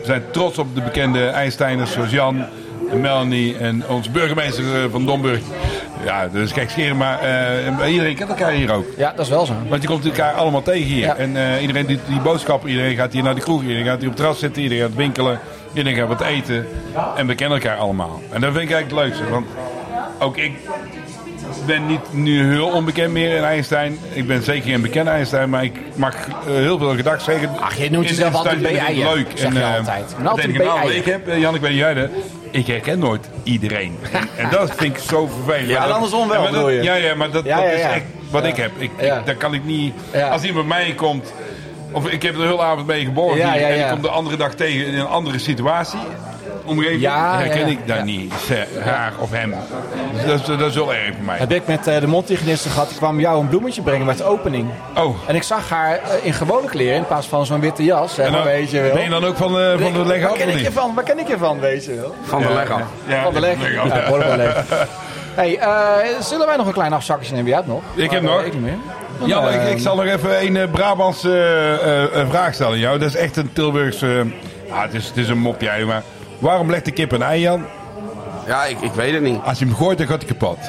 We 0.00 0.04
zijn 0.04 0.22
trots 0.30 0.58
op 0.58 0.74
de 0.74 0.80
bekende 0.80 1.26
Einsteiners 1.26 1.92
zoals 1.92 2.10
Jan 2.10 2.44
en 2.90 3.00
Melanie 3.00 3.58
en 3.58 3.82
onze 3.88 4.10
burgemeester 4.10 4.64
eh, 4.64 4.90
van 4.90 5.06
Domburg. 5.06 5.40
Ja, 6.04 6.28
dat 6.32 6.42
is 6.42 6.52
gek 6.52 6.70
scheren, 6.70 6.96
maar 6.96 7.18
iedereen 7.88 8.14
kent 8.14 8.28
elkaar 8.28 8.50
hier 8.50 8.72
ook. 8.72 8.84
Ja, 8.96 9.12
dat 9.16 9.24
is 9.24 9.30
wel 9.30 9.46
zo. 9.46 9.52
Want 9.68 9.82
je 9.82 9.88
komt 9.88 10.04
elkaar 10.04 10.32
allemaal 10.32 10.62
tegen 10.62 10.86
hier. 10.86 11.04
Ja. 11.04 11.16
En 11.16 11.60
iedereen 11.60 11.86
doet 11.86 12.00
die 12.08 12.20
boodschappen, 12.20 12.70
iedereen 12.70 12.96
gaat 12.96 13.12
hier 13.12 13.22
naar 13.22 13.34
de 13.34 13.40
kroeg, 13.40 13.62
iedereen 13.62 13.84
gaat 13.84 13.98
hier 13.98 14.08
op 14.08 14.12
het 14.12 14.16
terras 14.16 14.38
zitten, 14.38 14.62
iedereen 14.62 14.84
gaat 14.84 14.94
winkelen, 14.94 15.40
iedereen 15.72 15.98
gaat 15.98 16.08
wat 16.08 16.20
eten. 16.20 16.68
En 17.16 17.26
we 17.26 17.34
kennen 17.34 17.58
elkaar 17.62 17.76
allemaal. 17.78 18.22
En 18.30 18.40
dat 18.40 18.52
vind 18.52 18.70
ik 18.70 18.74
eigenlijk 18.74 18.90
het 18.90 19.16
leukste. 19.18 19.30
Want 19.34 19.46
ook 20.18 20.36
ik 20.36 20.52
ben 21.66 21.86
niet 21.86 22.12
nu 22.12 22.50
heel 22.50 22.66
onbekend 22.68 23.12
meer 23.12 23.36
in 23.36 23.42
Einstein. 23.44 23.98
Ik 24.12 24.26
ben 24.26 24.42
zeker 24.42 24.70
geen 24.70 24.80
bekende 24.80 25.10
Einstein, 25.10 25.50
maar 25.50 25.64
ik 25.64 25.76
mag 25.94 26.14
eh, 26.28 26.34
heel 26.44 26.78
veel 26.78 26.94
gedag 26.96 27.20
zeggen. 27.20 27.50
Ach, 27.60 27.74
je 27.76 27.90
noemt 27.90 28.08
jezelf 28.08 28.34
altijd 28.34 28.62
BI'er, 28.62 29.14
Leuk. 29.14 29.26
zeg 29.34 29.52
je 29.52 29.60
eh, 29.60 29.76
altijd. 29.76 30.14
En 30.18 30.26
altijd 30.26 30.46
ik. 30.48 30.94
Ik 30.94 31.04
heb, 31.04 31.28
eh, 31.28 31.40
Jan, 31.40 31.54
ik 31.54 31.60
niet 31.60 31.74
jij 31.74 31.94
ik 32.50 32.66
herken 32.66 32.98
nooit 32.98 33.28
iedereen. 33.42 33.98
En, 34.12 34.28
en 34.36 34.50
dat 34.50 34.74
vind 34.76 34.96
ik 34.96 35.02
zo 35.02 35.26
vervelend. 35.26 35.68
Ja, 35.68 35.84
en 35.84 35.92
andersom 35.94 36.28
wel, 36.28 36.52
dat- 36.52 36.66
je? 36.72 36.82
Ja, 36.82 36.94
ja, 36.94 37.14
maar 37.14 37.30
dat, 37.30 37.44
Ja, 37.44 37.56
dat 37.56 37.64
ja, 37.64 37.70
is 37.70 37.80
echt 37.82 38.04
wat 38.30 38.44
ik 38.44 38.56
heb. 38.56 38.70
Ik, 38.78 38.90
ik, 38.96 39.12
daar 39.24 39.34
kan 39.34 39.54
ik 39.54 39.64
niet... 39.64 39.94
Als 40.30 40.42
iemand 40.42 40.68
bij 40.68 40.78
mij 40.78 40.94
komt... 40.94 41.32
Of 41.92 42.06
ik 42.08 42.22
heb 42.22 42.32
er 42.34 42.40
de 42.40 42.46
hele 42.46 42.62
avond 42.62 42.86
mee 42.86 43.04
geboren 43.04 43.36
Ja, 43.38 43.54
ja, 43.54 43.66
en 43.66 43.74
ik 43.74 43.80
ja. 43.80 43.90
kom 43.90 44.02
de 44.02 44.08
andere 44.08 44.36
dag 44.36 44.54
tegen 44.54 44.86
in 44.86 44.94
een 44.98 45.06
andere 45.06 45.38
situatie. 45.38 45.98
omgeving 46.64 47.00
Ja, 47.00 47.36
herken 47.38 47.58
ja, 47.60 47.66
ja. 47.66 47.72
ik 47.72 47.86
daar 47.86 47.96
Ja. 47.96 48.02
niet. 48.04 48.32
Ze, 48.46 48.66
haar 48.84 49.12
of 49.18 49.30
hem. 49.30 49.54
Dus 50.12 50.24
dat, 50.24 50.40
is- 50.40 50.58
dat 50.58 50.68
is 50.70 50.74
wel 50.74 50.94
erg 50.94 51.14
voor 51.14 51.24
mij. 51.24 51.38
Heb 51.38 51.52
ik 51.52 51.66
met 51.66 51.86
eh, 51.86 52.00
de 52.00 52.06
mondhygiëniste 52.06 52.68
gehad. 52.68 52.88
Die 52.88 52.96
kwam 52.96 53.20
jou 53.20 53.40
een 53.40 53.48
bloemetje 53.48 53.82
brengen 53.82 54.06
met 54.06 54.18
de 54.18 54.24
opening. 54.24 54.70
Oh, 54.96 55.16
En 55.26 55.34
ik 55.34 55.42
zag 55.42 55.68
haar 55.68 55.92
eh, 55.98 56.00
in 56.22 56.32
gewone 56.32 56.66
kleren 56.68 56.96
in 56.96 57.06
plaats 57.06 57.26
van 57.26 57.46
zo'n 57.46 57.60
witte 57.60 57.84
jas. 57.84 58.14
Zeg 58.14 58.26
en 58.26 58.32
maar, 58.32 58.42
dan, 58.42 58.50
weet 58.52 58.70
je 58.70 58.80
wel. 58.80 58.92
ben 58.92 59.02
je 59.02 59.08
dan 59.08 59.24
ook 59.24 59.36
van, 59.36 59.58
eh, 59.60 59.70
van 59.80 59.92
de 59.92 60.04
leg 60.06 60.20
Waar 60.22 60.30
af 60.30 60.36
ken 60.36 60.46
of 60.46 60.52
ik 60.52 60.58
je 60.58 60.64
niet? 60.64 60.72
van? 60.78 60.94
Waar 60.94 61.04
ken 61.04 61.18
ik 61.18 61.28
je 61.28 61.38
van, 61.38 61.60
weet 61.60 61.84
je 61.84 61.94
wel? 61.94 62.14
Van 62.22 62.42
de 62.42 62.52
leg 62.52 62.70
af. 62.70 62.80
Ja, 63.06 63.22
van 63.22 63.32
de 63.34 63.40
leg. 63.40 63.56
leg 63.60 63.78
af. 63.78 63.88
Ja, 63.88 64.04
hoor 64.08 64.18
wel 64.18 64.36
leg. 64.36 64.64
Hey, 65.34 65.58
eh, 65.58 66.20
zullen 66.20 66.46
wij 66.46 66.56
nog 66.56 66.66
een 66.66 66.72
klein 66.72 66.92
afzakje 66.92 67.30
nemen? 67.30 67.46
Jij 67.46 67.54
hebt 67.56 67.68
nog? 67.68 67.82
Ik 67.94 68.10
heb 68.10 68.22
Maar, 68.22 68.30
nog. 68.32 68.40
eh, 68.40 68.46
Ik 68.46 68.52
niet 68.52 68.62
meer. 68.62 68.78
Ja, 69.24 69.48
ik, 69.48 69.60
eh, 69.60 69.70
ik 69.70 69.78
zal 69.78 69.96
nog 69.96 70.04
even 70.04 70.46
een 70.46 70.56
eh, 70.56 70.70
Brabantse 70.70 71.40
eh, 72.12 72.28
vraag 72.28 72.54
stellen. 72.54 72.78
Jou. 72.78 72.98
Dat 72.98 73.08
is 73.08 73.16
echt 73.16 73.36
een 73.36 73.52
Tilburgse... 73.52 74.26
ah, 74.70 74.82
het, 74.82 74.94
is, 74.94 75.06
het 75.06 75.16
is 75.16 75.28
een 75.28 75.38
mopje, 75.38 75.84
maar... 75.84 76.02
Waarom 76.38 76.70
legt 76.70 76.84
de 76.84 76.90
kip 76.90 77.12
een 77.12 77.22
ei 77.22 77.44
aan? 77.44 77.66
Ja, 78.48 78.64
ik, 78.64 78.80
ik 78.80 78.92
weet 78.92 79.12
het 79.12 79.22
niet. 79.22 79.40
Als 79.44 79.58
je 79.58 79.64
hem 79.64 79.74
gooit, 79.74 79.98
dan 79.98 80.06
gaat 80.06 80.22
hij 80.22 80.26
kapot. 80.26 80.58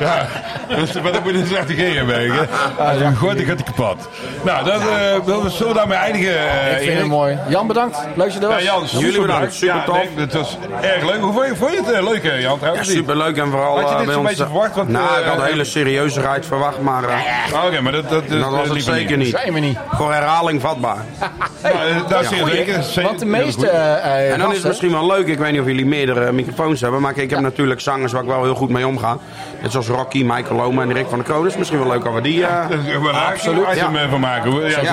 ja, 0.00 0.26
dus, 0.68 0.92
maar 0.92 1.12
dat 1.12 1.24
moet 1.24 1.32
je 1.32 1.38
een 1.38 1.96
hebben. 1.96 2.14
hè. 2.14 2.40
Als 2.84 2.98
je 2.98 3.04
hem 3.04 3.16
gooit, 3.16 3.36
dan 3.36 3.46
gaat 3.46 3.56
hij 3.64 3.64
kapot. 3.74 4.08
Nou, 4.44 4.64
dat, 4.64 4.80
eh, 4.80 5.26
dat 5.26 5.52
zullen 5.52 5.72
we 5.72 5.78
daarmee 5.78 5.98
eindigen, 5.98 6.38
eh, 6.38 6.70
Ik 6.70 6.76
vind 6.76 6.80
Erik? 6.82 6.98
het 6.98 7.06
mooi. 7.06 7.38
Jan, 7.48 7.66
bedankt. 7.66 7.98
Leuk 8.14 8.16
dat 8.16 8.32
je 8.32 8.40
er 8.40 8.48
was. 8.48 8.58
Ja, 8.62 8.64
Jan, 8.64 8.88
super 8.88 9.04
Jullie 9.06 9.20
bedankt. 9.20 9.54
Super 9.54 9.74
Ja, 9.74 9.84
tof. 9.84 9.96
nee, 9.96 10.08
het 10.16 10.32
was 10.32 10.58
erg 10.80 11.04
leuk. 11.04 11.20
Hoe 11.20 11.32
vond 11.32 11.46
je, 11.46 11.56
vond 11.56 11.70
je 11.72 11.76
het 11.76 11.90
eh, 11.92 12.02
leuk, 12.02 12.24
eh, 12.24 12.40
Jan? 12.40 12.52
Ja, 12.52 12.58
trouwens? 12.58 12.90
superleuk 12.90 13.36
en 13.36 13.50
vooral 13.50 13.78
Had 13.80 13.88
je 13.88 13.94
eh, 13.94 13.96
dit 13.98 14.06
bij 14.06 14.16
ons... 14.16 14.28
beetje 14.28 14.44
eh, 14.44 14.50
verwacht? 14.50 14.74
Want, 14.74 14.88
nou, 14.88 15.18
ik 15.20 15.24
had 15.26 15.36
eh, 15.36 15.42
een 15.42 15.48
hele 15.50 15.64
serieuze 15.64 16.20
rijd 16.20 16.46
verwacht, 16.46 16.80
maar 16.80 17.04
eh, 17.04 17.14
Ah, 17.54 17.64
Oké, 17.64 17.80
maar 17.80 17.92
dat, 17.92 18.08
dat, 18.08 18.28
dat 18.28 18.50
was 18.50 18.68
het 18.68 18.82
zeker 18.82 19.16
niet. 19.16 19.28
Zijn 19.30 19.52
we 19.52 19.60
niet. 19.60 19.78
Voor 19.92 20.12
herhaling 20.12 20.60
vatbaar. 20.60 20.96
Nou, 21.62 21.74
eh, 21.88 21.96
dat 22.08 22.20
is 22.22 22.28
zeker. 22.28 23.02
Want 23.02 23.18
de 23.18 23.26
meeste 23.26 23.68
eh, 23.68 24.32
En 24.32 24.38
dan 24.38 24.50
is 24.50 24.56
het 24.56 24.66
misschien 24.66 24.92
wel 24.92 25.06
leuk, 25.06 25.26
ik 25.26 25.38
weet 25.38 25.50
niet 25.52 25.60
of 25.60 25.66
jullie 25.66 25.86
meerdere 26.06 26.32
microfoons 26.32 26.80
hebben, 26.80 27.00
maar 27.00 27.16
ik 27.18 27.30
heb 27.30 27.40
natuurlijk 27.40 27.80
zangers 27.80 28.12
waar 28.12 28.22
ik 28.22 28.28
wel 28.28 28.42
heel 28.42 28.54
goed 28.54 28.68
mee 28.70 28.86
omga. 28.86 29.16
Net 29.62 29.70
zoals 29.72 29.88
Rocky, 29.88 30.22
Michael 30.26 30.56
Loma 30.60 30.82
en 30.82 30.92
Rick 30.92 31.06
van 31.08 31.18
der 31.18 31.26
Kroon. 31.28 31.42
Dus 31.42 31.56
misschien 31.56 31.78
wel 31.78 31.88
leuk 31.88 32.04
als 32.04 32.14
we 32.14 32.20
die... 32.20 32.44
eh, 32.46 32.64
is 32.70 32.76
raar, 33.12 33.32
Absoluut, 33.32 33.64
Als 33.64 33.74
je 33.74 33.80
ja. 33.80 33.86
hem 33.86 33.96
eh, 33.96 34.10
van 34.10 34.20
maken. 34.20 34.54
Ja, 34.54 34.60
Ja, 34.68 34.80
is 34.80 34.88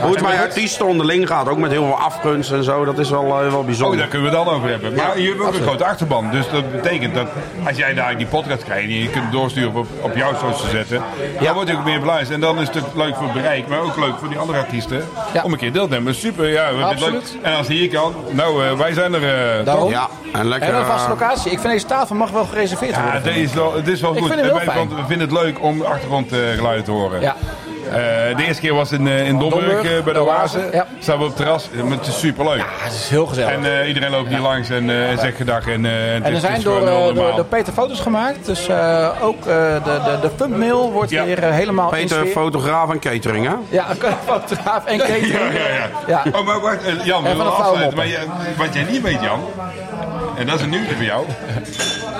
hoe 0.00 0.10
het 0.14 0.22
bij 0.22 0.38
artiesten 0.40 0.86
onderling 0.86 1.26
gaat, 1.26 1.48
ook 1.48 1.58
met 1.58 1.70
heel 1.70 1.84
veel 1.84 1.98
afgunst 1.98 2.50
en 2.52 2.64
zo, 2.64 2.84
dat 2.84 2.98
is 2.98 3.10
wel, 3.10 3.24
eh, 3.42 3.48
wel 3.50 3.58
Oh, 3.58 3.64
bijzonder. 3.66 3.98
daar 3.98 4.06
kunnen 4.08 4.30
we 4.30 4.36
dan 4.36 4.48
over 4.48 4.68
hebben. 4.68 4.94
Maar 4.94 5.20
je 5.20 5.28
hebt 5.28 5.40
ook 5.40 5.54
een 5.54 5.62
grote 5.62 5.84
achterban. 5.84 6.30
Dus 6.30 6.50
dat 6.50 6.72
betekent 6.72 7.14
dat 7.14 7.26
als 7.66 7.76
jij 7.76 7.94
daar 7.94 8.16
die 8.16 8.26
podcast 8.26 8.64
krijgt 8.64 8.84
en 8.88 8.94
je 8.98 9.08
kunt 9.10 9.32
doorsturen 9.32 9.74
op, 9.74 9.86
op 10.00 10.16
jouw 10.16 10.32
social 10.34 10.70
zetten, 10.70 11.02
dan 11.40 11.54
wordt 11.54 11.68
hij 11.70 11.78
ook 11.78 11.84
meer 11.84 12.00
beluisterd. 12.00 12.34
En 12.34 12.40
dan 12.40 12.58
is 12.58 12.68
het 12.68 12.84
leuk 12.94 13.14
voor 13.16 13.24
het 13.24 13.32
bereik, 13.32 13.68
maar 13.68 13.80
ook 13.80 13.96
leuk 13.96 14.14
voor 14.18 14.28
die 14.28 14.38
andere 14.38 14.58
artiesten 14.58 15.04
Ja. 15.32 15.42
om 15.42 15.52
een 15.52 15.58
keer 15.58 15.72
deel 15.72 15.88
te 15.88 15.94
nemen. 15.94 16.14
Super, 16.14 16.48
ja, 16.48 16.52
we 16.60 16.76
hebben 16.76 16.88
het 16.88 17.00
leuk. 17.00 17.14
Absoluut. 17.14 17.38
En 17.42 17.56
als 17.56 17.66
hij 17.66 17.76
hier 17.76 17.88
kan, 17.88 18.14
nou, 18.30 18.76
wij 18.76 18.92
zijn 18.92 19.14
er. 19.14 19.22
eh, 19.58 19.64
Daarom. 19.64 19.82
toch? 19.84 19.90
Ja, 19.92 20.08
en 20.32 20.48
lekker... 20.48 20.68
En 20.68 20.74
een 20.74 20.84
vaste 20.84 21.02
eh, 21.12 21.18
locatie. 21.18 21.50
Ik 21.50 21.58
vind 21.58 21.72
deze 21.72 21.86
tafel 21.86 22.14
mag 22.16 22.30
wel 22.30 22.44
gereserveerd 22.44 22.94
Ja, 22.94 23.02
worden. 23.02 23.22
dit 23.22 23.36
is 23.36 23.52
wel, 23.52 23.74
het 23.74 23.88
is 23.88 24.00
wel 24.00 24.14
goed. 24.14 24.32
vind 24.32 24.64
want 24.74 24.90
we 24.94 25.04
vinden 25.06 25.28
het 25.28 25.38
leuk 25.44 25.62
om 25.62 25.82
achtergrondgeluid 25.82 26.84
te 26.84 26.90
horen. 26.90 27.20
Ja. 27.20 27.36
Eh, 27.90 28.36
de 28.36 28.44
eerste 28.46 28.60
keer 28.60 28.74
was 28.74 28.92
in, 28.92 29.08
eh, 29.08 29.26
in 29.26 29.38
Domburg, 29.38 29.64
Domburg, 29.64 29.98
eh, 29.98 30.04
bij 30.04 30.12
de 30.12 30.20
Oase. 30.26 30.68
Ja. 30.72 30.86
Staan 30.98 31.16
we 31.18 31.22
op 31.22 31.28
het 31.28 31.36
terras. 31.36 31.68
Eh, 31.76 31.90
Het 31.90 32.06
is 32.06 32.18
super 32.18 32.44
leuk. 32.44 32.56
Ja, 32.58 32.64
het 32.78 32.92
is 32.92 33.08
heel 33.08 33.26
gezellig. 33.26 33.50
En 33.52 33.80
eh, 33.80 33.88
iedereen 33.88 34.10
loopt 34.10 34.28
hier 34.28 34.38
langs 34.38 34.68
en 34.70 34.90
eh, 35.10 35.18
zegt 35.18 35.36
gedag. 35.36 35.66
En, 35.66 35.84
eh, 35.86 36.14
en, 36.14 36.22
En 36.24 36.34
er 36.34 36.40
zijn 36.40 36.62
door, 36.62 36.86
eh, 36.86 37.14
door, 37.36 37.44
Peter 37.44 37.72
foto's 37.72 38.00
gemaakt. 38.00 38.46
Dus 38.46 38.68
eh, 38.68 39.08
ook 39.22 39.38
eh, 39.38 39.44
de, 39.84 40.00
de, 40.04 40.18
de 40.20 40.34
thumbnail 40.34 40.92
wordt 40.92 41.10
Ja. 41.10 41.24
weer 41.24 41.42
eh, 41.42 41.50
helemaal 41.54 41.94
in 41.94 42.06
Peter, 42.06 42.26
fotograaf 42.26 42.90
en 42.90 42.98
catering, 42.98 43.46
hè? 43.46 43.54
Ja, 43.68 43.86
fotograaf 44.26 44.84
en 44.84 44.98
catering. 44.98 45.26
Ja, 45.32 45.38
ja, 45.38 45.74
ja. 45.74 45.88
Ja. 46.06 46.22
Oh, 46.38 46.46
maar 46.46 46.60
wacht, 46.60 46.84
eh, 46.84 47.04
Jan, 47.04 47.22
we 47.22 47.42
afsluiten. 47.42 47.96
Maar 47.96 48.06
wat 48.56 48.74
jij 48.74 48.82
niet 48.90 49.02
weet, 49.02 49.20
Jan, 49.22 49.40
en 50.40 50.46
dat 50.46 50.54
is 50.54 50.62
een 50.62 50.70
nieuwtje 50.70 50.94
voor 50.94 51.04
jou. 51.04 51.26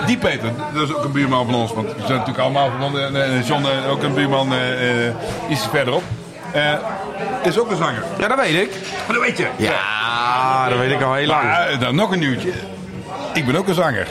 Die 0.07 0.17
Peter, 0.19 0.51
dat 0.75 0.89
is 0.89 0.95
ook 0.95 1.05
een 1.05 1.13
buurman 1.13 1.47
van 1.47 1.55
ons, 1.55 1.73
want 1.73 1.87
we 1.87 1.95
zijn 1.99 2.19
natuurlijk 2.19 2.39
allemaal 2.39 2.69
verbonden. 2.71 3.07
En 3.07 3.35
eh, 3.35 3.47
John, 3.47 3.65
eh, 3.65 3.91
ook 3.91 4.03
een 4.03 4.15
buurman, 4.15 4.53
eh, 4.53 5.07
eh, 5.07 5.15
iets 5.49 5.67
verderop. 5.67 6.03
Eh, 6.53 6.73
is 7.43 7.59
ook 7.59 7.71
een 7.71 7.77
zanger. 7.77 8.03
Ja, 8.19 8.29
dat 8.29 8.39
weet 8.39 8.55
ik. 8.55 8.71
Maar 9.07 9.17
dat 9.17 9.25
weet 9.25 9.39
je. 9.39 9.47
Ja, 9.57 10.69
dat 10.69 10.79
weet 10.79 10.91
ik 10.91 11.03
al 11.03 11.15
heel 11.15 11.27
lang. 11.27 11.43
Maar 11.43 11.79
dan 11.79 11.95
nog 11.95 12.13
een 12.13 12.19
nieuwtje. 12.19 12.53
Ik 13.35 13.47
ben 13.47 13.57
ook 13.57 13.69
een 13.69 13.75
zanger. 13.75 14.07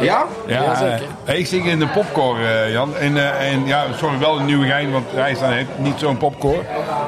Ja? 0.00 0.24
Ja, 0.46 0.74
zeker. 0.74 1.36
ik 1.38 1.46
zing 1.46 1.66
in 1.66 1.78
de 1.78 1.86
popcore, 1.86 2.46
eh, 2.48 2.72
Jan. 2.72 2.96
En, 2.96 3.16
eh, 3.16 3.52
en 3.52 3.66
ja, 3.66 3.84
sorry, 3.96 4.18
wel 4.18 4.38
een 4.38 4.44
nieuwe 4.44 4.66
gein, 4.66 4.90
want 4.92 5.06
hij 5.14 5.30
is 5.30 5.38
dan 5.38 5.52
niet 5.76 5.98
zo'n 5.98 6.16
popcore. 6.16 6.60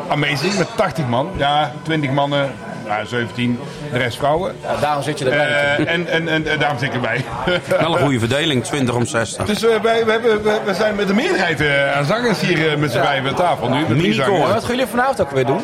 Amazing, 0.08 0.58
met 0.58 0.68
80 0.76 1.06
man. 1.06 1.30
Ja, 1.36 1.72
20 1.82 2.10
mannen, 2.10 2.52
ja, 2.98 3.04
17, 3.04 3.58
de 3.92 3.98
rest 3.98 4.16
vrouwen. 4.16 4.54
Ja, 4.62 4.76
daarom 4.80 5.02
zit 5.02 5.18
je 5.18 5.24
erbij. 5.24 5.46
Eh, 5.48 5.78
en, 5.94 6.06
en, 6.06 6.28
en, 6.28 6.46
en 6.46 6.58
daarom 6.58 6.78
zit 6.78 6.88
ik 6.88 6.94
erbij. 6.94 7.24
Wel 7.80 7.92
een 7.96 8.02
goede 8.02 8.18
verdeling, 8.18 8.64
20 8.64 8.94
om 8.94 9.06
60. 9.06 9.46
dus 9.46 9.64
eh, 9.64 9.80
wij, 9.82 10.04
we, 10.04 10.10
hebben, 10.10 10.42
we, 10.42 10.58
we 10.64 10.74
zijn 10.74 10.94
met 10.94 11.06
de 11.06 11.14
meerderheid 11.14 11.60
eh, 11.60 11.96
aan 11.96 12.04
zangers 12.04 12.40
hier 12.40 12.70
eh, 12.72 12.76
met 12.76 12.92
z'n 12.92 12.98
vijven 13.00 13.28
aan 13.28 13.34
tafel 13.36 13.68
nu. 13.68 13.80
Met 13.88 14.14
zangers. 14.14 14.42
En 14.42 14.52
wat 14.54 14.64
gaan 14.64 14.74
jullie 14.74 14.86
vanavond 14.90 15.20
ook 15.20 15.30
weer 15.30 15.46
doen? 15.46 15.60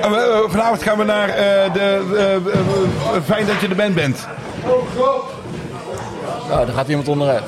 Eh, 0.00 0.10
vanavond 0.48 0.82
gaan 0.82 0.98
we 0.98 1.04
naar 1.04 1.28
eh, 1.28 1.34
de... 1.72 1.80
eh, 2.16 2.24
eh, 2.24 2.34
eh, 2.34 3.22
fijn 3.24 3.46
dat 3.46 3.60
je 3.60 3.68
er 3.68 3.76
bent 3.76 3.94
bent. 3.94 4.26
Oh, 6.50 6.58
daar 6.66 6.74
gaat 6.74 6.88
iemand 6.88 7.08
onderuit. 7.08 7.42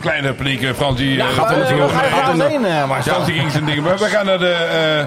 Kleine 0.00 0.32
paniek, 0.32 0.62
eh, 0.62 0.72
Frans 0.76 0.96
die... 0.96 1.20
eh, 1.20 1.26
Gaat 1.28 1.56
natuurlijk 1.56 1.90
gaat 1.92 2.36
de- 2.36 2.44
heen, 2.44 2.64
eh, 2.64 2.88
maar 2.88 3.02
Frans 3.02 3.26
die 3.26 3.34
ging 3.38 3.50
zijn 3.50 3.64
dingen. 3.64 3.82
Maar 3.82 3.98
we 3.98 4.04
gaan 4.04 4.26
naar 4.26 4.38
de... 4.38 5.06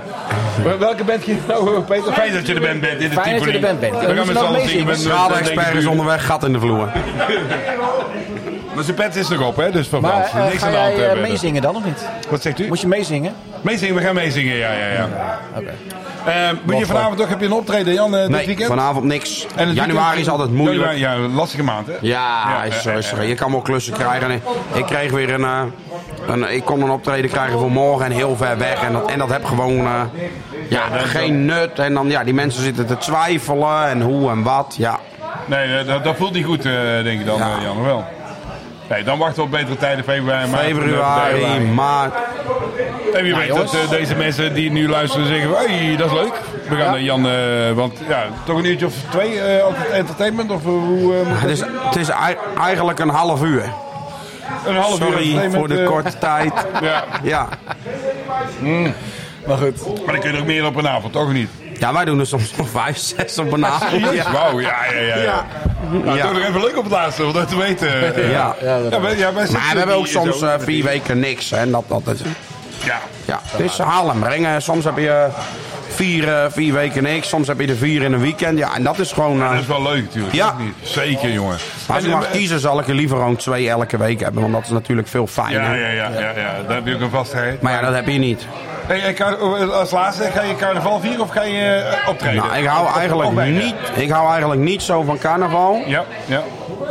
eh, 0.63 0.71
welke 0.79 1.03
band 1.03 1.23
ging 1.23 1.39
nou, 1.47 1.81
Peter? 1.81 2.13
Fijn 2.13 2.33
dat 2.33 2.47
je 2.47 2.53
er 2.53 2.59
bent 2.61 2.81
bent. 2.81 3.01
In 3.01 3.09
de 3.09 3.15
Fijn 3.15 3.35
dat 3.35 3.45
je 3.45 3.51
er 3.51 3.59
bent 3.59 3.79
bent. 3.79 3.99
We 3.99 4.05
gaan 4.05 4.15
met 4.15 4.25
z'n 4.25 4.33
nog 4.33 4.43
allen 4.45 4.69
zingen. 4.69 4.97
Schade-expert 4.97 5.67
is 5.67 5.73
met- 5.73 5.85
onderweg, 5.85 6.25
gat 6.25 6.43
in 6.45 6.53
de 6.53 6.59
vloer. 6.59 6.91
Maar 8.75 8.83
zijn 8.83 8.95
pet 8.95 9.15
is 9.15 9.27
nog 9.27 9.47
op, 9.47 9.55
hè? 9.55 9.71
Dus 9.71 9.87
van 9.87 10.01
Maar 10.01 10.11
Frans. 10.11 10.33
eh, 10.45 10.49
Niks 10.51 10.57
ga 10.61 10.65
aan 10.65 10.71
de 10.71 10.77
hand 10.77 10.91
jij 10.95 11.01
eh, 11.01 11.07
hebben. 11.11 11.29
meezingen 11.29 11.61
dan 11.61 11.75
of 11.75 11.83
niet? 11.85 12.07
Wat 12.29 12.41
zegt 12.41 12.59
u? 12.59 12.67
Moet 12.67 12.81
je 12.81 12.87
meezingen? 12.87 13.33
Meezingen, 13.61 13.95
we 13.95 14.01
gaan 14.01 14.15
meezingen, 14.15 14.55
ja, 14.55 14.71
ja, 14.71 14.87
ja. 14.87 15.07
Oké. 15.55 15.65
Eh, 15.67 15.73
je 16.77 16.85
vanavond 16.85 17.21
ook, 17.21 17.29
heb 17.29 17.39
je 17.39 17.45
een 17.45 17.51
optreden, 17.51 17.93
Jan, 17.93 18.15
eh, 18.15 18.21
dit 18.21 18.29
Nee, 18.29 18.45
weekend? 18.45 18.67
vanavond 18.67 19.05
niks. 19.05 19.47
En 19.55 19.73
Januari 19.73 20.19
is 20.19 20.29
altijd 20.29 20.51
moeilijk. 20.51 20.97
Ja, 20.97 21.17
lastige 21.17 21.63
maand, 21.63 21.87
hè? 21.87 21.93
Ja, 22.01 22.63
is, 22.63 22.85
is, 22.85 23.13
je 23.27 23.35
kan 23.35 23.51
wel 23.51 23.61
klussen 23.61 23.93
krijgen. 23.93 24.31
En 24.31 24.41
Ik 24.73 24.85
kreeg 24.85 25.11
weer 25.11 25.33
een, 25.33 25.43
eh, 25.43 25.61
een. 26.27 26.53
Ik 26.55 26.65
kon 26.65 26.81
een 26.81 26.89
optreden 26.89 27.29
krijgen 27.29 27.59
voor 27.59 27.71
morgen 27.71 28.05
en 28.05 28.11
heel 28.11 28.35
ver 28.35 28.57
weg. 28.57 28.81
En 28.83 28.93
dat, 28.93 29.09
en 29.11 29.17
dat 29.19 29.29
heb 29.29 29.45
gewoon. 29.45 29.85
eh, 29.85 30.01
ja, 30.69 30.81
geen 30.97 31.45
nut. 31.45 31.79
En 31.79 31.93
dan, 31.93 32.09
ja, 32.09 32.23
die 32.23 32.33
mensen 32.33 32.63
zitten 32.63 32.85
te 32.85 32.97
twijfelen. 32.97 33.87
En 33.87 34.01
hoe 34.01 34.29
en 34.29 34.43
wat. 34.43 34.75
Ja. 34.77 34.99
Nee, 35.45 35.77
eh, 35.77 35.87
dat, 35.87 36.03
dat 36.03 36.15
voelt 36.15 36.33
niet 36.33 36.45
goed, 36.45 36.65
eh, 36.65 36.71
denk 37.03 37.19
ik 37.19 37.25
dan, 37.25 37.37
Ja. 37.37 37.55
eh, 37.57 37.63
Jan, 37.63 37.83
wel. 37.83 38.05
Nee, 38.89 39.03
dan 39.03 39.17
wachten 39.17 39.35
we 39.37 39.41
op 39.41 39.51
betere 39.51 39.77
tijden, 39.77 40.03
februari, 40.03 40.47
maart. 40.49 40.63
Februari, 40.65 41.59
maart. 41.59 42.13
En 43.13 43.23
wie 43.23 43.35
weet 43.35 43.47
jongens. 43.47 43.71
dat 43.71 43.81
eh, 43.83 43.89
deze 43.89 44.15
mensen 44.15 44.53
die 44.53 44.71
nu 44.71 44.89
luisteren 44.89 45.27
zeggen, 45.27 45.49
hey, 45.51 45.95
dat 45.97 46.07
is 46.11 46.13
leuk. 46.17 46.33
We 46.69 46.75
gaan 46.75 46.91
naar 46.91 47.01
Jan, 47.01 47.27
eh, 47.29 47.71
want 47.73 47.93
ja, 48.07 48.25
toch 48.45 48.57
een 48.57 48.65
uurtje 48.65 48.85
of 48.85 48.93
twee, 49.09 49.39
eh, 49.39 49.63
altijd 49.63 49.89
entertainment, 49.89 50.51
of 50.51 50.63
hoe... 50.63 50.77
moet 51.25 51.39
Het 51.41 51.49
is, 51.49 51.59
het 51.59 51.95
is 51.95 52.09
ei- 52.09 52.37
eigenlijk 52.59 52.99
een 52.99 53.09
half 53.09 53.43
uur. 53.43 53.63
een 54.67 54.75
half 54.75 54.99
uur 54.99 55.05
Sorry 55.05 55.49
voor 55.51 55.67
de 55.67 55.83
korte 55.83 56.17
tijd. 56.17 56.53
Ja, 56.81 57.03
Ja. 57.23 57.47
Maar 59.47 59.57
goed. 59.57 59.85
maar 60.05 60.13
dan 60.13 60.19
kun 60.23 60.31
je 60.33 60.39
ook 60.39 60.45
meer 60.45 60.65
op 60.65 60.75
een 60.75 60.87
avond, 60.87 61.13
toch 61.13 61.33
niet? 61.33 61.49
ja, 61.79 61.93
wij 61.93 62.05
doen 62.05 62.19
er 62.19 62.27
soms 62.27 62.55
nog 62.55 62.69
vijf, 62.69 62.97
zes 62.97 63.37
op 63.37 63.51
een 63.51 63.65
avond. 63.65 64.11
Ja. 64.13 64.31
Wauw, 64.31 64.59
ja, 64.59 64.75
ja, 64.93 64.99
ja. 65.01 65.17
ja. 65.17 65.45
Nou, 66.03 66.17
Ja. 66.17 66.23
toch 66.23 66.33
nog 66.33 66.41
even 66.47 66.61
leuk 66.61 66.77
op 66.77 66.83
het 66.83 66.91
laatste, 66.93 67.25
om 67.25 67.33
dat 67.33 67.49
te 67.49 67.57
weten. 67.57 67.89
Ja. 68.29 68.55
Ja, 68.61 68.77
Ja, 68.91 69.01
wij, 69.01 69.17
ja, 69.17 69.33
wij 69.33 69.47
Maar 69.51 69.69
we 69.71 69.77
hebben 69.77 69.95
ook 69.95 70.07
soms 70.07 70.43
vier 70.59 70.83
weken 70.83 71.19
niks. 71.19 71.51
En 71.51 71.71
dat, 71.71 71.83
dat 71.87 72.01
is, 72.15 72.21
Ja, 72.85 72.99
ja, 73.25 73.39
het 73.43 73.59
is 73.59 73.77
halen 73.77 74.13
en 74.13 74.19
brengen. 74.19 74.61
Soms 74.61 74.85
heb 74.85 74.97
je 74.97 75.27
vier, 75.89 76.33
eh, 76.33 76.45
vier 76.51 76.73
weken 76.73 77.03
niks. 77.03 77.29
Soms 77.29 77.47
heb 77.47 77.59
je 77.59 77.67
er 77.67 77.75
vier 77.75 78.01
in 78.01 78.13
een 78.13 78.19
weekend. 78.21 78.57
Ja, 78.57 78.75
en 78.75 78.83
dat 78.83 78.99
is 78.99 79.11
gewoon... 79.11 79.41
eh, 79.41 79.49
dat 79.49 79.59
is 79.59 79.65
wel 79.67 79.81
leuk 79.83 80.03
natuurlijk. 80.03 80.33
Ja. 80.33 80.55
niet? 80.59 80.73
Zeker, 80.81 81.31
jongen. 81.31 81.57
als 81.87 81.97
ik 82.03 82.03
En, 82.03 82.09
mag 82.17 82.25
eh, 82.25 82.31
kiezen, 82.31 82.59
zal 82.59 82.79
ik 82.79 82.87
er 82.87 82.93
liever 82.93 83.17
gewoon 83.17 83.35
twee 83.35 83.69
elke 83.69 83.97
week 83.97 84.19
hebben. 84.19 84.41
Want 84.41 84.53
dat 84.53 84.63
is 84.63 84.69
natuurlijk 84.69 85.07
veel 85.07 85.27
fijner. 85.27 85.61
Ja, 85.61 85.73
ja, 85.73 85.87
ja, 85.87 86.09
ja, 86.19 86.29
ja, 86.35 86.53
daar 86.67 86.75
heb 86.75 86.85
je 86.87 86.95
ook 86.95 87.01
een 87.01 87.09
vastheid. 87.09 87.61
Maar 87.61 87.73
ja, 87.73 87.81
dat 87.81 87.93
heb 87.93 88.07
je 88.07 88.19
niet. 88.19 88.47
Hey, 88.87 89.13
kar- 89.13 89.37
als 89.71 89.91
laatste, 89.91 90.23
ga 90.23 90.41
je 90.41 90.55
carnaval 90.55 90.99
vieren 90.99 91.21
of 91.21 91.29
ga 91.29 91.43
je 91.43 91.65
eh, 91.75 92.09
optreden? 92.09 92.43
Nou, 92.43 92.57
ik 92.57 92.65
hou 92.65 92.97
eigenlijk 92.97 93.31
niet, 93.49 93.75
ik 93.95 94.09
hou 94.09 94.29
eigenlijk 94.29 94.61
niet 94.61 94.81
zo 94.81 95.01
van 95.03 95.17
carnaval. 95.17 95.81
Ja, 95.85 96.03
ja. 96.25 96.43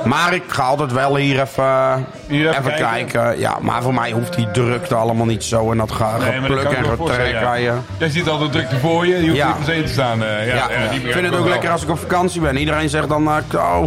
Maar 0.05 0.35
ik 0.35 0.43
ga 0.47 0.63
altijd 0.63 0.93
wel 0.93 1.17
hier 1.17 1.41
even, 1.41 2.07
Hier 2.27 2.49
even 2.49 2.61
even, 2.61 2.75
kijken. 2.75 3.07
kijken. 3.07 3.39
Ja, 3.41 3.57
maar 3.61 3.83
voor 3.83 3.95
mij 3.95 4.11
hoeft 4.11 4.37
die 4.37 4.51
drukte 4.51 4.95
allemaal 4.95 5.27
niet 5.27 5.45
zo. 5.45 5.71
En 5.71 5.77
dat 5.79 5.93
ga 5.93 6.11
Nee, 6.19 6.19
dat 6.27 6.35
gepluk 6.41 6.65
en 6.73 6.85
getrek. 6.85 7.31
ja. 7.41 7.55
je. 7.55 7.73
Jij 7.99 8.09
ziet 8.09 8.29
altijd 8.29 8.53
drukte 8.53 8.79
voor 8.79 9.07
je, 9.07 9.17
je 9.17 9.23
hoeft 9.25 9.37
Ja. 9.37 9.47
niet 9.47 9.65
per 9.65 9.75
se 9.75 9.83
te 9.83 9.93
staan. 9.93 10.23
eh, 10.25 10.47
ja, 10.47 10.55
Ja, 10.55 10.83
ja, 10.85 10.91
die 10.91 11.01
ik 11.01 11.13
vind 11.13 11.27
het 11.27 11.37
ook 11.37 11.49
lekker 11.49 11.71
als 11.71 11.83
ik 11.83 11.91
op 11.91 11.99
vakantie 11.99 12.41
ben. 12.41 12.57
Iedereen 12.57 12.89
zegt 12.89 13.09
dan, 13.09 13.29
oh, 13.55 13.83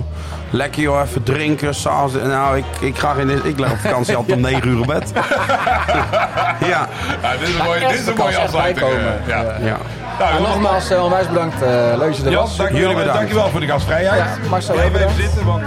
lekker 0.50 0.82
joh, 0.82 1.02
even 1.06 1.24
drinken. 1.24 1.76
s'avonds. 1.76 2.14
Nou, 2.28 2.58
ik, 2.58 2.66
ik, 2.80 2.98
ga 2.98 3.14
geen, 3.14 3.30
ik 3.46 3.60
lig 3.60 3.72
op 3.72 3.78
vakantie 3.78 4.16
altijd 4.16 4.38
om 4.38 4.44
9 4.52 4.68
uur 4.68 4.80
op 4.80 4.88
bed. 4.88 5.12
ja, 5.14 6.90
Ja, 7.22 7.32
dit 7.40 7.48
is 7.50 7.56
een 7.56 7.64
mooie, 7.66 7.80
dit 7.80 8.00
is 8.00 8.06
een 8.08 8.16
mooie 8.18 8.38
afsluiting. 8.38 8.88
eh, 8.90 9.66
Ja. 9.66 9.78
Nou, 10.20 10.36
En 10.36 10.42
nogmaals, 10.42 10.92
uh, 10.92 11.04
onwijs 11.04 11.28
bedankt. 11.28 11.62
Uh, 11.62 11.70
leuk 11.70 12.00
dat 12.00 12.18
je 12.18 12.24
er 12.24 12.36
was. 12.36 12.58
dank 12.58 12.72
Jullie 12.72 12.88
bedankt. 12.88 13.14
dankjewel 13.14 13.50
voor 13.50 13.60
de 13.60 13.68
gastvrijheid. 13.68 14.20
Ja, 14.20 14.50
Marcel, 14.50 14.80
even 14.80 15.10
zitten, 15.16 15.46
want... 15.46 15.64